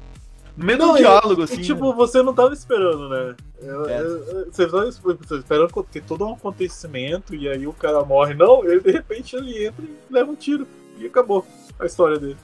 No 0.58 0.66
meio 0.66 0.80
Não, 0.80 0.91
do 0.93 0.97
e- 0.97 1.01
diálogo, 1.01 1.41
E, 1.41 1.43
assim. 1.43 1.62
tipo, 1.62 1.93
você 1.93 2.24
não 2.24 2.34
tava 2.34 2.53
esperando, 2.53 3.10
né? 3.10 3.36
É, 3.62 3.68
É. 3.68 3.97
é, 4.41 4.45
Você 4.49 4.66
tava 4.68 4.88
esperando 4.88 5.84
ter 5.91 6.01
todo 6.03 6.26
um 6.26 6.34
acontecimento 6.34 7.36
e 7.36 7.49
aí 7.49 7.68
o 7.68 7.74
cara 7.74 8.01
morre. 8.06 8.34
Não, 8.34 8.64
ele 8.64 8.80
de 8.80 8.91
repente 8.91 9.36
ele 9.36 9.66
entra 9.66 9.84
e 9.84 10.14
leva 10.14 10.32
um 10.32 10.36
tiro. 10.36 10.66
E 10.97 11.06
acabou 11.08 11.45
a 11.78 11.86
história 11.86 12.18
dele. 12.18 12.38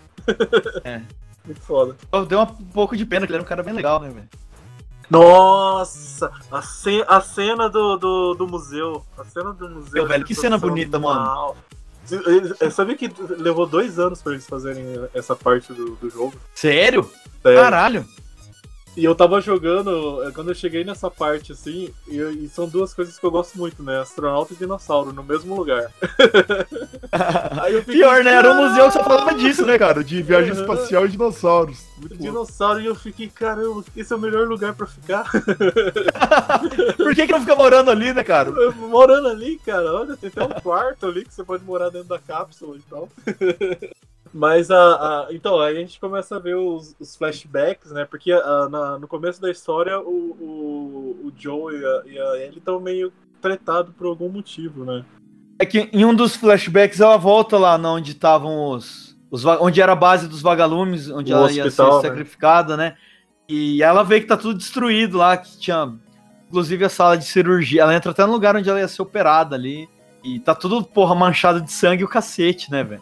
É. 0.84 1.02
Muito 1.46 1.62
foda. 1.62 1.96
Deu 2.28 2.40
um 2.42 2.46
pouco 2.46 2.96
de 2.96 3.06
pena, 3.06 3.26
que 3.26 3.32
ele 3.32 3.38
era 3.38 3.44
um 3.44 3.48
cara 3.48 3.64
bem 3.64 3.74
legal, 3.74 4.00
né, 4.00 4.10
velho? 4.10 4.30
Nossa! 5.10 6.32
A, 6.52 6.62
ce- 6.62 7.04
a 7.08 7.20
cena 7.20 7.70
do, 7.70 7.98
do, 7.98 8.34
do 8.36 8.48
museu. 8.48 9.06
A 9.18 9.26
cena 9.26 9.52
do 9.54 9.70
museu. 9.70 9.92
Meu, 9.94 10.08
velho, 10.08 10.24
que 10.26 10.34
cena 10.34 10.58
bonita, 10.58 10.98
mano. 11.00 11.56
Eu- 12.10 12.56
eu 12.60 12.72
sabia 12.72 12.96
que 12.96 13.12
levou 13.38 13.66
dois 13.66 14.00
anos 14.00 14.22
pra 14.22 14.34
eles 14.34 14.46
fazerem 14.48 14.84
essa 15.14 15.36
parte 15.36 15.72
do, 15.74 15.96
do 15.96 16.10
jogo. 16.10 16.34
Sério? 16.56 17.10
Sério. 17.42 17.60
Caralho. 17.62 18.06
E 18.96 19.06
eu 19.06 19.16
tava 19.16 19.40
jogando, 19.40 20.22
eh, 20.24 20.32
quando 20.32 20.50
eu 20.50 20.56
cheguei 20.56 20.84
nessa 20.84 21.10
parte, 21.10 21.54
assim, 21.54 21.90
e, 22.08 22.18
e 22.18 22.50
são 22.50 22.68
duas 22.68 22.94
coisas 22.94 23.18
que 23.18 23.26
eu 23.26 23.32
gosto 23.32 23.58
muito, 23.58 23.82
né? 23.82 24.02
Astronauta 24.02 24.54
e 24.54 24.58
dinossauro, 24.58 25.14
no 25.14 25.24
mesmo 25.24 25.56
lugar. 25.56 25.92
Aí 27.62 27.74
eu 27.74 27.80
fiquei, 27.80 27.96
Pior, 28.02 28.24
né? 28.24 28.34
Era 28.34 28.52
um 28.52 28.68
museu 28.68 28.88
que 28.88 28.92
só 28.94 29.04
falava 29.04 29.34
disso, 29.34 29.66
né, 29.66 29.78
cara? 29.78 30.04
De 30.04 30.22
viagem 30.22 30.52
Uhum. 30.52 30.60
espacial 30.62 31.06
e 31.06 31.10
dinossauros. 31.10 31.91
Muito 32.02 32.10
louco. 32.14 32.24
Dinossauro, 32.24 32.82
e 32.82 32.86
eu 32.88 32.96
fiquei, 32.96 33.28
caramba, 33.30 33.84
esse 33.96 34.12
é 34.12 34.16
o 34.16 34.20
melhor 34.20 34.48
lugar 34.48 34.74
pra 34.74 34.86
ficar. 34.88 35.30
Por 36.98 37.14
que, 37.16 37.26
que 37.28 37.32
não 37.32 37.40
fica 37.42 37.56
morando 37.56 37.92
ali, 37.92 38.14
né, 38.14 38.24
cara? 38.24 38.52
Morando 38.74 39.28
ali, 39.28 39.58
cara, 39.60 39.94
olha, 39.94 40.18
tem 40.18 40.30
até 40.30 40.44
um 40.44 40.60
quarto 40.62 41.06
ali 41.06 41.24
que 41.24 41.34
você 41.34 41.44
pode 41.44 41.64
morar 41.64 41.90
dentro 41.90 42.08
da 42.10 42.20
cápsula 42.20 42.76
e 42.78 42.82
tal. 42.90 43.08
Mas 44.34 44.72
a, 44.72 44.78
a- 44.78 45.28
então, 45.32 45.60
aí 45.60 45.76
a 45.76 45.80
gente 45.80 46.00
começa 46.00 46.38
a 46.38 46.40
ver 46.40 46.56
os, 46.56 46.96
os 47.00 47.16
flashbacks, 47.18 47.92
né? 47.92 48.06
Porque 48.06 48.32
a- 48.32 48.70
na- 48.70 48.98
no 49.00 49.08
começo 49.08 49.42
da 49.42 49.52
história 49.52 50.00
o, 50.00 50.10
o, 50.10 51.20
o 51.28 51.34
Joe 51.38 51.76
e 51.76 51.86
a, 51.86 52.02
e 52.06 52.20
a 52.20 52.38
Ellie 52.46 52.58
estão 52.60 52.80
meio 52.80 53.12
tretados 53.42 53.94
por 53.94 54.08
algum 54.08 54.30
motivo, 54.30 54.86
né? 54.86 55.04
É 55.60 55.66
que 55.66 55.90
em 55.92 56.06
um 56.06 56.16
dos 56.16 56.36
flashbacks 56.36 57.02
ela 57.02 57.18
volta 57.18 57.58
lá 57.58 57.76
onde 57.78 58.12
estavam 58.14 58.70
os, 58.70 59.11
os. 59.32 59.44
Onde 59.46 59.82
era 59.82 59.94
a 59.94 59.96
base 59.96 60.28
dos 60.28 60.42
vagalumes, 60.42 61.10
onde 61.10 61.34
O 61.34 61.36
ela 61.38 61.52
ia 61.52 61.66
hospital, 61.66 62.02
ser 62.02 62.04
né? 62.04 62.10
sacrificada, 62.10 62.78
né? 62.78 62.96
E 63.50 63.82
ela 63.82 64.04
vê 64.04 64.20
que 64.22 64.28
tá 64.28 64.38
tudo 64.38 64.58
destruído 64.58 65.18
lá, 65.18 65.38
que 65.38 65.58
tinha. 65.58 65.94
Inclusive 66.48 66.84
a 66.86 66.90
sala 66.90 67.18
de 67.18 67.24
cirurgia. 67.26 67.82
Ela 67.84 67.96
entra 67.96 68.12
até 68.12 68.26
no 68.26 68.32
lugar 68.34 68.56
onde 68.56 68.70
ela 68.70 68.80
ia 68.80 68.88
ser 68.88 69.02
operada 69.02 69.56
ali. 69.56 69.88
E 70.24 70.40
tá 70.40 70.54
tudo, 70.54 70.84
porra, 70.84 71.16
manchado 71.16 71.62
de 71.62 71.72
sangue 71.72 72.04
o 72.04 72.08
cacete, 72.08 72.70
né, 72.70 72.84
velho? 72.84 73.02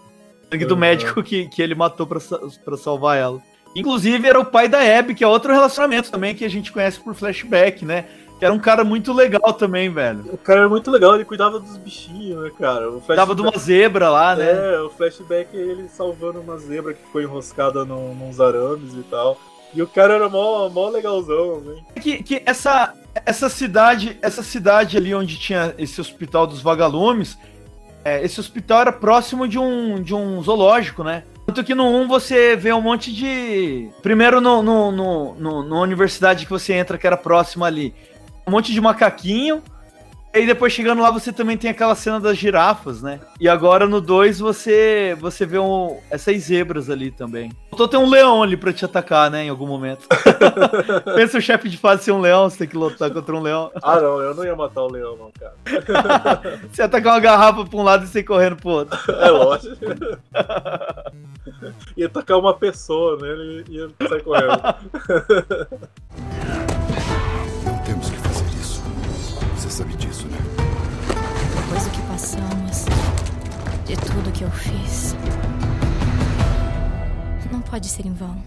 Sangue 0.52 0.66
do 0.66 0.76
Uhum. 0.76 0.80
médico 0.80 1.22
que, 1.24 1.48
que 1.50 1.62
ele 1.62 1.76
matou 1.76 2.06
pra, 2.08 2.20
pra 2.64 2.78
salvar 2.78 3.18
ela. 3.18 3.42
Inclusive 3.76 4.28
era 4.28 4.40
o 4.40 4.46
pai 4.46 4.68
da 4.68 4.80
Abby, 4.80 5.14
que 5.14 5.24
é 5.24 5.28
outro 5.28 5.52
relacionamento 5.54 6.10
também 6.10 6.34
que 6.34 6.46
a 6.46 6.50
gente 6.50 6.72
conhece 6.72 7.00
por 7.00 7.14
flashback, 7.14 7.84
né? 7.86 8.06
Que 8.40 8.46
era 8.46 8.54
um 8.54 8.60
cara 8.60 8.86
muito 8.86 9.12
legal 9.12 9.52
também, 9.54 9.92
velho. 9.94 10.24
O 10.32 10.38
cara 10.38 10.62
era 10.62 10.70
muito 10.70 10.90
legal, 10.90 11.14
ele 11.16 11.26
cuidava 11.26 11.60
dos 11.60 11.76
bichinhos, 11.76 12.42
né, 12.42 12.50
cara? 12.58 12.90
O 12.90 13.02
Tava 13.02 13.36
de 13.36 13.42
uma 13.42 13.52
zebra 13.58 14.10
lá, 14.10 14.34
né? 14.34 14.76
É, 14.76 14.80
o 14.80 14.90
flashback 14.90 15.50
é 15.56 15.60
ele 15.60 15.90
salvando 15.90 16.40
uma 16.40 16.58
zebra 16.58 16.94
que 16.94 17.02
foi 17.12 17.24
enroscada 17.24 17.84
num, 17.84 18.16
nos 18.16 18.40
arames 18.40 18.94
e 18.94 19.04
tal. 19.04 19.38
E 19.74 19.82
o 19.82 19.88
cara 19.88 20.14
era 20.16 20.30
mó, 20.30 20.70
mó 20.70 20.90
legalzão, 20.90 21.60
né? 21.60 21.76
que, 22.02 22.24
que 22.24 22.42
essa, 22.46 22.94
essa 23.26 23.50
cidade, 23.50 24.18
essa 24.22 24.42
cidade 24.42 24.96
ali 24.98 25.14
onde 25.14 25.38
tinha 25.38 25.76
esse 25.78 26.00
hospital 26.00 26.48
dos 26.48 26.62
vagalumes, 26.62 27.38
é, 28.06 28.24
esse 28.24 28.40
hospital 28.40 28.82
era 28.82 28.92
próximo 28.94 29.48
de 29.48 29.60
um, 29.60 30.02
de 30.02 30.16
um 30.16 30.42
zoológico, 30.42 31.04
né? 31.04 31.24
Tanto 31.46 31.64
que 31.64 31.76
no 31.76 31.86
1 31.88 32.08
você 32.08 32.56
vê 32.56 32.72
um 32.72 32.82
monte 32.82 33.12
de. 33.12 33.90
Primeiro 34.04 34.40
no, 34.40 34.62
no, 34.62 34.92
no, 34.92 35.64
no- 35.64 35.82
universidade 35.82 36.46
que 36.46 36.52
você 36.52 36.74
entra, 36.74 36.98
que 36.98 37.08
era 37.08 37.18
próxima 37.18 37.66
ali. 37.66 37.94
Um 38.50 38.52
monte 38.52 38.74
de 38.74 38.82
macaquinho. 38.82 39.62
E 40.34 40.46
depois 40.46 40.74
chegando 40.74 41.02
lá 41.02 41.10
você 41.10 41.32
também 41.32 41.58
tem 41.58 41.70
aquela 41.72 41.96
cena 41.96 42.20
das 42.20 42.38
girafas, 42.38 43.02
né? 43.02 43.20
E 43.40 43.48
agora 43.48 43.88
no 43.88 44.00
2 44.00 44.40
você 44.40 45.18
você 45.20 45.44
vê 45.44 45.58
um, 45.58 46.00
essas 46.10 46.44
zebras 46.44 46.90
ali 46.90 47.10
também. 47.10 47.52
Faltou 47.70 47.88
ter 47.88 47.98
um 47.98 48.10
leão 48.10 48.42
ali 48.42 48.56
pra 48.56 48.74
te 48.74 48.86
atacar, 48.86 49.30
né? 49.30 49.46
Em 49.46 49.50
algum 49.50 49.68
momento. 49.68 50.08
Pensa 51.16 51.38
o 51.38 51.42
chefe 51.42 51.70
de 51.70 51.78
fase 51.78 52.04
ser 52.04 52.12
um 52.12 52.22
leão, 52.22 52.50
você 52.50 52.60
tem 52.60 52.68
que 52.68 52.78
lutar 52.78 53.12
contra 53.12 53.36
um 53.36 53.42
leão. 53.42 53.72
Ah, 53.82 54.00
não, 54.00 54.20
eu 54.20 54.34
não 54.36 54.44
ia 54.44 54.56
matar 54.56 54.84
o 54.84 54.92
leão, 54.92 55.16
não, 55.16 55.32
cara. 55.32 55.54
Você 56.72 56.82
atacar 56.82 57.14
uma 57.14 57.20
garrafa 57.20 57.66
pra 57.66 57.80
um 57.80 57.84
lado 57.84 58.06
e 58.06 58.08
sair 58.08 58.24
correndo 58.24 58.56
pro 58.56 58.70
outro. 58.70 59.00
É 59.12 59.30
lógico. 59.30 59.76
ia 61.98 62.10
tacar 62.10 62.38
uma 62.38 62.54
pessoa 62.54 63.18
nele 63.18 63.64
e 63.70 63.78
ia 63.78 63.90
sair 64.08 64.24
correndo. 64.24 64.62
sabe 69.80 69.96
disso, 69.96 70.28
né? 70.28 70.38
Depois 71.56 71.86
do 71.86 71.92
que 71.92 72.02
passamos, 72.02 72.86
de 73.86 73.96
tudo 73.96 74.30
que 74.34 74.44
eu 74.44 74.52
fiz, 74.52 75.16
não 77.50 77.62
pode 77.62 77.88
ser 77.88 78.06
em 78.06 78.14
vão. 78.14 78.44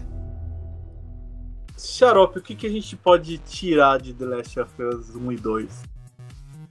Xarope, 1.75 2.37
o 2.37 2.41
que, 2.41 2.53
que 2.53 2.67
a 2.67 2.69
gente 2.69 2.95
pode 2.95 3.39
tirar 3.39 3.99
de 3.99 4.13
The 4.13 4.25
Last 4.25 4.59
of 4.59 4.69
Us 4.79 5.15
1 5.15 5.31
e 5.31 5.35
2? 5.37 5.83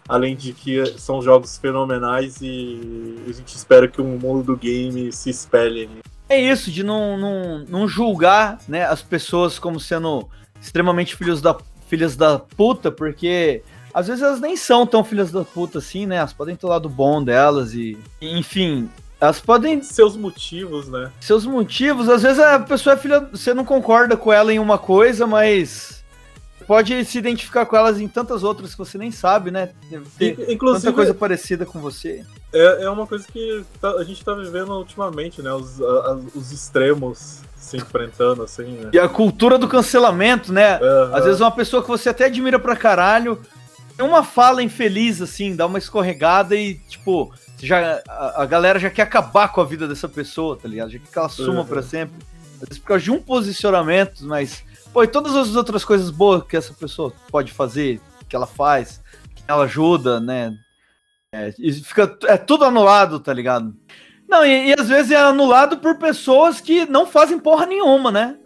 Além 0.08 0.36
de 0.36 0.52
que 0.52 0.86
são 0.96 1.20
jogos 1.20 1.58
fenomenais 1.58 2.40
e 2.40 3.18
a 3.28 3.32
gente 3.32 3.56
espera 3.56 3.88
que 3.88 4.00
o 4.00 4.04
mundo 4.04 4.44
do 4.44 4.56
game 4.56 5.10
se 5.10 5.30
espelhe. 5.30 5.90
É 6.28 6.40
isso, 6.40 6.70
de 6.70 6.84
não, 6.84 7.18
não, 7.18 7.64
não 7.68 7.88
julgar 7.88 8.60
né, 8.68 8.84
as 8.84 9.02
pessoas 9.02 9.58
como 9.58 9.80
sendo 9.80 10.28
extremamente 10.60 11.16
filhos 11.16 11.42
da, 11.42 11.56
filhas 11.88 12.16
da 12.16 12.38
puta, 12.38 12.92
porque 12.92 13.64
às 13.95 14.07
vezes 14.07 14.22
elas 14.22 14.40
nem 14.40 14.57
são 14.57 14.86
tão 14.86 15.03
filhas 15.05 15.30
da 15.32 15.45
puta 15.45 15.78
assim, 15.78 16.07
né? 16.07 16.16
Elas 16.16 16.32
podem 16.32 16.57
ter 16.57 16.66
o 16.66 16.68
lado 16.68 16.88
bom 16.88 17.22
delas 17.22 17.74
e, 17.74 17.97
enfim, 18.20 18.88
elas 19.20 19.40
podem 19.40 19.82
Seus 19.82 20.16
motivos, 20.16 20.88
né? 20.88 21.11
seus 21.20 21.45
motivos. 21.47 22.09
Às 22.09 22.22
vezes 22.22 22.38
a 22.38 22.59
pessoa 22.59 22.95
é 22.95 22.97
filha. 22.99 23.20
Você 23.32 23.55
não 23.55 23.64
concorda 23.64 24.16
com 24.16 24.32
ela 24.32 24.53
em 24.53 24.59
uma 24.59 24.78
coisa, 24.78 25.26
mas 25.26 26.03
pode 26.66 27.05
se 27.05 27.18
identificar 27.18 27.66
com 27.66 27.76
elas 27.76 28.01
em 28.01 28.09
tantas 28.09 28.43
outras 28.43 28.72
que 28.72 28.78
você 28.78 28.97
nem 28.97 29.11
sabe, 29.11 29.51
né? 29.51 29.70
Deve 29.90 30.07
ter 30.18 30.51
Inclusive, 30.53 30.84
tanta 30.84 30.93
coisa 30.95 31.14
parecida 31.14 31.66
com 31.66 31.78
você. 31.80 32.24
É, 32.53 32.84
é 32.84 32.90
uma 32.90 33.07
coisa 33.07 33.26
que 33.32 33.64
tá- 33.80 33.93
a 33.93 34.05
gente 34.05 34.24
tá 34.24 34.34
vivendo 34.34 34.70
ultimamente, 34.72 35.40
né? 35.43 35.53
Os, 35.53 35.80
a- 35.80 36.18
os 36.34 36.53
extremos 36.53 37.40
se 37.57 37.76
enfrentando, 37.76 38.43
assim, 38.43 38.64
né? 38.72 38.90
E 38.93 38.99
a 38.99 39.09
cultura 39.09 39.57
do 39.59 39.68
cancelamento, 39.68 40.53
né? 40.53 40.76
Aham. 40.82 41.11
Às 41.16 41.24
vezes 41.24 41.40
uma 41.40 41.51
pessoa 41.51 41.82
que 41.82 41.88
você 41.88 42.09
até 42.11 42.24
admira 42.26 42.59
pra 42.59 42.76
caralho 42.76 43.40
uma 44.01 44.22
fala 44.22 44.62
infeliz, 44.62 45.20
assim, 45.20 45.55
dá 45.57 45.66
uma 45.66 45.78
escorregada 45.78 46.55
e, 46.57 46.74
tipo, 46.88 47.32
já, 47.61 48.03
a, 48.09 48.43
a 48.43 48.47
galera 48.47 48.78
já 48.78 48.88
quer 48.90 49.03
acabar 49.03 49.49
com 49.53 49.61
a 49.61 49.64
vida 49.64 49.86
dessa 49.88 50.09
pessoa, 50.09 50.57
tá 50.57 50.66
ligado? 50.68 50.90
Já 50.90 50.99
quer 50.99 51.09
que 51.11 51.18
ela 51.18 51.28
suma 51.28 51.61
Uhum. 51.61 51.66
pra 51.66 51.82
sempre. 51.82 52.14
Às 52.62 52.68
vezes 52.68 52.78
por 52.78 52.86
causa 52.88 53.03
de 53.05 53.11
um 53.11 53.20
posicionamento, 53.20 54.24
mas, 54.24 54.64
pô, 54.93 55.03
e 55.03 55.09
todas 55.09 55.34
as 55.36 55.55
outras 55.57 55.84
coisas 55.84 56.11
boas 56.11 56.45
que 56.45 56.57
essa 56.57 56.72
pessoa 56.72 57.12
pode 57.30 57.53
fazer, 57.53 58.01
que 58.28 58.36
ela 58.36 58.47
faz, 58.47 59.03
que 59.34 59.43
ela 59.49 59.64
ajuda, 59.64 60.20
né? 60.20 60.55
É, 61.34 61.53
e 61.59 61.72
fica, 61.72 62.16
é 62.24 62.36
tudo 62.36 62.64
anulado, 62.64 63.18
tá 63.18 63.32
ligado? 63.32 63.74
Não, 64.28 64.45
e, 64.47 64.68
e 64.70 64.74
às 64.78 64.88
vezes 64.88 65.11
é 65.11 65.16
anulado 65.16 65.78
por 65.78 65.97
pessoas 65.99 66.61
que 66.61 66.86
não 66.86 67.07
fazem 67.07 67.38
porra 67.38 67.66
nenhuma, 67.66 68.11
né? 68.11 68.36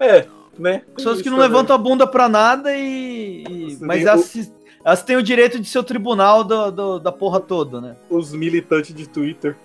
É, 0.00 0.26
né? 0.58 0.82
Pessoas 0.96 1.16
que 1.16 1.22
isso 1.22 1.30
não 1.30 1.38
também. 1.38 1.50
levantam 1.52 1.76
a 1.76 1.78
bunda 1.78 2.06
pra 2.06 2.28
nada 2.28 2.74
e. 2.76 3.44
e- 3.48 3.78
mas 3.80 4.04
o- 4.06 4.18
se- 4.22 4.52
elas 4.84 5.02
têm 5.02 5.16
o 5.16 5.22
direito 5.22 5.58
de 5.60 5.68
ser 5.68 5.78
o 5.78 5.84
tribunal 5.84 6.42
do, 6.44 6.70
do- 6.70 6.98
da 6.98 7.12
porra 7.12 7.40
toda, 7.40 7.80
né? 7.80 7.96
Os 8.10 8.32
militantes 8.32 8.94
de 8.94 9.08
Twitter. 9.08 9.56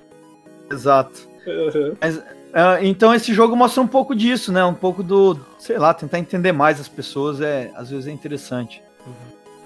Exato. 0.71 1.27
Uhum. 1.45 1.95
Mas, 1.99 2.17
é, 2.53 2.85
então 2.85 3.13
esse 3.13 3.33
jogo 3.33 3.55
mostra 3.55 3.81
um 3.81 3.87
pouco 3.87 4.15
disso, 4.15 4.51
né? 4.51 4.63
Um 4.65 4.73
pouco 4.73 5.01
do. 5.01 5.39
Sei 5.57 5.77
lá, 5.77 5.93
tentar 5.93 6.19
entender 6.19 6.51
mais 6.51 6.79
as 6.79 6.87
pessoas 6.87 7.41
é 7.41 7.71
às 7.75 7.89
vezes 7.89 8.07
é 8.07 8.11
interessante. 8.11 8.81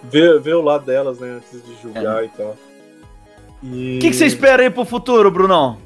Ver, 0.04 0.39
ver 0.39 0.56
o 0.56 0.62
lado 0.62 0.86
delas, 0.86 1.20
né? 1.20 1.38
Antes 1.38 1.64
de 1.64 1.82
julgar 1.82 2.24
e 2.24 2.30
tal. 2.30 2.58
E... 3.62 3.97
O 3.97 4.02
que, 4.02 4.10
que 4.10 4.16
você 4.16 4.26
espera 4.26 4.64
aí 4.64 4.70
pro 4.70 4.84
futuro, 4.84 5.30
Brunão? 5.30 5.78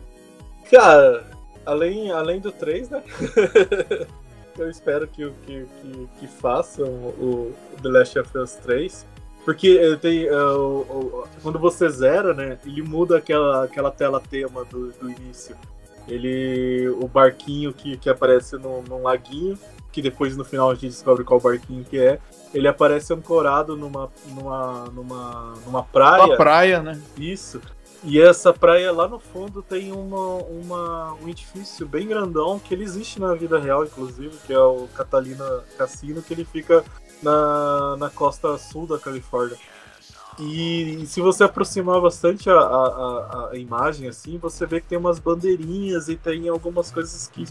Cara, 0.72 1.26
além, 1.66 2.11
além 2.11 2.39
do 2.39 2.51
3, 2.51 2.89
né? 2.89 3.03
eu 4.57 4.70
espero 4.70 5.07
que, 5.07 5.30
que, 5.45 5.66
que, 5.82 6.09
que 6.20 6.28
façam 6.28 6.88
o, 6.88 7.53
o 7.74 7.82
The 7.82 7.89
Last 7.89 8.20
of 8.20 8.38
Us 8.38 8.53
3. 8.55 9.05
Porque 9.45 9.79
eh, 9.79 9.95
tem, 9.95 10.25
eh, 10.25 10.31
quando 11.43 11.59
você 11.59 11.87
zera, 11.87 12.33
né? 12.33 12.57
Ele 12.65 12.81
muda 12.81 13.19
aquela, 13.19 13.63
aquela 13.63 13.91
tela 13.91 14.19
tema 14.19 14.65
do, 14.65 14.91
do 14.93 15.09
início. 15.09 15.55
Ele. 16.07 16.89
O 16.99 17.07
barquinho 17.07 17.71
que, 17.71 17.95
que 17.95 18.09
aparece 18.09 18.57
num, 18.57 18.81
num 18.81 19.03
laguinho, 19.03 19.57
que 19.91 20.01
depois 20.01 20.35
no 20.35 20.43
final 20.43 20.71
a 20.71 20.73
gente 20.73 20.87
descobre 20.87 21.23
qual 21.23 21.39
barquinho 21.39 21.85
que 21.85 21.99
é. 21.99 22.19
Ele 22.53 22.67
aparece 22.67 23.13
ancorado 23.13 23.77
numa, 23.77 24.11
numa, 24.29 24.85
numa, 24.85 25.53
numa 25.63 25.83
praia. 25.83 26.25
Uma 26.25 26.37
praia, 26.37 26.81
né? 26.81 26.99
Isso. 27.15 27.61
E 28.03 28.21
essa 28.21 28.53
praia 28.53 28.91
lá 28.91 29.07
no 29.07 29.19
fundo 29.19 29.63
tem 29.63 29.91
uma, 29.91 30.35
uma, 30.43 31.13
um 31.15 31.27
edifício 31.27 31.87
bem 31.87 32.07
grandão 32.07 32.59
que 32.59 32.73
ele 32.73 32.83
existe 32.83 33.19
na 33.19 33.33
vida 33.33 33.59
real, 33.59 33.83
inclusive, 33.83 34.37
que 34.45 34.53
é 34.53 34.59
o 34.59 34.87
Catalina 34.95 35.63
Cassino, 35.77 36.21
que 36.21 36.33
ele 36.33 36.45
fica 36.45 36.83
na, 37.22 37.95
na 37.97 38.09
costa 38.09 38.57
sul 38.57 38.86
da 38.88 38.97
Califórnia. 38.99 39.57
E, 40.39 41.05
se 41.07 41.22
você 41.22 41.45
aproximar 41.45 42.01
bastante 42.01 42.49
a, 42.49 42.53
a, 42.59 43.49
a- 43.51 43.57
imagem, 43.57 44.09
assim, 44.09 44.38
você 44.38 44.66
vê 44.66 44.82
que 44.82 44.88
tem 44.88 44.97
umas 44.97 45.18
bandeirinhas 45.18 46.09
e 46.09 46.18
tem 46.18 46.49
algumas 46.49 46.91
coisas 46.91 47.28
que 47.30 47.45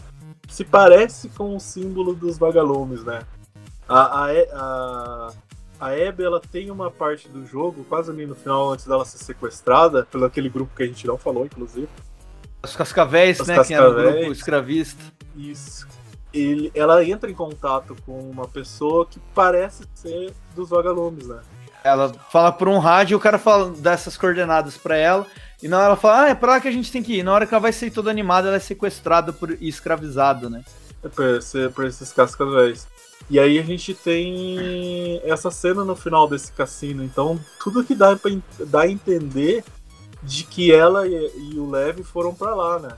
se 0.47 0.63
parece 0.63 1.29
com 1.29 1.55
o 1.55 1.59
símbolo 1.59 2.13
dos 2.13 2.37
vagalumes, 2.37 3.03
né? 3.03 3.23
A, 3.89 4.25
a, 4.25 4.31
a, 4.53 5.31
a 5.79 5.87
Abby, 5.89 6.23
ela 6.23 6.39
tem 6.39 6.69
uma 6.69 6.91
parte 6.91 7.27
do 7.27 7.43
jogo, 7.45 7.83
quase 7.89 8.11
ali 8.11 8.27
no 8.27 8.35
final, 8.35 8.71
antes 8.71 8.85
dela 8.85 9.03
ser 9.03 9.17
sequestrada, 9.17 10.05
pelo 10.05 10.25
aquele 10.25 10.49
grupo 10.49 10.75
que 10.75 10.83
a 10.83 10.87
gente 10.87 11.07
não 11.07 11.17
falou, 11.17 11.45
inclusive. 11.45 11.89
Os 12.63 12.75
cascavéis, 12.75 13.39
Os 13.39 13.47
né? 13.47 13.63
Que 13.63 13.73
era 13.73 13.89
o 13.89 13.93
cascavéis. 13.95 14.19
grupo 14.19 14.31
escravista. 14.31 15.03
Isso. 15.35 15.87
Ele, 16.37 16.71
ela 16.75 17.03
entra 17.03 17.31
em 17.31 17.33
contato 17.33 17.95
com 18.05 18.19
uma 18.29 18.47
pessoa 18.47 19.05
que 19.05 19.19
parece 19.33 19.83
ser 19.95 20.33
dos 20.55 20.69
vagalumes, 20.69 21.27
né? 21.27 21.39
Ela 21.83 22.11
fala 22.31 22.51
por 22.51 22.67
um 22.67 22.77
rádio 22.79 23.13
e 23.13 23.17
o 23.17 23.19
cara 23.19 23.37
fala 23.39 23.69
dessas 23.71 24.17
coordenadas 24.17 24.75
pra 24.75 24.97
ela. 24.97 25.25
E 25.63 25.67
na 25.67 25.77
hora 25.77 25.85
ela 25.87 25.95
fala, 25.95 26.23
ah, 26.23 26.29
é 26.29 26.35
pra 26.35 26.53
lá 26.53 26.59
que 26.59 26.67
a 26.67 26.71
gente 26.71 26.91
tem 26.91 27.01
que 27.01 27.19
ir. 27.19 27.23
Na 27.23 27.31
hora 27.31 27.45
que 27.45 27.53
ela 27.53 27.61
vai 27.61 27.71
ser 27.71 27.89
toda 27.91 28.09
animada, 28.11 28.47
ela 28.47 28.57
é 28.57 28.59
sequestrada 28.59 29.31
por, 29.31 29.51
e 29.51 29.67
escravizada, 29.67 30.49
né? 30.49 30.63
É 31.03 31.07
por, 31.07 31.23
esse- 31.37 31.69
por 31.69 31.85
esses 31.85 32.11
cascavéis. 32.11 32.87
E 33.29 33.39
aí 33.39 33.57
a 33.57 33.63
gente 33.63 33.93
tem 33.93 35.21
essa 35.23 35.49
cena 35.49 35.85
no 35.85 35.95
final 35.95 36.27
desse 36.27 36.51
cassino. 36.51 37.03
Então, 37.03 37.39
tudo 37.63 37.83
que 37.83 37.95
dá, 37.95 38.15
pra, 38.15 38.31
dá 38.59 38.81
a 38.81 38.87
entender 38.89 39.63
de 40.21 40.43
que 40.43 40.71
ela 40.73 41.07
e, 41.07 41.13
e 41.53 41.59
o 41.59 41.69
Lev 41.69 41.99
foram 42.03 42.33
pra 42.33 42.53
lá, 42.55 42.79
né? 42.79 42.89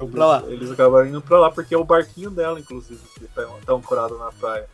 Eles, 0.00 0.12
pra 0.12 0.26
lá. 0.26 0.42
eles 0.46 0.70
acabaram 0.70 1.08
indo 1.08 1.22
pra 1.22 1.38
lá, 1.38 1.50
porque 1.50 1.74
é 1.74 1.78
o 1.78 1.84
barquinho 1.84 2.30
dela, 2.30 2.60
inclusive, 2.60 3.00
que 3.14 3.26
tá, 3.26 3.46
tá 3.64 3.72
ancorado 3.72 4.18
na 4.18 4.30
praia. 4.32 4.66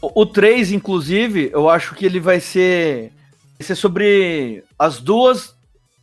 O, 0.00 0.22
o 0.22 0.26
3, 0.26 0.72
inclusive, 0.72 1.50
eu 1.52 1.68
acho 1.68 1.94
que 1.94 2.04
ele 2.04 2.20
vai 2.20 2.40
ser, 2.40 3.12
vai 3.58 3.66
ser 3.66 3.74
sobre 3.74 4.64
as 4.78 5.00
duas, 5.00 5.56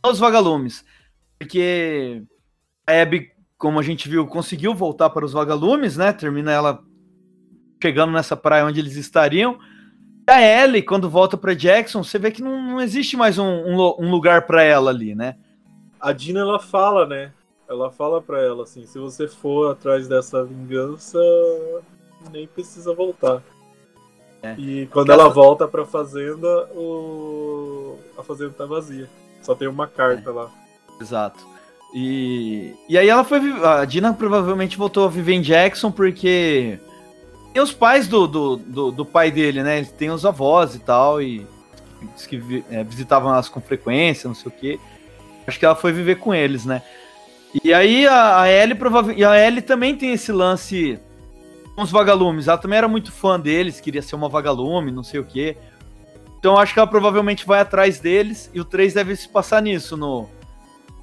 os 0.04 0.18
vagalumes. 0.18 0.84
Porque 1.38 2.22
a 2.86 3.02
Abby, 3.02 3.30
como 3.58 3.78
a 3.78 3.82
gente 3.82 4.08
viu, 4.08 4.26
conseguiu 4.26 4.74
voltar 4.74 5.10
para 5.10 5.24
os 5.24 5.32
vagalumes, 5.32 5.96
né? 5.96 6.12
Termina 6.12 6.52
ela 6.52 6.82
chegando 7.82 8.12
nessa 8.12 8.36
praia 8.36 8.64
onde 8.64 8.80
eles 8.80 8.96
estariam. 8.96 9.58
E 10.28 10.30
a 10.30 10.40
Ellie, 10.40 10.82
quando 10.82 11.08
volta 11.08 11.36
para 11.36 11.54
Jackson, 11.54 12.02
você 12.02 12.18
vê 12.18 12.30
que 12.30 12.42
não, 12.42 12.60
não 12.60 12.80
existe 12.80 13.16
mais 13.16 13.38
um, 13.38 13.46
um 13.46 13.96
um 13.98 14.10
lugar 14.10 14.46
para 14.46 14.62
ela 14.62 14.90
ali, 14.90 15.14
né? 15.14 15.36
A 16.00 16.12
Dina, 16.12 16.40
ela 16.40 16.58
fala, 16.58 17.06
né? 17.06 17.32
Ela 17.68 17.90
fala 17.90 18.20
pra 18.22 18.40
ela 18.40 18.62
assim: 18.62 18.86
se 18.86 18.98
você 18.98 19.26
for 19.26 19.72
atrás 19.72 20.06
dessa 20.08 20.44
vingança, 20.44 21.18
nem 22.32 22.46
precisa 22.46 22.94
voltar. 22.94 23.42
É. 24.42 24.54
E 24.58 24.86
quando 24.86 25.10
ela 25.10 25.24
essa- 25.24 25.34
volta 25.34 25.66
pra 25.66 25.84
fazenda, 25.84 26.46
o... 26.74 27.98
a 28.16 28.22
fazenda 28.22 28.50
tá 28.52 28.66
vazia. 28.66 29.08
Só 29.42 29.54
tem 29.54 29.68
uma 29.68 29.86
carta 29.86 30.30
lá. 30.30 30.50
Exato. 31.00 31.46
E, 31.94 32.74
e 32.88 32.98
aí 32.98 33.08
ela 33.08 33.24
foi. 33.24 33.40
A 33.62 33.84
Dina 33.84 34.12
provavelmente 34.12 34.76
voltou 34.76 35.04
a 35.04 35.08
viver 35.08 35.34
em 35.34 35.40
Jackson 35.40 35.90
porque 35.90 36.78
tem 37.52 37.62
os 37.62 37.72
pais 37.72 38.06
do, 38.06 38.26
do, 38.26 38.56
do, 38.56 38.90
do 38.92 39.06
pai 39.06 39.30
dele, 39.30 39.62
né? 39.62 39.78
Ele 39.78 39.86
tem 39.86 40.10
os 40.10 40.26
avós 40.26 40.74
e 40.74 40.78
tal, 40.80 41.22
e 41.22 41.46
diz 42.14 42.26
que 42.26 42.64
é, 42.70 42.84
visitavam 42.84 43.32
elas 43.32 43.48
com 43.48 43.60
frequência, 43.60 44.28
não 44.28 44.34
sei 44.34 44.48
o 44.48 44.54
quê. 44.54 44.80
Acho 45.46 45.58
que 45.58 45.64
ela 45.64 45.76
foi 45.76 45.92
viver 45.92 46.16
com 46.16 46.34
eles, 46.34 46.64
né? 46.66 46.82
E 47.64 47.72
aí 47.72 48.06
a, 48.06 48.40
a 48.42 48.50
Ellie 48.50 48.74
provavelmente. 48.74 49.20
E 49.20 49.24
a 49.24 49.38
Ellie 49.46 49.62
também 49.62 49.96
tem 49.96 50.12
esse 50.12 50.30
lance 50.32 50.98
com 51.74 51.82
os 51.82 51.90
vagalumes. 51.90 52.48
Ela 52.48 52.58
também 52.58 52.78
era 52.78 52.88
muito 52.88 53.10
fã 53.12 53.38
deles, 53.40 53.80
queria 53.80 54.02
ser 54.02 54.14
uma 54.16 54.28
vagalume, 54.28 54.90
não 54.90 55.02
sei 55.02 55.20
o 55.20 55.24
quê. 55.24 55.56
Então 56.38 56.58
acho 56.58 56.72
que 56.72 56.78
ela 56.78 56.88
provavelmente 56.88 57.46
vai 57.46 57.60
atrás 57.60 57.98
deles 57.98 58.50
e 58.54 58.60
o 58.60 58.64
3 58.64 58.94
deve 58.94 59.16
se 59.16 59.28
passar 59.28 59.62
nisso, 59.62 59.96
no. 59.96 60.28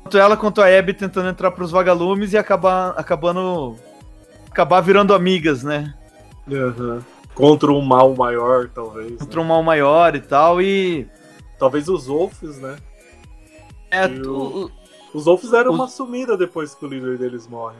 Tanto 0.03 0.17
ela 0.17 0.35
quanto 0.37 0.61
a 0.61 0.67
Abby 0.67 0.93
tentando 0.93 1.29
entrar 1.29 1.51
pros 1.51 1.71
vagalumes 1.71 2.33
e 2.33 2.37
acabar 2.37 2.89
acabando. 2.97 3.77
acabar 4.49 4.81
virando 4.81 5.13
amigas, 5.13 5.63
né? 5.63 5.93
Contra 7.33 7.71
um 7.71 7.81
mal 7.81 8.13
maior, 8.13 8.69
talvez. 8.69 9.17
Contra 9.17 9.41
um 9.41 9.45
mal 9.45 9.63
maior 9.63 10.15
e 10.15 10.19
tal. 10.21 10.61
E. 10.61 11.07
Talvez 11.57 11.87
os 11.87 12.07
Wolves, 12.07 12.59
né? 12.59 12.75
É, 13.89 14.05
o- 14.07 14.69
Os 15.13 15.25
Wolves 15.25 15.51
deram 15.51 15.71
os- 15.71 15.79
uma 15.79 15.87
sumida 15.87 16.35
depois 16.37 16.73
que 16.73 16.85
o 16.85 16.87
líder 16.87 17.17
deles 17.17 17.47
morre. 17.47 17.75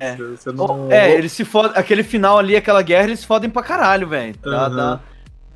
É. 0.00 0.16
Não- 0.54 0.90
É, 0.90 1.12
eles 1.12 1.32
se 1.32 1.44
fodem. 1.44 1.72
Aquele 1.74 2.02
final 2.02 2.38
ali, 2.38 2.56
aquela 2.56 2.80
guerra, 2.82 3.04
eles 3.04 3.20
se 3.20 3.26
fodem 3.26 3.50
pra 3.50 3.62
caralho, 3.62 4.08
velho. 4.08 4.34
Dá, 4.40 4.68
Uhum. 4.68 4.76
dá, 4.76 5.00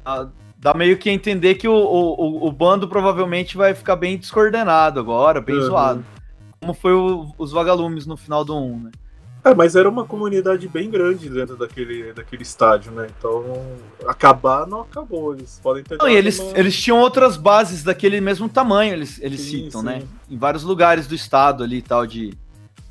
dá- 0.04 0.28
dá 0.58 0.74
meio 0.74 0.98
que 0.98 1.08
a 1.08 1.12
entender 1.12 1.54
que 1.54 1.66
o, 1.66 1.72
o, 1.74 2.14
o- 2.44 2.46
o 2.48 2.52
bando 2.52 2.86
provavelmente 2.88 3.56
vai 3.56 3.74
ficar 3.74 3.96
bem 3.96 4.18
descoordenado 4.18 5.00
agora, 5.00 5.40
bem 5.40 5.56
Uhum. 5.56 5.62
zoado. 5.62 6.04
Como 6.60 6.74
foi 6.74 6.92
o- 6.92 7.32
os 7.38 7.52
vagalumes 7.52 8.04
no 8.04 8.16
final 8.16 8.44
do 8.44 8.56
1, 8.56 8.80
né? 8.80 8.90
É, 9.50 9.54
mas 9.54 9.74
era 9.76 9.88
uma 9.88 10.04
comunidade 10.04 10.68
bem 10.68 10.90
grande 10.90 11.28
dentro 11.28 11.56
daquele, 11.56 12.12
daquele 12.12 12.42
estádio, 12.42 12.92
né? 12.92 13.06
Então, 13.18 13.44
acabar 14.06 14.66
não 14.66 14.82
acabou. 14.82 15.34
Eles 15.34 15.58
podem 15.62 15.82
ter. 15.82 15.96
Não, 15.98 16.08
e 16.08 16.14
eles, 16.14 16.38
uma- 16.38 16.58
eles 16.58 16.76
tinham 16.76 16.98
outras 16.98 17.36
bases 17.36 17.82
daquele 17.82 18.20
mesmo 18.20 18.48
tamanho, 18.48 18.92
eles, 18.92 19.20
eles 19.22 19.40
Sim, 19.40 19.64
citam, 19.64 19.80
sim. 19.80 19.86
né? 19.86 20.02
Em 20.30 20.36
vários 20.36 20.62
lugares 20.64 21.06
do 21.06 21.14
estado 21.14 21.62
ali 21.64 21.78
e 21.78 21.82
tal, 21.82 22.06
de 22.06 22.34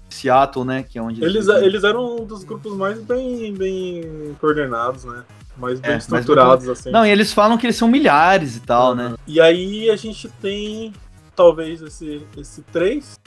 Seattle, 0.10 0.66
né? 0.66 0.84
Que 0.84 0.98
é 0.98 1.02
onde 1.02 1.24
Eles, 1.24 1.46
vivem. 1.46 1.64
eles 1.66 1.84
eram 1.84 2.18
um 2.22 2.26
dos 2.26 2.44
grupos 2.44 2.74
mais 2.76 3.00
bem, 3.02 3.54
bem 3.54 4.36
coordenados, 4.40 5.04
né? 5.04 5.24
Mais 5.58 5.80
bem 5.80 5.92
É, 5.92 5.98
estruturados, 5.98 6.66
muito- 6.66 6.80
assim. 6.80 6.92
Não, 6.92 7.06
e 7.06 7.10
eles 7.10 7.34
falam 7.34 7.58
que 7.58 7.66
eles 7.66 7.76
são 7.76 7.88
milhares 7.88 8.56
e 8.56 8.62
tal, 8.62 8.96
né? 8.96 9.16
E 9.28 9.42
aí 9.42 9.90
a 9.90 9.96
gente 9.96 10.30
tem 10.42 10.94
talvez 11.36 11.82
esse, 11.82 12.22
esse 12.38 12.62
3. 12.64 13.20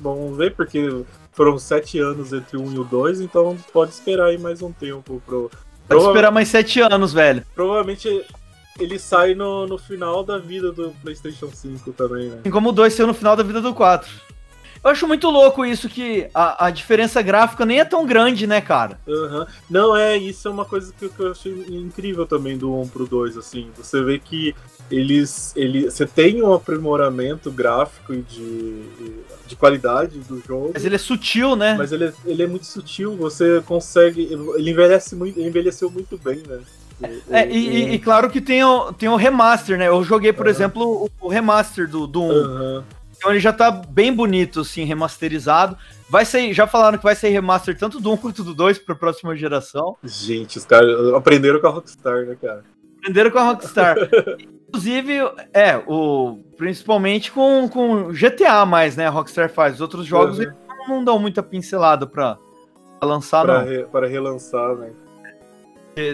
Vamos 0.00 0.36
ver, 0.36 0.54
porque 0.54 1.04
foram 1.34 1.58
sete 1.58 1.98
anos 1.98 2.32
entre 2.32 2.56
o 2.56 2.62
1 2.62 2.74
e 2.74 2.78
o 2.78 2.84
2, 2.84 3.20
então 3.20 3.56
pode 3.72 3.92
esperar 3.92 4.26
aí 4.26 4.38
mais 4.38 4.62
um 4.62 4.72
tempo 4.72 5.22
pro, 5.26 5.50
Pode 5.86 6.02
esperar 6.02 6.30
mais 6.30 6.48
sete 6.48 6.80
anos, 6.80 7.12
velho. 7.12 7.44
Provavelmente 7.54 8.08
ele 8.78 8.98
sai 8.98 9.34
no, 9.34 9.66
no 9.66 9.78
final 9.78 10.24
da 10.24 10.38
vida 10.38 10.72
do 10.72 10.90
PlayStation 11.02 11.48
5 11.52 11.92
também, 11.92 12.28
né? 12.28 12.38
Assim 12.40 12.50
como 12.50 12.70
o 12.70 12.72
2 12.72 12.92
saiu 12.92 13.06
no 13.06 13.14
final 13.14 13.36
da 13.36 13.42
vida 13.42 13.60
do 13.60 13.74
4. 13.74 14.10
Eu 14.84 14.90
acho 14.90 15.08
muito 15.08 15.30
louco 15.30 15.64
isso 15.64 15.88
que 15.88 16.28
a, 16.34 16.66
a 16.66 16.70
diferença 16.70 17.22
gráfica 17.22 17.64
nem 17.64 17.80
é 17.80 17.86
tão 17.86 18.04
grande, 18.04 18.46
né, 18.46 18.60
cara? 18.60 18.98
Uhum. 19.06 19.46
Não, 19.70 19.96
é, 19.96 20.18
isso 20.18 20.46
é 20.46 20.50
uma 20.50 20.66
coisa 20.66 20.92
que, 20.92 21.08
que 21.08 21.20
eu 21.20 21.30
achei 21.30 21.52
incrível 21.70 22.26
também 22.26 22.58
do 22.58 22.70
1 22.82 22.88
pro 22.88 23.06
2, 23.06 23.38
assim. 23.38 23.70
Você 23.78 24.02
vê 24.02 24.18
que 24.18 24.54
eles. 24.90 25.54
Ele, 25.56 25.90
você 25.90 26.06
tem 26.06 26.42
um 26.42 26.52
aprimoramento 26.52 27.50
gráfico 27.50 28.12
e 28.12 28.20
de, 28.20 28.82
de 29.46 29.56
qualidade 29.56 30.18
do 30.18 30.42
jogo. 30.46 30.72
Mas 30.74 30.84
ele 30.84 30.96
é 30.96 30.98
sutil, 30.98 31.56
né? 31.56 31.74
Mas 31.78 31.90
ele 31.90 32.04
é, 32.04 32.12
ele 32.26 32.42
é 32.42 32.46
muito 32.46 32.66
sutil, 32.66 33.16
você 33.16 33.62
consegue. 33.64 34.28
Ele 34.54 34.70
envelhece 34.70 35.16
muito, 35.16 35.38
ele 35.38 35.48
envelheceu 35.48 35.90
muito 35.90 36.18
bem, 36.18 36.42
né? 36.46 36.60
O, 37.00 37.34
é, 37.34 37.46
o, 37.46 37.50
e, 37.50 37.84
o... 37.84 37.94
e, 37.94 37.98
claro 37.98 38.28
que 38.28 38.40
tem 38.40 38.62
o, 38.62 38.92
tem 38.92 39.08
o 39.08 39.16
remaster, 39.16 39.78
né? 39.78 39.88
Eu 39.88 40.04
joguei, 40.04 40.32
por 40.32 40.44
uhum. 40.44 40.52
exemplo, 40.52 41.10
o, 41.20 41.28
remaster 41.28 41.88
do, 41.88 42.06
do 42.06 42.22
1. 42.22 42.28
Uhum. 42.28 42.84
Então 43.24 43.32
ele 43.32 43.40
já 43.40 43.54
tá 43.54 43.70
bem 43.70 44.12
bonito, 44.12 44.60
assim, 44.60 44.84
remasterizado. 44.84 45.78
Vai 46.10 46.26
sair, 46.26 46.52
já 46.52 46.66
falaram 46.66 46.98
que 46.98 47.04
vai 47.04 47.14
sair 47.14 47.30
remaster 47.30 47.74
tanto 47.74 47.98
do 47.98 48.12
1 48.12 48.18
quanto 48.18 48.44
do 48.44 48.52
2 48.52 48.80
pra 48.80 48.94
próxima 48.94 49.34
geração. 49.34 49.96
Gente, 50.04 50.58
os 50.58 50.66
caras 50.66 51.14
aprenderam 51.14 51.58
com 51.58 51.66
a 51.66 51.70
Rockstar, 51.70 52.26
né, 52.26 52.36
cara? 52.38 52.62
Aprenderam 52.98 53.30
com 53.30 53.38
a 53.38 53.44
Rockstar. 53.44 53.96
Inclusive, 54.68 55.20
é, 55.54 55.82
o, 55.86 56.38
principalmente 56.58 57.32
com, 57.32 57.66
com 57.66 58.12
GTA 58.12 58.66
mais, 58.66 58.94
né? 58.94 59.06
A 59.06 59.10
Rockstar 59.10 59.48
faz. 59.48 59.76
Os 59.76 59.80
outros 59.80 60.04
jogos 60.04 60.38
uhum. 60.38 60.52
não 60.86 61.02
dão 61.02 61.18
muita 61.18 61.42
pincelada 61.42 62.06
pra, 62.06 62.36
pra 63.00 63.08
lançar, 63.08 63.42
pra 63.42 63.60
não. 63.60 63.66
Re, 63.66 63.84
para 63.84 64.06
relançar, 64.06 64.74
né? 64.74 64.90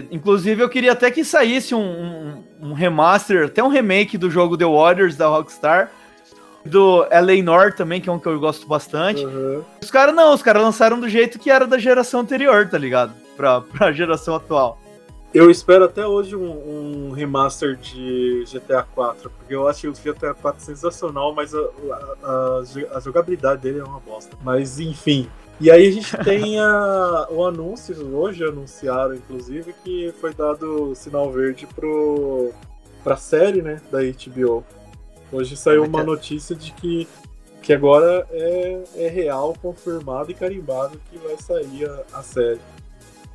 Inclusive, 0.09 0.63
eu 0.63 0.69
queria 0.69 0.93
até 0.93 1.11
que 1.11 1.25
saísse 1.25 1.75
um, 1.75 1.81
um, 1.81 2.43
um, 2.69 2.73
remaster, 2.73 3.47
até 3.47 3.61
um 3.61 3.67
remake 3.67 4.17
do 4.17 4.31
jogo 4.31 4.55
The 4.55 4.63
Warriors 4.63 5.17
da 5.17 5.27
Rockstar, 5.27 5.91
do 6.65 6.99
LA 7.11 7.41
North 7.43 7.75
também, 7.75 7.99
que 7.99 8.09
é 8.09 8.11
um 8.11 8.19
que 8.19 8.27
eu 8.27 8.39
gosto 8.39 8.67
bastante. 8.67 9.25
Uhum. 9.25 9.63
Os 9.81 9.91
caras 9.91 10.13
não, 10.13 10.33
os 10.33 10.41
caras 10.41 10.61
lançaram 10.61 10.99
do 10.99 11.09
jeito 11.09 11.39
que 11.39 11.49
era 11.49 11.65
da 11.65 11.77
geração 11.77 12.19
anterior, 12.19 12.67
tá 12.69 12.77
ligado? 12.77 13.13
Pra, 13.35 13.61
pra 13.61 13.91
geração 13.91 14.35
atual. 14.35 14.77
Eu 15.33 15.49
espero 15.49 15.85
até 15.85 16.05
hoje 16.05 16.35
um, 16.35 17.07
um 17.07 17.11
remaster 17.11 17.77
de 17.77 18.43
GTA 18.51 18.83
4, 18.83 19.29
porque 19.29 19.55
eu 19.55 19.65
acho 19.65 19.89
o 19.89 19.93
GTA 19.93 20.33
4 20.33 20.61
sensacional, 20.61 21.33
mas 21.33 21.55
a, 21.55 21.59
a, 21.59 22.15
a, 22.23 22.97
a 22.97 22.99
jogabilidade 22.99 23.61
dele 23.61 23.79
é 23.79 23.83
uma 23.83 24.01
bosta. 24.01 24.35
Mas 24.43 24.77
enfim, 24.77 25.29
e 25.61 25.69
aí 25.69 25.87
a 25.87 25.91
gente 25.91 26.17
tem 26.25 26.59
a, 26.59 27.27
o 27.29 27.45
anúncio, 27.45 27.95
hoje 28.13 28.43
anunciaram 28.43 29.15
inclusive, 29.15 29.73
que 29.83 30.13
foi 30.19 30.33
dado 30.33 30.93
sinal 30.95 31.31
verde 31.31 31.65
pro, 31.67 32.51
pra 33.03 33.15
série 33.15 33.61
né, 33.61 33.79
da 33.89 33.99
HBO. 33.99 34.65
Hoje 35.31 35.55
saiu 35.55 35.85
uma 35.85 36.03
notícia 36.03 36.55
de 36.55 36.71
que, 36.73 37.07
que 37.61 37.71
agora 37.71 38.27
é, 38.31 38.83
é 38.95 39.07
real, 39.07 39.55
confirmado 39.61 40.29
e 40.29 40.33
carimbado 40.33 40.99
que 41.09 41.17
vai 41.17 41.37
sair 41.37 41.89
a, 41.89 42.19
a 42.19 42.23
série. 42.23 42.59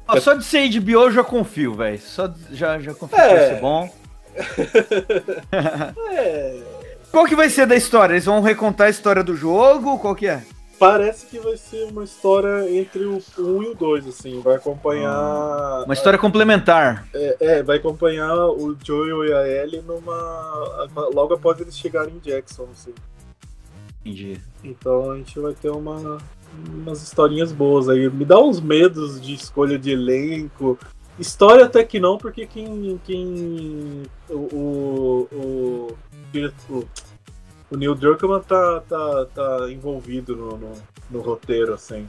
Ah, 0.07 0.21
só 0.21 0.35
de 0.35 0.45
ser 0.45 0.69
HBO 0.69 0.91
eu 0.91 1.11
já 1.11 1.25
confio, 1.25 1.75
velho. 1.75 1.99
Só 1.99 2.33
já, 2.53 2.79
já 2.79 2.95
confio 2.95 3.19
é. 3.19 3.29
que 3.29 3.35
vai 3.35 3.49
ser 3.49 3.61
bom. 3.61 3.91
é. 6.13 6.63
Qual 7.11 7.25
que 7.25 7.35
vai 7.35 7.49
ser 7.49 7.67
da 7.67 7.75
história? 7.75 8.13
Eles 8.13 8.27
vão 8.27 8.41
recontar 8.41 8.89
a 8.89 8.91
história 8.91 9.25
do 9.25 9.35
jogo? 9.35 9.99
Qual 9.99 10.15
que 10.15 10.27
é? 10.27 10.43
Parece 10.79 11.27
que 11.27 11.39
vai 11.39 11.57
ser 11.57 11.85
uma 11.85 12.05
história 12.05 12.71
entre 12.71 13.05
o 13.05 13.23
1 13.39 13.63
e 13.63 13.69
o 13.69 13.75
2, 13.75 14.09
assim. 14.09 14.41
Vai 14.41 14.57
acompanhar. 14.57 15.11
Ah, 15.11 15.83
uma 15.87 15.95
história 15.95 16.19
complementar. 16.19 17.09
É, 17.15 17.37
é, 17.41 17.63
vai 17.63 17.79
acompanhar 17.79 18.35
o 18.35 18.77
Joel 18.85 19.25
e 19.25 19.33
a 19.33 19.49
Ellie 19.49 19.81
numa. 19.81 20.89
logo 21.15 21.35
após 21.35 21.59
eles 21.61 21.79
chegarem 21.79 22.15
em 22.15 22.19
Jackson, 22.19 22.69
assim. 22.73 22.93
Entendi. 24.01 24.39
Então 24.63 25.11
a 25.11 25.17
gente 25.17 25.39
vai 25.41 25.55
ter 25.55 25.71
uma, 25.71 26.19
umas 26.69 27.03
historinhas 27.03 27.53
boas 27.53 27.89
aí. 27.89 28.09
Me 28.11 28.25
dá 28.25 28.39
uns 28.39 28.61
medos 28.61 29.21
de 29.21 29.35
escolha 29.35 29.79
de 29.79 29.91
elenco. 29.93 30.79
História 31.19 31.65
até 31.65 31.83
que 31.83 31.99
não, 31.99 32.19
porque 32.19 32.47
quem. 32.47 33.01
quem 33.05 34.03
o, 34.29 34.35
o, 34.35 35.29
o, 35.33 35.97
o, 36.71 36.85
o 37.71 37.77
Neil 37.77 37.95
Druckmann 37.95 38.43
tá, 38.43 38.81
tá, 38.89 39.27
tá 39.35 39.71
envolvido 39.71 40.37
no, 40.37 40.57
no, 40.57 40.73
no 41.11 41.21
roteiro, 41.21 41.75
assim. 41.75 42.09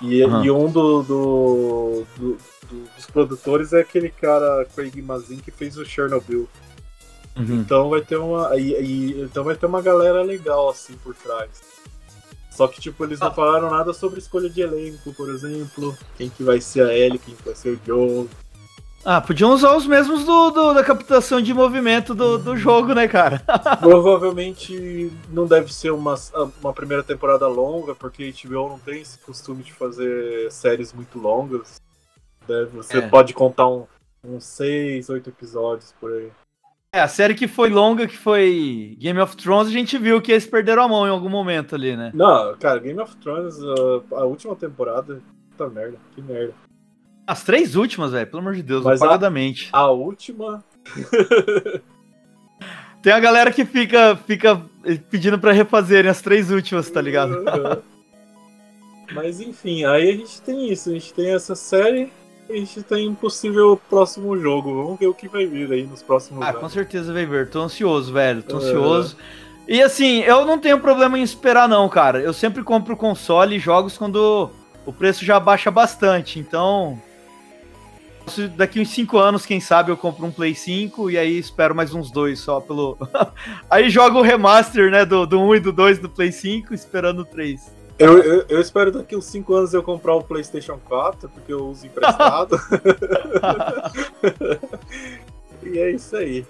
E, 0.00 0.24
uhum. 0.24 0.44
e 0.44 0.50
um 0.50 0.70
do, 0.70 1.02
do, 1.02 2.06
do, 2.16 2.38
dos 2.96 3.06
produtores 3.12 3.72
é 3.72 3.80
aquele 3.80 4.08
cara, 4.08 4.64
Craig 4.74 5.02
Mazin, 5.02 5.38
que 5.38 5.50
fez 5.50 5.76
o 5.76 5.84
Chernobyl. 5.84 6.48
Uhum. 7.36 7.60
Então 7.60 7.90
vai 7.90 8.00
ter 8.00 8.16
uma. 8.16 8.56
E, 8.56 8.72
e, 8.80 9.22
então 9.22 9.44
vai 9.44 9.54
ter 9.54 9.66
uma 9.66 9.82
galera 9.82 10.22
legal 10.22 10.70
assim 10.70 10.94
por 11.02 11.14
trás. 11.14 11.50
Só 12.50 12.66
que, 12.66 12.80
tipo, 12.80 13.04
eles 13.04 13.20
não 13.20 13.28
ah. 13.28 13.32
falaram 13.32 13.70
nada 13.70 13.92
sobre 13.92 14.18
escolha 14.18 14.50
de 14.50 14.60
elenco, 14.60 15.14
por 15.14 15.30
exemplo. 15.30 15.96
Quem 16.16 16.28
que 16.28 16.42
vai 16.42 16.60
ser 16.60 16.82
a 16.86 16.94
Ellie, 16.94 17.18
quem 17.18 17.34
que 17.34 17.42
vai 17.42 17.54
ser 17.54 17.70
o 17.70 17.80
Joe. 17.86 18.28
Ah, 19.04 19.20
podiam 19.20 19.52
usar 19.52 19.74
os 19.74 19.86
mesmos 19.86 20.24
do, 20.24 20.50
do 20.50 20.74
da 20.74 20.84
captação 20.84 21.40
de 21.40 21.54
movimento 21.54 22.14
do, 22.14 22.36
do 22.36 22.56
jogo, 22.56 22.92
né, 22.94 23.08
cara? 23.08 23.42
Provavelmente 23.80 25.10
não 25.30 25.46
deve 25.46 25.72
ser 25.72 25.90
uma, 25.90 26.14
uma 26.60 26.72
primeira 26.72 27.02
temporada 27.02 27.48
longa, 27.48 27.94
porque 27.94 28.24
a 28.24 28.48
HBO 28.48 28.68
não 28.68 28.78
tem 28.78 29.00
esse 29.00 29.18
costume 29.18 29.62
de 29.62 29.72
fazer 29.72 30.50
séries 30.52 30.92
muito 30.92 31.18
longas. 31.18 31.80
Deve, 32.46 32.76
você 32.76 32.98
é. 32.98 33.08
pode 33.08 33.32
contar 33.32 33.68
um, 33.68 33.86
uns 34.22 34.44
seis, 34.44 35.08
oito 35.08 35.30
episódios 35.30 35.94
por 35.98 36.12
aí. 36.12 36.30
É, 36.92 37.00
a 37.00 37.08
série 37.08 37.34
que 37.34 37.46
foi 37.46 37.70
longa, 37.70 38.06
que 38.06 38.16
foi 38.16 38.96
Game 38.98 39.20
of 39.20 39.36
Thrones, 39.36 39.68
a 39.68 39.72
gente 39.72 39.96
viu 39.96 40.20
que 40.20 40.32
eles 40.32 40.44
perderam 40.44 40.82
a 40.82 40.88
mão 40.88 41.06
em 41.06 41.10
algum 41.10 41.28
momento 41.28 41.74
ali, 41.74 41.96
né? 41.96 42.10
Não, 42.12 42.54
cara, 42.56 42.80
Game 42.80 43.00
of 43.00 43.16
Thrones, 43.16 43.56
a, 43.62 44.16
a 44.16 44.24
última 44.24 44.56
temporada, 44.56 45.22
puta 45.50 45.70
merda, 45.70 45.96
que 46.14 46.20
merda. 46.20 46.52
As 47.30 47.44
três 47.44 47.76
últimas, 47.76 48.10
velho, 48.10 48.26
pelo 48.26 48.40
amor 48.40 48.56
de 48.56 48.62
Deus, 48.64 48.82
Mas 48.82 49.00
apagadamente. 49.00 49.68
A, 49.72 49.82
a 49.82 49.90
última. 49.92 50.64
Tem 53.00 53.12
a 53.12 53.20
galera 53.20 53.52
que 53.52 53.64
fica, 53.64 54.16
fica 54.26 54.60
pedindo 55.08 55.38
para 55.38 55.52
refazerem 55.52 56.10
as 56.10 56.20
três 56.20 56.50
últimas, 56.50 56.90
tá 56.90 57.00
ligado? 57.00 57.44
Mas 59.14 59.40
enfim, 59.40 59.84
aí 59.84 60.10
a 60.10 60.12
gente 60.16 60.42
tem 60.42 60.72
isso, 60.72 60.90
a 60.90 60.92
gente 60.92 61.14
tem 61.14 61.32
essa 61.32 61.54
série 61.54 62.10
a 62.48 62.52
gente 62.52 62.82
tem 62.82 63.08
um 63.08 63.14
possível 63.14 63.80
próximo 63.88 64.36
jogo. 64.36 64.82
Vamos 64.82 64.98
ver 64.98 65.06
o 65.06 65.14
que 65.14 65.28
vai 65.28 65.46
vir 65.46 65.70
aí 65.72 65.86
nos 65.86 66.02
próximos 66.02 66.42
ah, 66.42 66.48
anos. 66.48 66.60
Com 66.60 66.68
certeza 66.68 67.12
vai 67.12 67.24
vir. 67.24 67.48
Tô 67.48 67.60
ansioso, 67.60 68.12
velho. 68.12 68.42
Tô 68.42 68.56
é. 68.56 68.58
ansioso. 68.58 69.16
E 69.68 69.80
assim, 69.80 70.18
eu 70.22 70.44
não 70.44 70.58
tenho 70.58 70.80
problema 70.80 71.16
em 71.16 71.22
esperar, 71.22 71.68
não, 71.68 71.88
cara. 71.88 72.20
Eu 72.20 72.32
sempre 72.32 72.64
compro 72.64 72.96
console 72.96 73.54
e 73.54 73.60
jogos 73.60 73.96
quando 73.96 74.50
o 74.84 74.92
preço 74.92 75.24
já 75.24 75.38
baixa 75.38 75.70
bastante. 75.70 76.40
Então. 76.40 77.00
Daqui 78.56 78.80
uns 78.80 78.90
5 78.90 79.18
anos, 79.18 79.44
quem 79.44 79.60
sabe, 79.60 79.90
eu 79.90 79.96
compro 79.96 80.24
um 80.24 80.30
Play 80.30 80.54
5 80.54 81.10
e 81.10 81.18
aí 81.18 81.38
espero 81.38 81.74
mais 81.74 81.92
uns 81.92 82.10
dois 82.10 82.38
só 82.38 82.60
pelo. 82.60 82.96
aí 83.68 83.90
jogo 83.90 84.18
o 84.18 84.22
remaster, 84.22 84.90
né? 84.90 85.04
Do, 85.04 85.26
do 85.26 85.40
1 85.40 85.56
e 85.56 85.60
do 85.60 85.72
2 85.72 85.98
do 85.98 86.08
Play 86.08 86.30
5, 86.30 86.72
esperando 86.72 87.20
o 87.20 87.24
3. 87.24 87.80
Eu, 87.98 88.18
eu, 88.22 88.44
eu, 88.48 88.60
espero 88.60 88.90
daqui 88.90 89.14
uns 89.14 89.26
5 89.26 89.54
anos 89.54 89.74
eu 89.74 89.82
comprar 89.82 90.14
o 90.14 90.22
PlayStation 90.22 90.78
4, 90.88 91.28
porque 91.28 91.52
eu 91.52 91.66
uso 91.66 91.86
emprestado. 91.86 92.58
e 95.62 95.78
é 95.78 95.90
isso 95.90 96.16
aí. 96.16 96.46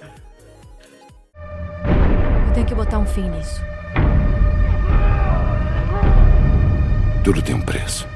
Eu 2.47 2.55
tenho 2.55 2.67
que 2.67 2.75
botar 2.75 2.99
um 2.99 3.07
fim 3.07 3.29
nisso. 3.29 3.61
Tudo 7.25 7.43
tem 7.43 7.55
um 7.55 7.63
preço. 7.63 8.07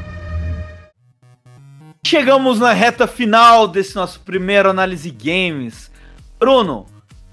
Chegamos 2.07 2.61
na 2.61 2.75
reta 2.75 3.07
final 3.07 3.67
desse 3.67 3.97
nosso 3.97 4.21
primeiro 4.21 4.69
análise 4.69 5.11
games. 5.11 5.91
Bruno, 6.39 6.85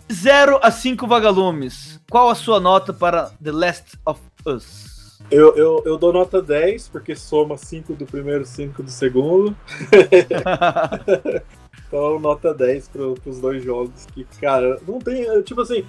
0 0.09 0.59
a 0.63 0.71
5 0.71 1.05
vagalumes. 1.05 1.99
Qual 2.09 2.29
a 2.29 2.35
sua 2.35 2.57
nota 2.57 2.93
para 2.93 3.31
The 3.43 3.51
Last 3.51 3.99
of 4.05 4.21
Us? 4.45 5.19
Eu, 5.29 5.55
eu, 5.57 5.83
eu 5.85 5.97
dou 5.97 6.13
nota 6.13 6.41
10, 6.41 6.87
porque 6.87 7.17
soma 7.17 7.57
5 7.57 7.93
do 7.95 8.05
primeiro, 8.05 8.45
5 8.45 8.81
do 8.81 8.89
segundo. 8.89 9.55
então, 11.87 12.17
nota 12.17 12.53
10 12.53 12.87
pro, 12.87 13.13
pros 13.15 13.41
dois 13.41 13.61
jogos. 13.61 14.07
Que, 14.13 14.23
cara, 14.39 14.79
não 14.87 14.99
tem. 14.99 15.25
Tipo 15.43 15.61
assim. 15.61 15.85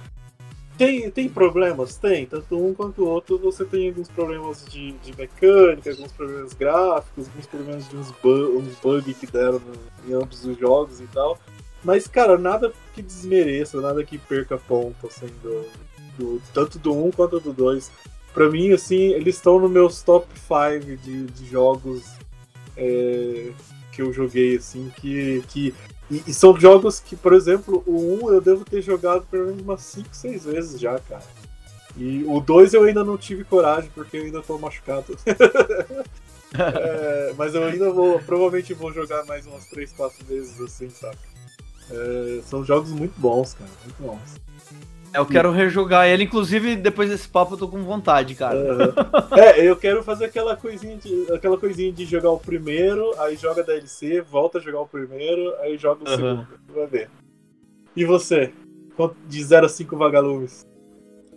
Tem, 0.77 1.09
tem 1.11 1.29
problemas? 1.29 1.97
Tem. 1.97 2.25
Tanto 2.25 2.57
um 2.57 2.73
quanto 2.73 3.03
o 3.03 3.07
outro, 3.07 3.37
você 3.37 3.63
tem 3.63 3.89
alguns 3.89 4.09
problemas 4.09 4.65
de, 4.65 4.91
de 4.93 5.15
mecânica, 5.15 5.91
alguns 5.91 6.11
problemas 6.11 6.53
gráficos, 6.53 7.27
alguns 7.27 7.47
problemas 7.47 7.89
de 7.89 7.95
uns, 7.95 8.11
bu 8.23 8.57
uns 8.57 8.75
bugs 8.79 9.17
que 9.17 9.27
deram 9.27 9.61
em 10.07 10.13
ambos 10.13 10.43
os 10.45 10.57
jogos 10.57 10.99
e 10.99 11.07
tal. 11.07 11.37
Mas, 11.83 12.07
cara, 12.07 12.37
nada 12.37 12.71
que 12.93 13.01
desmereça, 13.01 13.81
nada 13.81 14.03
que 14.03 14.17
perca 14.17 14.57
ponto, 14.57 15.07
assim, 15.07 15.27
do, 15.43 15.65
do 16.17 16.41
tanto 16.53 16.79
do 16.79 16.93
1 16.93 17.07
um 17.07 17.11
quanto 17.11 17.39
do 17.39 17.51
2. 17.51 17.91
Pra 18.33 18.49
mim, 18.49 18.71
assim, 18.71 19.13
eles 19.13 19.35
estão 19.35 19.59
no 19.59 19.69
meus 19.69 20.01
top 20.01 20.27
5 20.39 20.97
de, 21.03 21.25
de 21.25 21.45
jogos 21.45 22.03
é, 22.75 23.51
que 23.91 24.01
eu 24.01 24.11
joguei, 24.11 24.57
assim, 24.57 24.91
que. 24.95 25.43
que 25.49 25.73
e, 26.13 26.23
e 26.27 26.33
são 26.33 26.59
jogos 26.59 26.99
que, 26.99 27.15
por 27.15 27.33
exemplo, 27.33 27.83
o 27.87 28.25
1 28.25 28.33
eu 28.33 28.41
devo 28.41 28.63
ter 28.63 28.81
jogado 28.81 29.25
pelo 29.31 29.47
menos 29.47 29.61
umas 29.63 29.81
5, 29.81 30.09
6 30.11 30.45
vezes 30.45 30.79
já, 30.79 30.99
cara. 30.99 31.23
E 31.97 32.23
o 32.25 32.39
2 32.39 32.75
eu 32.75 32.83
ainda 32.83 33.03
não 33.03 33.17
tive 33.17 33.43
coragem, 33.43 33.89
porque 33.95 34.17
eu 34.17 34.23
ainda 34.23 34.41
tô 34.41 34.57
machucado. 34.59 35.17
é, 36.53 37.33
mas 37.35 37.55
eu 37.55 37.63
ainda 37.63 37.91
vou, 37.91 38.19
provavelmente 38.19 38.73
vou 38.75 38.93
jogar 38.93 39.25
mais 39.25 39.47
umas 39.47 39.65
3, 39.65 39.91
4 39.93 40.25
vezes 40.25 40.61
assim, 40.61 40.89
sabe? 40.89 41.17
É, 41.89 42.41
são 42.43 42.63
jogos 42.63 42.91
muito 42.91 43.19
bons, 43.19 43.55
cara, 43.55 43.71
muito 43.83 44.01
bons. 44.01 44.43
Eu 45.13 45.25
quero 45.25 45.51
rejogar 45.51 46.07
ele, 46.07 46.23
inclusive 46.23 46.75
depois 46.75 47.09
desse 47.09 47.27
papo 47.27 47.53
eu 47.53 47.57
tô 47.57 47.67
com 47.67 47.83
vontade, 47.83 48.33
cara. 48.33 48.57
Uhum. 48.57 49.37
é, 49.37 49.61
eu 49.63 49.75
quero 49.75 50.01
fazer 50.03 50.25
aquela 50.25 50.55
coisinha, 50.55 50.97
de, 50.97 51.31
aquela 51.31 51.57
coisinha 51.57 51.91
de 51.91 52.05
jogar 52.05 52.31
o 52.31 52.39
primeiro, 52.39 53.13
aí 53.19 53.35
joga 53.35 53.63
DLC, 53.63 54.21
volta 54.21 54.57
a 54.57 54.61
jogar 54.61 54.81
o 54.81 54.87
primeiro, 54.87 55.53
aí 55.61 55.77
joga 55.77 56.03
o 56.03 56.09
uhum. 56.09 56.15
segundo. 56.15 56.47
Vai 56.73 56.87
ver. 56.87 57.09
E 57.95 58.03
você? 58.05 58.51
De 59.27 59.43
0 59.43 59.65
a 59.65 59.69
5 59.69 59.95
vagalumes? 59.97 60.65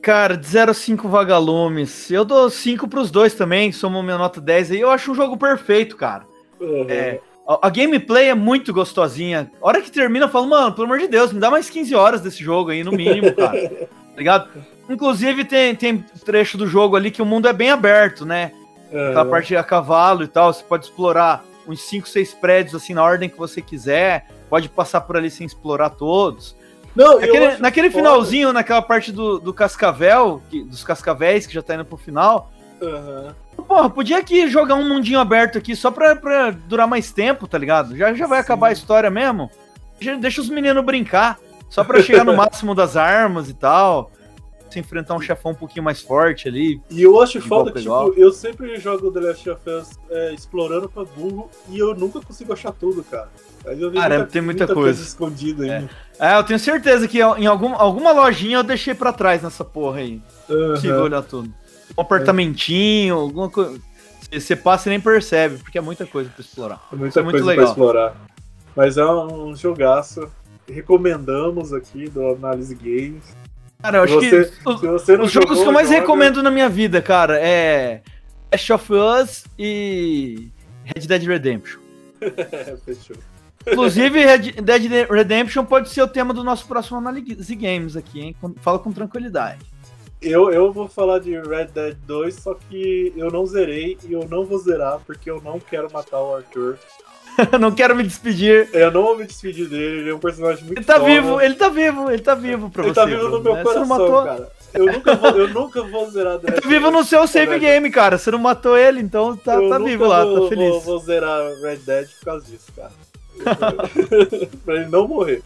Cara, 0.03 0.37
de 0.37 0.47
0 0.47 0.71
a 0.71 0.75
5 0.75 1.09
vagalumes. 1.09 2.11
Eu 2.11 2.25
dou 2.25 2.49
5 2.49 2.89
pros 2.89 3.11
dois 3.11 3.35
também, 3.35 3.73
somam 3.73 4.03
minha 4.03 4.19
nota 4.19 4.41
10 4.41 4.71
aí. 4.71 4.81
Eu 4.81 4.91
acho 4.91 5.13
um 5.13 5.15
jogo 5.15 5.37
perfeito, 5.37 5.97
cara. 5.97 6.25
Uhum. 6.61 6.87
É, 6.89 7.21
a, 7.47 7.67
a, 7.69 7.71
gameplay 7.71 8.29
é 8.29 8.35
muito 8.35 8.73
gostosinha. 8.73 9.51
A 9.63 9.67
hora 9.67 9.81
que 9.81 9.91
termina, 9.91 10.27
eu 10.27 10.31
falo, 10.31 10.49
mano, 10.49 10.73
pelo 10.73 10.87
amor 10.87 10.99
de 10.99 11.09
Deus, 11.09 11.33
me 11.33 11.41
dá 11.41 11.51
mais 11.51 11.71
15 11.71 11.95
horas 11.95 12.21
desse 12.21 12.43
jogo 12.43 12.71
aí, 12.71 12.83
no 12.83 12.93
mínimo, 12.93 13.33
cara. 13.35 13.69
tá 13.87 14.17
ligado? 14.17 14.49
Inclusive, 14.89 15.45
tem, 15.45 15.75
tem 15.75 15.99
trecho 16.25 16.59
do 16.59 16.67
jogo 16.67 16.97
ali 16.97 17.11
que 17.11 17.23
o 17.23 17.27
mundo 17.27 17.49
é 17.49 17.53
bem 17.53 17.71
aberto, 17.71 18.25
né? 18.25 18.53
Uhum. 18.93 19.09
Aquela 19.09 19.25
parte 19.27 19.57
a 19.57 19.63
cavalo 19.63 20.23
e 20.23 20.29
tal, 20.29 20.53
você 20.53 20.63
pode 20.63 20.85
explorar 20.85 21.45
uns 21.67 21.83
5, 21.83 22.09
6 22.09 22.35
prédios 22.35 22.75
assim 22.75 22.95
na 22.95 23.03
ordem 23.03 23.29
que 23.29 23.39
você 23.39 23.61
quiser. 23.61 24.27
Pode 24.49 24.69
passar 24.69 25.01
por 25.01 25.17
ali 25.17 25.31
sem 25.31 25.47
explorar 25.47 25.91
todos. 25.91 26.57
Não, 26.95 27.21
naquele, 27.21 27.57
naquele 27.59 27.91
finalzinho, 27.91 28.53
naquela 28.53 28.81
parte 28.81 29.13
do, 29.13 29.39
do 29.39 29.53
cascavel, 29.53 30.41
que, 30.49 30.65
dos 30.65 30.83
cascavéis 30.83 31.47
que 31.47 31.53
já 31.53 31.63
tá 31.63 31.75
indo 31.75 31.85
pro 31.85 31.97
final. 31.97 32.51
Uhum. 32.81 33.35
Porra, 33.67 33.91
podia 33.91 34.19
aqui 34.19 34.49
jogar 34.49 34.77
um 34.77 34.89
mundinho 34.89 35.19
aberto 35.19 35.59
aqui 35.59 35.75
só 35.75 35.91
pra, 35.91 36.15
pra 36.15 36.51
durar 36.51 36.87
mais 36.87 37.11
tempo, 37.11 37.49
tá 37.49 37.59
ligado? 37.59 37.97
Já, 37.97 38.15
já 38.15 38.27
vai 38.27 38.39
Sim. 38.39 38.45
acabar 38.45 38.69
a 38.69 38.73
história 38.73 39.11
mesmo. 39.11 39.51
Deixa 40.21 40.41
os 40.41 40.49
meninos 40.49 40.85
brincar. 40.85 41.39
Só 41.69 41.83
pra 41.83 42.01
chegar 42.01 42.25
no 42.25 42.35
máximo 42.37 42.75
das 42.75 42.97
armas 42.97 43.49
e 43.51 43.55
tal. 43.55 44.11
Se 44.71 44.79
enfrentar 44.79 45.15
um 45.15 45.21
chefão 45.21 45.53
um 45.53 45.55
pouquinho 45.55 45.85
mais 45.85 46.01
forte 46.01 46.49
ali. 46.49 46.81
E 46.91 47.03
eu 47.03 47.21
acho 47.21 47.41
foda 47.41 47.73
que, 47.73 47.81
tipo, 47.81 48.15
eu 48.17 48.33
sempre 48.33 48.77
jogo 48.79 49.11
The 49.11 49.21
Last 49.21 49.51
of 49.51 49.71
Us 49.71 49.91
é, 50.11 50.35
explorando 50.35 50.89
pra 50.89 51.05
burro 51.05 51.49
e 51.69 51.79
eu 51.79 51.95
nunca 51.95 52.21
consigo 52.21 52.53
achar 52.53 52.73
tudo, 52.73 53.03
cara. 53.05 53.29
Cara, 53.65 54.19
muita, 54.19 54.27
tem 54.27 54.43
muita, 54.43 54.43
muita 54.43 54.67
coisa. 54.67 54.75
coisa 54.75 55.03
escondida 55.03 55.65
aí. 55.65 55.71
É. 55.71 55.89
é. 56.21 56.39
eu 56.39 56.45
tenho 56.45 56.59
certeza 56.59 57.09
que 57.09 57.19
em 57.19 57.47
algum, 57.47 57.75
alguma 57.75 58.13
lojinha 58.13 58.59
eu 58.59 58.63
deixei 58.63 58.95
pra 58.95 59.13
trás 59.13 59.43
nessa 59.43 59.65
porra 59.65 59.99
aí. 59.99 60.21
Uhum. 60.49 60.75
Consigo 60.75 60.95
olhar 60.95 61.23
tudo. 61.23 61.53
Um 61.97 62.01
apartamentinho, 62.01 63.15
alguma 63.17 63.51
coisa. 63.51 63.81
Você 64.33 64.57
passa 64.57 64.89
e 64.89 64.91
nem 64.91 65.01
percebe, 65.01 65.59
porque 65.59 65.79
é 65.79 65.81
muita 65.81 66.07
coisa 66.07 66.31
pra 66.31 66.41
explorar. 66.41 66.89
É 66.93 66.97
muita 66.97 67.21
é 67.21 67.23
coisa 67.23 67.37
muito 67.39 67.47
legal. 67.47 67.65
pra 67.65 67.73
explorar. 67.73 68.17
Mas 68.75 68.97
é 68.97 69.05
um 69.07 69.55
jogaço. 69.55 70.29
Recomendamos 70.69 71.73
aqui 71.73 72.09
do 72.09 72.27
Análise 72.29 72.75
Games. 72.75 73.25
Cara, 73.81 73.99
eu 73.99 74.03
acho 74.03 74.15
você, 74.15 74.45
que 74.47 74.69
os, 74.69 74.83
os 74.83 75.31
jogos 75.31 75.61
que 75.61 75.67
eu 75.67 75.73
mais 75.73 75.89
joga... 75.89 76.01
recomendo 76.01 76.43
na 76.43 76.51
minha 76.51 76.69
vida, 76.69 77.01
cara, 77.01 77.39
é 77.39 78.03
Last 78.53 78.73
of 78.73 78.93
Us 78.93 79.45
e 79.59 80.49
Red 80.85 81.07
Dead 81.07 81.23
Redemption. 81.23 81.81
Fechou. 82.85 83.17
Inclusive, 83.67 84.25
Red 84.25 84.53
Dead 84.63 85.09
Redemption 85.11 85.65
pode 85.65 85.91
ser 85.91 86.03
o 86.03 86.09
tema 86.09 86.33
do 86.33 86.45
nosso 86.45 86.67
próximo 86.67 86.99
Análise 86.99 87.55
Games 87.55 87.97
aqui, 87.97 88.21
hein? 88.21 88.37
Fala 88.61 88.79
com 88.79 88.93
tranquilidade. 88.93 89.61
Eu, 90.21 90.51
eu 90.51 90.73
vou 90.73 90.89
falar 90.89 91.19
de 91.19 91.39
Red 91.39 91.67
Dead 91.67 91.97
2, 92.07 92.35
só 92.35 92.55
que 92.55 93.13
eu 93.17 93.31
não 93.31 93.45
zerei 93.47 93.99
e 94.09 94.13
eu 94.13 94.27
não 94.29 94.45
vou 94.45 94.59
zerar 94.59 95.01
porque 95.07 95.31
eu 95.31 95.41
não 95.43 95.61
quero 95.61 95.93
matar 95.93 96.21
o 96.21 96.37
Arthur. 96.37 96.79
não 97.61 97.71
quero 97.71 97.95
me 97.95 98.03
despedir. 98.03 98.69
Eu 98.73 98.91
não 98.91 99.03
vou 99.03 99.19
me 99.19 99.27
despedir 99.27 99.69
dele, 99.69 100.01
ele 100.01 100.11
é 100.11 100.15
um 100.15 100.19
personagem 100.19 100.65
muito 100.65 100.79
Ele 100.79 100.87
tá 100.87 100.95
foda. 100.95 101.07
vivo, 101.07 101.41
ele 101.41 101.55
tá 101.55 101.69
vivo, 101.69 102.11
ele 102.11 102.23
tá 102.23 102.35
vivo 102.35 102.71
pra 102.71 102.85
ele 102.85 102.95
você. 102.95 103.01
Ele 103.01 103.11
tá 103.11 103.17
vivo 103.17 103.29
no 103.29 103.43
meu 103.43 103.55
né? 103.55 103.63
coração, 103.63 103.87
matou... 103.87 104.25
cara. 104.25 104.57
Eu 104.75 104.87
nunca 104.87 105.15
vou, 105.15 105.31
eu 105.31 105.49
nunca 105.49 105.83
vou 105.85 106.11
zerar 106.11 106.39
Ele 106.43 106.61
tá 106.61 106.69
vivo 106.69 106.91
no 106.91 107.03
seu 107.03 107.27
save 107.27 107.59
game, 107.59 107.91
cara. 107.91 108.19
Você 108.19 108.31
não 108.31 108.39
matou 108.39 108.77
ele, 108.77 109.01
então 109.01 109.35
tá, 109.37 109.57
tá 109.69 109.79
vivo 109.79 110.07
lá, 110.07 110.25
tá 110.25 110.49
feliz. 110.49 110.75
Eu 110.75 110.81
vou 110.81 110.99
zerar 110.99 111.41
Red 111.63 111.77
Dead 111.77 112.09
por 112.19 112.25
causa 112.25 112.47
disso, 112.47 112.73
cara. 112.75 112.93
pra 114.65 114.75
ele 114.75 114.87
não 114.87 115.07
morrer. 115.07 115.43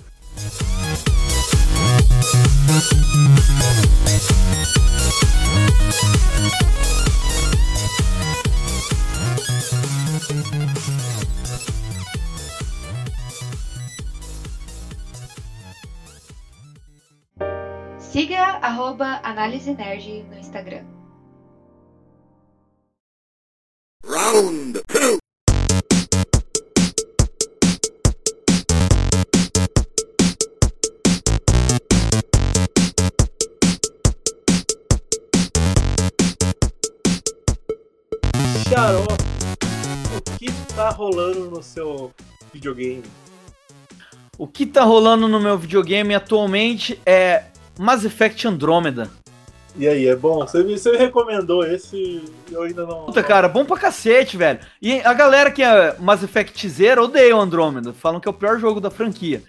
Siga 17.99 18.59
arroba 18.61 19.21
Análise 19.23 19.73
Nerd 19.73 20.25
no 20.29 20.37
Instagram. 20.37 20.85
Round 24.05 24.83
Xarope, 38.81 39.25
o 40.17 40.39
que 40.39 40.51
tá 40.75 40.89
rolando 40.89 41.51
no 41.51 41.63
seu 41.63 42.11
videogame? 42.51 43.03
O 44.39 44.47
que 44.47 44.65
tá 44.65 44.83
rolando 44.85 45.29
no 45.29 45.39
meu 45.39 45.59
videogame 45.59 46.15
atualmente 46.15 46.99
é 47.05 47.45
Mass 47.79 48.07
Effect 48.07 48.49
Andromeda. 48.49 49.11
E 49.77 49.87
aí, 49.87 50.09
é 50.09 50.17
bom? 50.17 50.39
Você 50.39 50.65
me, 50.65 50.79
você 50.79 50.93
me 50.93 50.97
recomendou 50.97 51.63
esse 51.63 52.25
eu 52.51 52.63
ainda 52.63 52.87
não. 52.87 53.05
Puta, 53.05 53.23
cara, 53.23 53.51
bom 53.51 53.67
pra 53.67 53.77
cacete, 53.77 54.39
velho. 54.39 54.61
E 54.81 55.03
a 55.03 55.13
galera 55.13 55.51
que 55.51 55.63
é 55.63 55.95
Mass 55.99 56.23
Effect 56.23 56.67
Zero 56.67 57.05
odeia 57.05 57.37
o 57.37 57.41
Andromeda. 57.41 57.93
Falam 57.93 58.19
que 58.19 58.29
é 58.29 58.31
o 58.31 58.35
pior 58.35 58.59
jogo 58.59 58.81
da 58.81 58.91
franquia. 58.91 59.43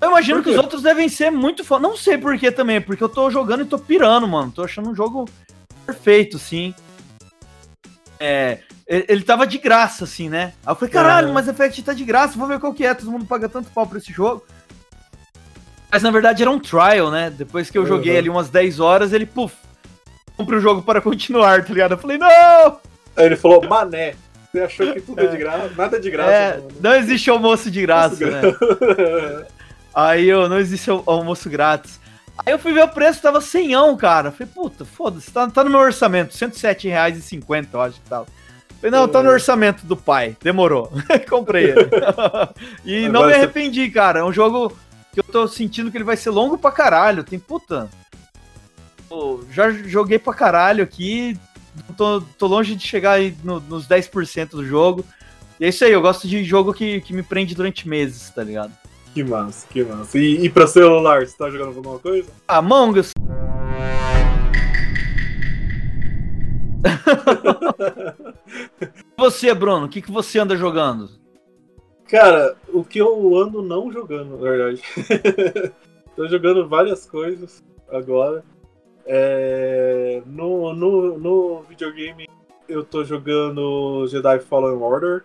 Eu 0.00 0.08
imagino 0.08 0.42
que 0.42 0.50
os 0.50 0.56
outros 0.58 0.82
devem 0.82 1.08
ser 1.08 1.30
muito 1.30 1.64
foda. 1.64 1.86
Não 1.86 1.96
sei 1.96 2.18
por 2.18 2.36
que 2.36 2.50
também, 2.50 2.80
porque 2.80 3.04
eu 3.04 3.08
tô 3.08 3.30
jogando 3.30 3.62
e 3.62 3.66
tô 3.66 3.78
pirando, 3.78 4.26
mano. 4.26 4.50
Tô 4.50 4.64
achando 4.64 4.90
um 4.90 4.96
jogo 4.96 5.26
perfeito, 5.86 6.40
sim. 6.40 6.74
É, 8.24 8.58
ele 8.86 9.22
tava 9.22 9.46
de 9.46 9.58
graça, 9.58 10.04
assim, 10.04 10.28
né? 10.28 10.54
Aí 10.64 10.72
eu 10.72 10.76
falei, 10.76 10.92
caralho, 10.92 11.32
Mass 11.32 11.48
Effect 11.48 11.82
tá 11.82 11.92
de 11.92 12.04
graça, 12.04 12.38
vou 12.38 12.48
ver 12.48 12.58
qual 12.58 12.72
que 12.72 12.84
é. 12.84 12.94
Todo 12.94 13.10
mundo 13.10 13.26
paga 13.26 13.48
tanto 13.48 13.70
pau 13.70 13.86
pra 13.86 13.98
esse 13.98 14.12
jogo. 14.12 14.44
Mas 15.90 16.02
na 16.02 16.10
verdade 16.10 16.42
era 16.42 16.50
um 16.50 16.58
trial, 16.58 17.10
né? 17.10 17.30
Depois 17.30 17.70
que 17.70 17.78
eu 17.78 17.86
joguei 17.86 18.12
uhum. 18.12 18.18
ali 18.18 18.28
umas 18.30 18.48
10 18.48 18.80
horas, 18.80 19.12
ele, 19.12 19.26
puf, 19.26 19.54
compre 20.36 20.56
o 20.56 20.60
jogo 20.60 20.82
para 20.82 21.00
continuar, 21.00 21.62
tá 21.62 21.72
ligado? 21.72 21.92
Eu 21.92 21.98
falei, 21.98 22.18
não! 22.18 22.78
Aí 23.16 23.26
ele 23.26 23.36
falou, 23.36 23.62
mané. 23.68 24.14
Você 24.50 24.60
achou 24.60 24.92
que 24.92 25.00
tudo 25.00 25.20
é, 25.20 25.26
de 25.26 25.36
graça? 25.36 25.70
Nada 25.76 26.00
de 26.00 26.10
graça. 26.10 26.30
É, 26.30 26.62
não 26.80 26.94
existe 26.94 27.28
almoço 27.28 27.70
de 27.70 27.82
graça, 27.82 28.24
né? 28.24 28.40
Aí 29.94 30.28
eu, 30.28 30.48
não 30.48 30.58
existe 30.58 30.90
almoço 30.90 31.48
grátis. 31.50 32.00
Aí 32.38 32.52
eu 32.52 32.58
fui 32.58 32.72
ver 32.72 32.84
o 32.84 32.88
preço, 32.88 33.22
tava 33.22 33.40
100, 33.40 33.96
cara. 33.96 34.32
falei, 34.32 34.52
puta, 34.52 34.84
foda-se, 34.84 35.30
tá, 35.30 35.48
tá 35.48 35.62
no 35.62 35.70
meu 35.70 35.80
orçamento, 35.80 36.36
R$107,50, 36.36 37.68
eu 37.72 37.80
acho 37.80 38.00
que 38.00 38.08
tava. 38.08 38.26
falei, 38.80 38.90
não, 38.90 39.06
tá 39.06 39.22
no 39.22 39.30
é. 39.30 39.34
orçamento 39.34 39.86
do 39.86 39.96
pai, 39.96 40.36
demorou. 40.42 40.92
Comprei 41.30 41.70
ele. 41.70 41.90
e 42.84 43.06
Agora 43.06 43.12
não 43.12 43.26
me 43.26 43.32
arrependi, 43.32 43.88
cara. 43.90 44.20
É 44.20 44.24
um 44.24 44.32
jogo 44.32 44.76
que 45.12 45.20
eu 45.20 45.24
tô 45.24 45.46
sentindo 45.46 45.90
que 45.90 45.96
ele 45.96 46.04
vai 46.04 46.16
ser 46.16 46.30
longo 46.30 46.58
pra 46.58 46.72
caralho. 46.72 47.22
Tem 47.22 47.38
puta. 47.38 47.88
Pô, 49.08 49.44
já 49.50 49.70
joguei 49.70 50.18
pra 50.18 50.34
caralho 50.34 50.82
aqui. 50.82 51.38
Tô, 51.96 52.20
tô 52.20 52.46
longe 52.46 52.74
de 52.74 52.86
chegar 52.86 53.12
aí 53.12 53.36
no, 53.44 53.60
nos 53.60 53.86
10% 53.86 54.50
do 54.50 54.66
jogo. 54.66 55.04
E 55.58 55.64
é 55.64 55.68
isso 55.68 55.84
aí, 55.84 55.92
eu 55.92 56.02
gosto 56.02 56.26
de 56.26 56.42
jogo 56.42 56.74
que, 56.74 57.00
que 57.00 57.12
me 57.12 57.22
prende 57.22 57.54
durante 57.54 57.88
meses, 57.88 58.28
tá 58.30 58.42
ligado? 58.42 58.72
Que 59.14 59.22
massa, 59.22 59.66
que 59.70 59.84
massa. 59.84 60.18
E, 60.18 60.44
e 60.44 60.50
pra 60.50 60.66
celular, 60.66 61.24
você 61.24 61.36
tá 61.36 61.48
jogando 61.48 61.68
alguma 61.68 62.00
coisa? 62.00 62.28
Among 62.48 62.98
Us. 62.98 63.12
você, 69.16 69.54
Bruno, 69.54 69.86
o 69.86 69.88
que, 69.88 70.02
que 70.02 70.10
você 70.10 70.40
anda 70.40 70.56
jogando? 70.56 71.10
Cara, 72.08 72.56
o 72.72 72.82
que 72.82 72.98
eu 72.98 73.38
ando 73.38 73.62
não 73.62 73.92
jogando, 73.92 74.36
na 74.36 74.50
verdade. 74.50 74.82
Tô 76.16 76.26
jogando 76.26 76.68
várias 76.68 77.06
coisas 77.06 77.62
agora. 77.88 78.44
É... 79.06 80.24
No, 80.26 80.74
no, 80.74 81.18
no 81.20 81.62
videogame 81.68 82.28
eu 82.68 82.82
tô 82.82 83.04
jogando 83.04 84.08
Jedi 84.08 84.40
Fallen 84.40 84.76
Order, 84.76 85.24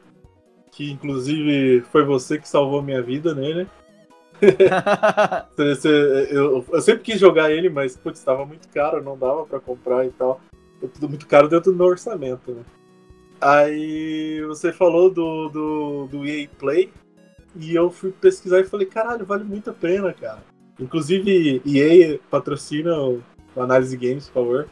que 0.80 0.90
inclusive 0.92 1.82
foi 1.92 2.06
você 2.06 2.40
que 2.40 2.48
salvou 2.48 2.82
minha 2.82 3.02
vida 3.02 3.36
nele. 3.36 3.68
Você- 5.54 5.76
você- 5.76 6.28
eu, 6.32 6.66
eu 6.72 6.82
sempre 6.82 7.04
quis 7.04 7.20
jogar 7.20 7.52
ele, 7.52 7.70
mas 7.70 7.98
putz, 7.98 8.18
estava 8.20 8.46
muito 8.46 8.70
caro, 8.70 9.04
não 9.04 9.18
dava 9.18 9.46
pra 9.46 9.60
comprar 9.60 10.06
e 10.06 10.12
tal. 10.12 10.40
Foi 10.80 10.88
Tudo 10.88 11.10
muito 11.10 11.28
caro 11.28 11.50
dentro 11.50 11.74
do 11.74 11.78
meu 11.78 11.88
orçamento, 11.88 12.54
né? 12.54 12.62
Aí 13.42 14.42
você 14.48 14.72
falou 14.72 15.10
do, 15.10 15.50
do, 15.50 16.08
do 16.08 16.26
EA 16.26 16.48
Play 16.58 16.90
e 17.58 17.76
eu 17.76 17.92
fui 17.92 18.14
pesquisar 18.14 18.62
e 18.62 18.64
falei, 18.64 18.88
caralho, 18.88 19.26
vale 19.26 19.44
muito 19.44 19.70
a 19.70 19.74
pena, 19.74 20.14
cara. 20.14 20.42
Inclusive, 20.80 21.62
EA 21.66 22.18
patrocina 22.32 22.98
o, 22.98 23.22
o 23.54 23.62
Análise 23.62 23.98
Games, 23.98 24.30
por 24.30 24.34
favor. 24.46 24.70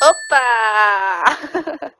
Opa! 0.00 1.90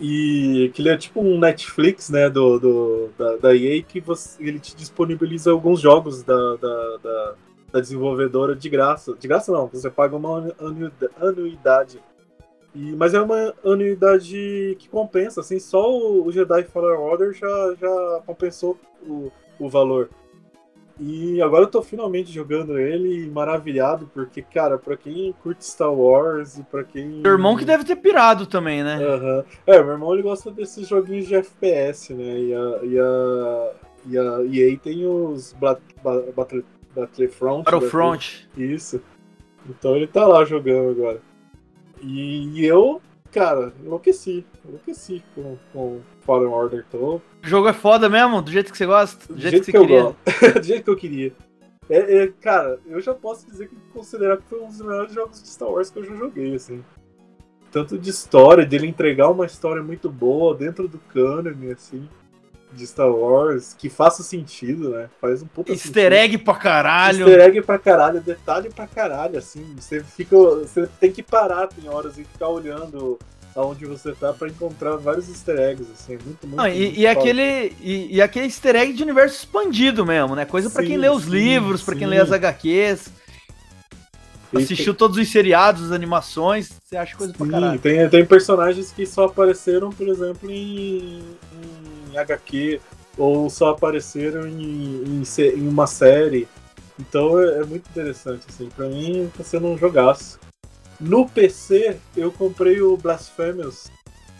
E 0.00 0.70
que 0.74 0.82
ele 0.82 0.88
é 0.88 0.96
tipo 0.96 1.20
um 1.20 1.38
Netflix, 1.38 2.10
né, 2.10 2.28
do, 2.28 2.58
do, 2.58 3.10
da, 3.16 3.36
da 3.36 3.56
EA, 3.56 3.82
que 3.82 4.00
você, 4.00 4.42
ele 4.42 4.58
te 4.58 4.74
disponibiliza 4.74 5.50
alguns 5.50 5.80
jogos 5.80 6.22
da, 6.22 6.56
da, 6.56 6.96
da, 6.96 7.34
da 7.72 7.80
desenvolvedora 7.80 8.56
de 8.56 8.68
graça. 8.68 9.14
De 9.14 9.28
graça 9.28 9.52
não, 9.52 9.66
você 9.66 9.90
paga 9.90 10.16
uma 10.16 10.38
anu- 10.38 10.54
anuida- 10.58 11.10
anuidade. 11.20 12.02
E, 12.74 12.92
mas 12.96 13.14
é 13.14 13.20
uma 13.20 13.54
anuidade 13.64 14.76
que 14.78 14.88
compensa, 14.88 15.40
assim, 15.40 15.58
só 15.58 15.90
o, 15.90 16.26
o 16.26 16.32
Jedi 16.32 16.64
Fallen 16.64 16.96
Order 16.98 17.32
já, 17.32 17.74
já 17.80 18.22
compensou 18.26 18.78
o, 19.02 19.30
o 19.58 19.68
valor. 19.68 20.08
E 21.02 21.40
agora 21.40 21.64
eu 21.64 21.70
tô 21.70 21.80
finalmente 21.80 22.30
jogando 22.30 22.78
ele 22.78 23.24
e 23.24 23.26
maravilhado, 23.26 24.10
porque, 24.12 24.42
cara, 24.42 24.76
pra 24.76 24.98
quem 24.98 25.34
curte 25.42 25.64
Star 25.64 25.90
Wars 25.90 26.58
e 26.58 26.62
pra 26.62 26.84
quem. 26.84 27.22
Seu 27.22 27.32
irmão 27.32 27.56
que 27.56 27.64
deve 27.64 27.84
ter 27.84 27.96
pirado 27.96 28.44
também, 28.44 28.84
né? 28.84 28.96
Aham. 29.02 29.44
É, 29.66 29.82
meu 29.82 29.92
irmão 29.92 30.12
ele 30.12 30.22
gosta 30.22 30.50
desses 30.50 30.86
joguinhos 30.86 31.26
de 31.26 31.36
FPS, 31.36 32.12
né? 32.12 32.40
E 32.40 32.54
a, 32.54 32.84
e 32.84 32.98
a, 32.98 33.72
e 34.04 34.18
a 34.18 34.68
EA 34.68 34.78
tem 34.78 35.06
os 35.06 35.54
Battle, 35.54 36.34
Battlefront. 36.94 37.64
Battlefront. 37.64 38.48
Isso. 38.54 39.00
Então 39.70 39.96
ele 39.96 40.06
tá 40.06 40.26
lá 40.26 40.44
jogando 40.44 40.90
agora. 40.90 41.22
E, 42.02 42.62
eu, 42.64 43.00
cara, 43.32 43.72
enlouqueci. 43.82 44.44
Enlouqueci 44.66 45.22
com, 45.34 45.56
com 45.72 46.00
Fallen 46.20 46.48
Order. 46.48 46.84
Tô 46.90 47.16
O 47.16 47.22
jogo 47.42 47.68
é 47.68 47.72
foda 47.72 48.08
mesmo, 48.08 48.42
do 48.42 48.50
jeito 48.50 48.70
que 48.70 48.78
você 48.78 48.86
gosta, 48.86 49.26
do, 49.26 49.34
do 49.34 49.40
jeito, 49.40 49.52
jeito 49.52 49.64
que 49.66 49.72
que, 49.72 49.78
você 49.78 49.84
eu 49.84 49.86
queria. 49.86 50.02
gosto. 50.02 50.54
do 50.60 50.66
jeito 50.66 50.84
que 50.84 50.90
eu 50.90 50.96
queria. 50.96 51.32
É, 51.88 52.22
é, 52.22 52.32
cara, 52.40 52.78
eu 52.86 53.00
já 53.00 53.12
posso 53.12 53.46
dizer 53.46 53.68
que 53.68 53.74
considerar 53.92 54.36
que 54.36 54.44
foi 54.44 54.60
um 54.60 54.68
dos 54.68 54.80
melhores 54.80 55.12
jogos 55.12 55.42
de 55.42 55.48
Star 55.48 55.68
Wars 55.68 55.90
que 55.90 55.98
eu 55.98 56.04
já 56.04 56.14
joguei, 56.14 56.54
assim. 56.54 56.84
Tanto 57.72 57.98
de 57.98 58.10
história, 58.10 58.64
dele 58.64 58.86
entregar 58.86 59.28
uma 59.28 59.46
história 59.46 59.82
muito 59.82 60.08
boa 60.08 60.54
dentro 60.54 60.86
do 60.86 60.98
cânone, 60.98 61.72
assim, 61.72 62.08
de 62.72 62.86
Star 62.86 63.10
Wars, 63.10 63.74
que 63.76 63.88
faça 63.88 64.22
sentido, 64.22 64.90
né? 64.90 65.08
Faz 65.20 65.42
um 65.42 65.46
puta 65.46 65.72
Easter 65.72 66.12
egg 66.12 66.38
pra 66.38 66.54
caralho. 66.54 67.28
Easter 67.28 67.40
egg 67.40 67.62
pra 67.62 67.78
caralho, 67.78 68.20
detalhe 68.20 68.70
pra 68.70 68.86
caralho, 68.86 69.38
assim. 69.38 69.74
Você 69.78 70.02
fica. 70.02 70.36
Você 70.36 70.88
tem 70.98 71.10
que 71.10 71.22
parar, 71.22 71.66
tem 71.66 71.88
horas, 71.88 72.18
e 72.18 72.24
ficar 72.24 72.48
olhando 72.48 73.18
aonde 73.54 73.84
você 73.84 74.12
tá 74.12 74.32
pra 74.32 74.48
encontrar 74.48 74.96
vários 74.96 75.28
easter 75.28 75.58
eggs, 75.58 75.90
assim. 75.92 76.14
é 76.14 76.18
Muito, 76.24 76.46
muito. 76.46 76.56
Não, 76.56 76.68
e, 76.68 76.84
muito 76.84 76.98
e 76.98 77.06
aquele, 77.06 77.72
e, 77.80 78.16
e 78.16 78.22
aquele 78.22 78.46
easter 78.46 78.76
egg 78.76 78.92
de 78.92 79.02
universo 79.02 79.36
expandido 79.36 80.06
mesmo, 80.06 80.34
né? 80.34 80.44
Coisa 80.44 80.70
pra 80.70 80.84
quem 80.84 80.96
lê 80.96 81.08
os 81.08 81.24
sim, 81.24 81.30
livros, 81.30 81.82
pra 81.82 81.96
quem 81.96 82.06
lê 82.06 82.18
as 82.18 82.32
HQs. 82.32 83.10
Assistiu 84.52 84.94
todos 84.94 85.16
os 85.16 85.30
seriados, 85.30 85.84
as 85.84 85.92
animações, 85.92 86.72
você 86.84 86.96
acha 86.96 87.16
coisa 87.16 87.32
pra 87.32 87.46
Sim, 87.46 87.52
caralho. 87.52 87.78
tem, 87.78 88.08
tem 88.08 88.26
personagens 88.26 88.90
que 88.90 89.06
só 89.06 89.26
apareceram, 89.26 89.90
por 89.90 90.08
exemplo, 90.08 90.50
em, 90.50 91.20
em 91.52 91.89
HQ, 92.18 92.80
ou 93.16 93.50
só 93.50 93.70
apareceram 93.70 94.46
em, 94.46 95.22
em, 95.22 95.22
em 95.38 95.68
uma 95.68 95.86
série. 95.86 96.48
Então 96.98 97.40
é, 97.40 97.60
é 97.60 97.64
muito 97.64 97.88
interessante, 97.88 98.44
assim. 98.48 98.68
Pra 98.68 98.88
mim 98.88 99.30
tá 99.36 99.42
sendo 99.42 99.66
um 99.66 99.78
jogaço. 99.78 100.38
No 101.00 101.28
PC, 101.28 101.96
eu 102.16 102.30
comprei 102.30 102.80
o 102.82 102.96
Blasphemous, 102.96 103.90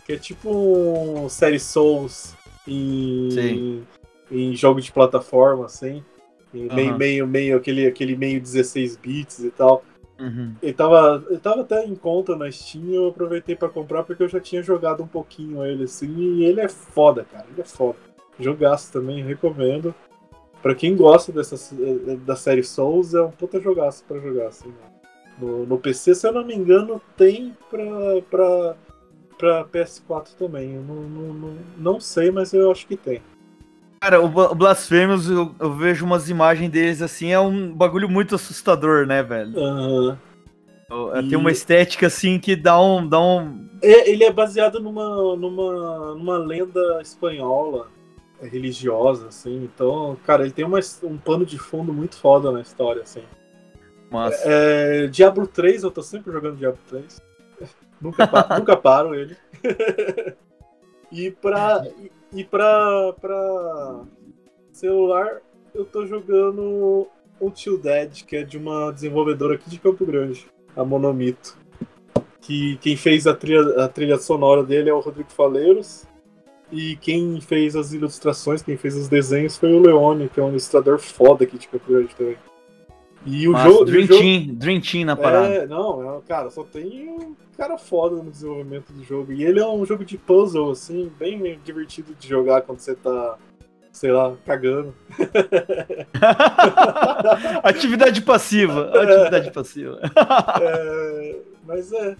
que 0.05 0.13
é 0.13 0.17
tipo 0.17 0.49
um 0.51 1.27
série 1.27 1.59
Souls 1.59 2.35
em, 2.67 3.29
Sim. 3.31 3.83
em 4.31 4.55
jogo 4.55 4.79
de 4.79 4.91
plataforma, 4.91 5.65
assim. 5.65 6.03
E 6.53 6.73
meio, 6.73 6.97
meio, 6.97 7.27
meio, 7.27 7.57
aquele, 7.57 7.87
aquele 7.87 8.15
meio 8.15 8.39
16 8.39 8.97
bits 8.97 9.39
e 9.39 9.49
tal. 9.49 9.83
Uhum. 10.21 10.53
Ele 10.61 10.73
tava, 10.73 11.25
ele 11.29 11.39
tava 11.39 11.61
até 11.61 11.83
em 11.83 11.95
conta 11.95 12.35
na 12.35 12.49
Steam 12.51 12.93
eu 12.93 13.07
aproveitei 13.07 13.55
pra 13.55 13.67
comprar 13.67 14.03
porque 14.03 14.21
eu 14.21 14.29
já 14.29 14.39
tinha 14.39 14.61
jogado 14.61 15.01
um 15.01 15.07
pouquinho 15.07 15.65
ele 15.65 15.85
assim 15.85 16.15
e 16.15 16.45
ele 16.45 16.61
é 16.61 16.69
foda, 16.69 17.25
cara. 17.25 17.45
Ele 17.51 17.61
é 17.61 17.65
foda. 17.65 17.97
Jogaço 18.39 18.93
também, 18.93 19.23
recomendo. 19.23 19.93
Pra 20.61 20.75
quem 20.75 20.95
gosta 20.95 21.31
dessa, 21.31 21.55
da 22.17 22.35
série 22.35 22.63
Souls, 22.63 23.15
é 23.15 23.21
um 23.21 23.31
puta 23.31 23.59
jogaço 23.59 24.03
pra 24.07 24.19
jogar, 24.19 24.47
assim. 24.47 24.71
No, 25.39 25.65
no 25.65 25.79
PC, 25.79 26.13
se 26.13 26.27
eu 26.27 26.31
não 26.31 26.45
me 26.45 26.53
engano, 26.53 27.01
tem 27.17 27.57
pra, 27.67 27.81
pra, 28.29 28.75
pra 29.39 29.65
PS4 29.65 30.35
também. 30.37 30.75
Eu 30.75 30.83
não, 30.83 30.95
não, 30.95 31.33
não, 31.33 31.57
não 31.77 31.99
sei, 31.99 32.29
mas 32.29 32.53
eu 32.53 32.71
acho 32.71 32.85
que 32.85 32.95
tem. 32.95 33.23
Cara, 34.01 34.19
o 34.19 34.25
o 34.25 34.55
Blasphemous, 34.55 35.29
eu, 35.29 35.53
eu 35.59 35.73
vejo 35.73 36.03
umas 36.05 36.27
imagens 36.27 36.71
deles 36.71 37.03
assim, 37.03 37.31
é 37.31 37.39
um 37.39 37.71
bagulho 37.71 38.09
muito 38.09 38.33
assustador, 38.33 39.05
né, 39.05 39.21
velho? 39.21 39.57
Aham. 39.57 40.17
É, 41.13 41.21
Tem 41.21 41.37
uma 41.37 41.51
estética 41.51 42.07
assim 42.07 42.37
que 42.39 42.55
dá 42.55 42.81
um. 42.81 43.07
Dá 43.07 43.19
um... 43.21 43.69
É, 43.81 44.09
ele 44.09 44.23
é 44.25 44.31
baseado 44.31 44.79
numa, 44.81 45.35
numa, 45.37 46.15
numa 46.15 46.37
lenda 46.37 46.99
espanhola 47.01 47.87
é, 48.41 48.47
religiosa, 48.47 49.27
assim. 49.27 49.63
Então, 49.63 50.17
cara, 50.25 50.43
ele 50.43 50.51
tem 50.51 50.65
uma, 50.65 50.79
um 51.03 51.17
pano 51.17 51.45
de 51.45 51.57
fundo 51.57 51.93
muito 51.93 52.17
foda 52.17 52.51
na 52.51 52.59
história, 52.59 53.03
assim. 53.03 53.21
Massa. 54.11 54.41
É, 54.43 55.07
Diablo 55.07 55.47
3, 55.47 55.83
eu 55.83 55.91
tô 55.91 56.01
sempre 56.01 56.33
jogando 56.33 56.57
Diablo 56.57 56.79
3. 56.89 57.21
nunca, 58.01 58.27
pa- 58.27 58.57
nunca 58.59 58.75
paro 58.75 59.15
ele. 59.15 59.37
e 61.11 61.31
pra. 61.31 61.83
E, 61.99 62.11
e 62.33 62.43
pra, 62.43 63.13
pra 63.19 64.03
celular, 64.71 65.41
eu 65.73 65.85
tô 65.85 66.05
jogando 66.05 67.07
Until 67.39 67.77
Dead, 67.77 68.23
que 68.25 68.37
é 68.37 68.43
de 68.43 68.57
uma 68.57 68.91
desenvolvedora 68.91 69.55
aqui 69.55 69.69
de 69.69 69.79
Campo 69.79 70.05
Grande, 70.05 70.47
a 70.75 70.83
Monomito. 70.83 71.57
Que 72.39 72.77
quem 72.77 72.95
fez 72.95 73.27
a 73.27 73.35
trilha, 73.35 73.83
a 73.83 73.87
trilha 73.87 74.17
sonora 74.17 74.63
dele 74.63 74.89
é 74.89 74.93
o 74.93 74.99
Rodrigo 74.99 75.31
Faleiros. 75.31 76.05
E 76.71 76.95
quem 76.97 77.39
fez 77.41 77.75
as 77.75 77.91
ilustrações, 77.91 78.61
quem 78.61 78.77
fez 78.77 78.95
os 78.95 79.09
desenhos 79.09 79.57
foi 79.57 79.73
o 79.73 79.81
Leone, 79.81 80.29
que 80.29 80.39
é 80.39 80.43
um 80.43 80.49
ilustrador 80.49 80.99
foda 80.99 81.43
aqui 81.43 81.57
de 81.57 81.67
Campo 81.67 81.91
Grande 81.91 82.15
também. 82.15 82.37
E 83.25 83.47
o 83.47 83.55
jogo. 83.55 83.85
Dream 83.85 84.07
jogo- 84.07 84.19
Team, 84.21 84.47
Dream 84.55 84.81
Team 84.81 85.05
na 85.05 85.15
parada. 85.15 85.47
é, 85.47 85.67
não, 85.67 86.17
é, 86.17 86.21
cara, 86.27 86.49
só 86.49 86.63
tem 86.63 87.09
um 87.09 87.35
cara 87.57 87.77
foda 87.77 88.15
no 88.15 88.31
desenvolvimento 88.31 88.91
do 88.91 89.03
jogo. 89.03 89.31
E 89.31 89.43
ele 89.43 89.59
é 89.59 89.67
um 89.67 89.85
jogo 89.85 90.03
de 90.03 90.17
puzzle, 90.17 90.71
assim, 90.71 91.11
bem 91.19 91.59
divertido 91.63 92.15
de 92.19 92.27
jogar 92.27 92.61
quando 92.63 92.79
você 92.79 92.95
tá, 92.95 93.37
sei 93.91 94.11
lá, 94.11 94.33
cagando. 94.45 94.93
atividade 97.63 98.21
passiva. 98.21 98.89
Atividade 98.89 99.51
passiva. 99.51 99.99
É, 100.61 101.35
mas 101.65 101.91
é, 101.93 102.15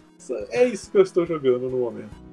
é 0.52 0.66
isso 0.66 0.92
que 0.92 0.98
eu 0.98 1.04
estou 1.04 1.26
jogando 1.26 1.70
no 1.70 1.78
momento. 1.78 2.31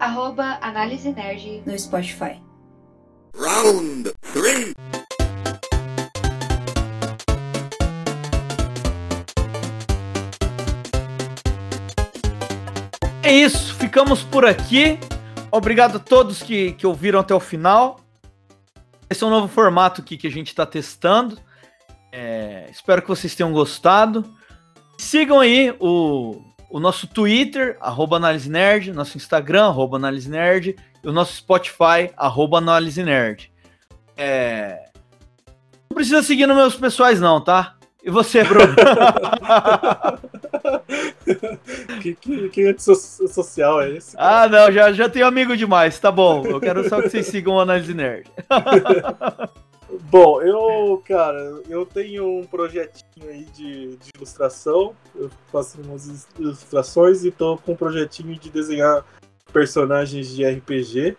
Arroba 0.00 0.58
Análise 0.60 1.12
Nerd 1.12 1.62
no 1.66 1.78
Spotify. 1.78 2.40
Round 3.36 4.12
three. 4.32 4.72
É 13.22 13.32
isso, 13.32 13.74
ficamos 13.74 14.22
por 14.22 14.46
aqui. 14.46 14.98
Obrigado 15.50 15.96
a 15.96 15.98
todos 16.00 16.42
que, 16.42 16.72
que 16.72 16.86
ouviram 16.86 17.20
até 17.20 17.34
o 17.34 17.40
final. 17.40 18.00
Esse 19.10 19.24
é 19.24 19.26
um 19.26 19.30
novo 19.30 19.48
formato 19.48 20.00
aqui 20.00 20.16
que 20.16 20.26
a 20.26 20.30
gente 20.30 20.48
está 20.48 20.64
testando. 20.64 21.38
É, 22.12 22.68
espero 22.70 23.02
que 23.02 23.08
vocês 23.08 23.34
tenham 23.34 23.52
gostado. 23.52 24.24
Sigam 24.98 25.40
aí 25.40 25.74
o, 25.78 26.42
o 26.70 26.78
nosso 26.78 27.06
Twitter, 27.06 27.76
arroba 27.80 28.16
Análise 28.16 28.50
Nerd, 28.50 28.92
nosso 28.92 29.16
Instagram, 29.16 29.66
arroba 29.66 29.96
Análise 29.96 30.28
Nerd, 30.28 30.76
e 31.02 31.08
o 31.08 31.12
nosso 31.12 31.34
Spotify, 31.34 32.10
arroba 32.16 32.58
Análise 32.58 33.02
Nerd. 33.02 33.50
É, 34.16 34.90
Não 35.90 35.94
precisa 35.94 36.22
seguir 36.22 36.46
nos 36.46 36.56
meus 36.56 36.74
pessoais 36.76 37.20
não, 37.20 37.40
tá? 37.40 37.76
E 38.02 38.10
você, 38.10 38.42
Bruno? 38.44 38.74
que, 42.00 42.14
que, 42.14 42.48
que 42.48 42.66
antissocial 42.66 43.82
é 43.82 43.90
esse? 43.90 44.16
Ah, 44.18 44.48
não, 44.48 44.70
já, 44.72 44.92
já 44.92 45.08
tenho 45.08 45.26
amigo 45.26 45.56
demais, 45.56 45.98
tá 45.98 46.10
bom. 46.10 46.44
Eu 46.46 46.60
quero 46.60 46.88
só 46.88 47.00
que 47.00 47.08
vocês 47.08 47.26
sigam 47.26 47.54
o 47.54 47.60
Análise 47.60 47.94
Nerd. 47.94 48.30
Bom, 50.10 50.42
eu, 50.42 51.02
cara, 51.06 51.62
eu 51.68 51.86
tenho 51.86 52.40
um 52.40 52.44
projetinho 52.44 53.28
aí 53.28 53.44
de, 53.44 53.96
de 53.96 54.10
ilustração. 54.14 54.94
Eu 55.14 55.30
faço 55.50 55.80
umas 55.80 56.28
ilustrações 56.38 57.24
e 57.24 57.30
tô 57.30 57.56
com 57.56 57.72
um 57.72 57.76
projetinho 57.76 58.38
de 58.38 58.50
desenhar 58.50 59.04
personagens 59.50 60.28
de 60.28 60.44
RPG. 60.44 61.16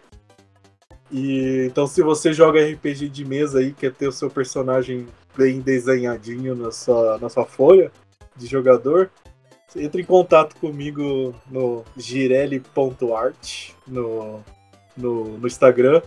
E 1.11 1.65
então 1.65 1.87
se 1.87 2.03
você 2.03 2.31
joga 2.31 2.63
RPG 2.63 3.09
de 3.09 3.25
mesa 3.25 3.59
aí, 3.59 3.73
quer 3.73 3.91
ter 3.91 4.07
o 4.07 4.11
seu 4.11 4.29
personagem 4.29 5.07
bem 5.35 5.59
desenhadinho 5.59 6.55
na 6.55 6.71
sua, 6.71 7.17
na 7.17 7.27
sua 7.27 7.45
folha 7.45 7.91
de 8.35 8.45
jogador, 8.45 9.09
entre 9.75 10.03
em 10.03 10.05
contato 10.05 10.55
comigo 10.57 11.33
no 11.49 11.83
girelli.art 11.97 13.71
no, 13.87 14.43
no, 14.95 15.37
no 15.39 15.47
Instagram 15.47 16.03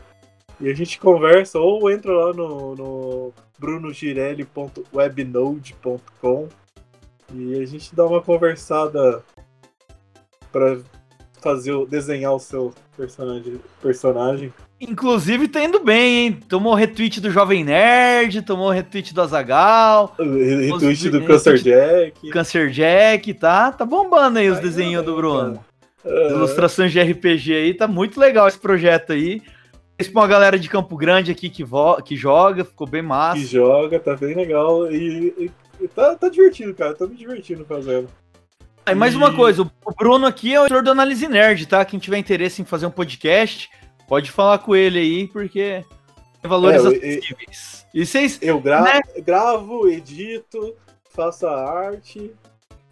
e 0.62 0.70
a 0.70 0.74
gente 0.74 0.98
conversa, 1.00 1.58
ou 1.58 1.90
entra 1.90 2.12
lá 2.12 2.32
no, 2.32 2.76
no 2.76 3.32
brunogirelli.webnode.com 3.58 6.48
e 7.34 7.60
a 7.60 7.66
gente 7.66 7.92
dá 7.94 8.06
uma 8.06 8.22
conversada 8.22 9.22
para 10.52 10.78
fazer 11.40 11.74
desenhar 11.86 12.32
o 12.32 12.38
seu 12.38 12.72
personagem. 12.96 13.60
personagem. 13.82 14.54
Inclusive 14.80 15.48
tá 15.48 15.64
indo 15.64 15.80
bem, 15.80 16.26
hein? 16.26 16.38
Tomou 16.48 16.74
retweet 16.74 17.20
do 17.20 17.28
Jovem 17.30 17.64
Nerd, 17.64 18.42
tomou 18.42 18.70
retweet 18.70 19.12
do 19.12 19.20
Azagal, 19.20 20.14
retweet 20.16 21.10
do 21.10 21.24
Cancer 21.24 21.58
Jack. 21.58 22.30
Cancer 22.30 22.70
Jack, 22.70 23.34
tá? 23.34 23.72
Tá 23.72 23.84
bombando 23.84 24.38
aí 24.38 24.48
os 24.48 24.58
tá 24.58 24.62
desenhos 24.62 25.04
do 25.04 25.16
Bruno. 25.16 25.58
Uhum. 26.04 26.30
Ilustrações 26.30 26.92
de 26.92 27.00
RPG 27.00 27.52
aí, 27.52 27.74
tá 27.74 27.88
muito 27.88 28.20
legal 28.20 28.46
esse 28.46 28.58
projeto 28.58 29.12
aí. 29.12 29.42
Pra 30.10 30.22
uma 30.22 30.28
galera 30.28 30.58
de 30.58 30.68
Campo 30.68 30.96
Grande 30.96 31.30
aqui 31.30 31.48
que, 31.48 31.64
que 32.04 32.16
joga, 32.16 32.64
ficou 32.64 32.86
bem 32.86 33.02
massa. 33.02 33.38
Que 33.38 33.46
joga, 33.46 34.00
tá 34.00 34.16
bem 34.16 34.34
legal. 34.34 34.90
E, 34.90 35.50
e, 35.80 35.88
tá, 35.88 36.14
tá 36.14 36.28
divertido, 36.28 36.74
cara. 36.74 36.94
Tô 36.94 37.06
me 37.06 37.14
divertindo 37.14 37.64
fazendo. 37.64 38.08
Aí, 38.84 38.94
mais 38.94 39.14
e... 39.14 39.16
uma 39.16 39.34
coisa, 39.34 39.62
o 39.62 39.94
Bruno 39.94 40.26
aqui 40.26 40.54
é 40.54 40.58
o 40.58 40.62
autor 40.62 40.82
do 40.82 40.90
Análise 40.90 41.28
Nerd, 41.28 41.66
tá? 41.66 41.84
Quem 41.84 41.98
tiver 41.98 42.18
interesse 42.18 42.62
em 42.62 42.64
fazer 42.64 42.86
um 42.86 42.90
podcast, 42.90 43.70
pode 44.08 44.30
falar 44.30 44.58
com 44.58 44.74
ele 44.74 44.98
aí, 44.98 45.28
porque 45.28 45.84
tem 46.40 46.48
valores 46.48 46.84
é, 46.84 46.88
acessíveis. 46.88 47.86
E 47.94 48.04
vocês. 48.04 48.38
Eu 48.42 48.60
gra 48.60 48.82
né? 48.82 49.00
gravo, 49.18 49.88
edito, 49.88 50.74
faço 51.10 51.46
a 51.46 51.70
arte. 51.70 52.32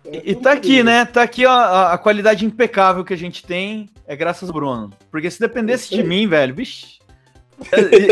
É 0.05 0.23
e 0.24 0.35
tá 0.35 0.53
aqui, 0.53 0.82
né? 0.82 1.05
Tá 1.05 1.23
aqui 1.23 1.45
ó, 1.45 1.51
a, 1.51 1.93
a, 1.93 1.99
qualidade 1.99 2.47
impecável 2.47 3.05
que 3.05 3.12
a 3.12 3.19
gente 3.19 3.45
tem 3.45 3.91
é 4.07 4.16
graças 4.16 4.49
ao 4.49 4.55
Bruno. 4.55 4.91
Porque 5.11 5.31
se 5.31 5.41
dependesse 5.41 5.91
de 5.91 6.03
mim, 6.03 6.27
velho, 6.27 6.55
vixi. 6.55 6.99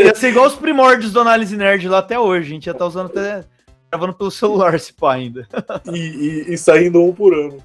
Ia 0.03 0.15
ser 0.15 0.29
igual 0.29 0.47
os 0.47 0.55
primórdios 0.55 1.11
do 1.11 1.19
Análise 1.19 1.55
Nerd 1.55 1.87
lá 1.87 1.99
até 1.99 2.19
hoje. 2.19 2.47
A 2.47 2.53
gente 2.53 2.65
já 2.65 2.73
tá 2.73 2.85
usando 2.85 3.07
até. 3.07 3.43
gravando 3.91 4.13
pelo 4.13 4.31
celular 4.31 4.73
esse 4.73 4.93
pá 4.93 5.13
ainda. 5.13 5.47
E, 5.91 5.97
e, 5.97 6.53
e, 6.53 6.57
saindo 6.57 7.03
um 7.03 7.13
por 7.13 7.33
ano. 7.33 7.57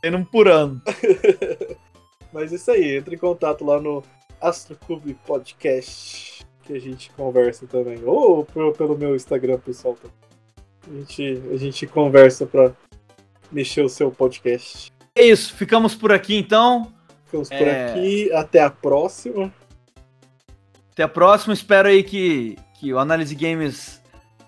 Saindo 0.00 0.18
um 0.18 0.24
por 0.24 0.48
ano. 0.48 0.80
Mas 2.32 2.52
isso 2.52 2.70
aí, 2.70 2.96
entre 2.96 3.14
em 3.14 3.18
contato 3.18 3.64
lá 3.64 3.80
no 3.80 4.02
Astroclube 4.40 5.14
Podcast, 5.26 6.44
que 6.62 6.72
a 6.72 6.80
gente 6.80 7.10
conversa 7.12 7.66
também. 7.66 8.02
Ou 8.04 8.44
pelo 8.44 8.98
meu 8.98 9.14
Instagram 9.14 9.58
pessoal. 9.58 9.96
A 10.86 10.94
gente, 10.98 11.42
a 11.52 11.56
gente 11.56 11.86
conversa 11.86 12.44
pra 12.44 12.72
mexer 13.50 13.82
o 13.82 13.88
seu 13.88 14.10
podcast. 14.10 14.92
É 15.14 15.24
isso, 15.24 15.54
ficamos 15.54 15.94
por 15.94 16.12
aqui 16.12 16.34
então. 16.34 16.92
Ficamos 17.24 17.48
por 17.48 17.66
é... 17.66 17.86
aqui, 17.86 18.32
até 18.32 18.60
a 18.60 18.68
próxima. 18.68 19.52
Até 20.94 21.02
a 21.02 21.08
próxima, 21.08 21.52
espero 21.52 21.88
aí 21.88 22.04
que, 22.04 22.56
que 22.78 22.94
o 22.94 23.00
Análise 23.00 23.34
Games 23.34 24.00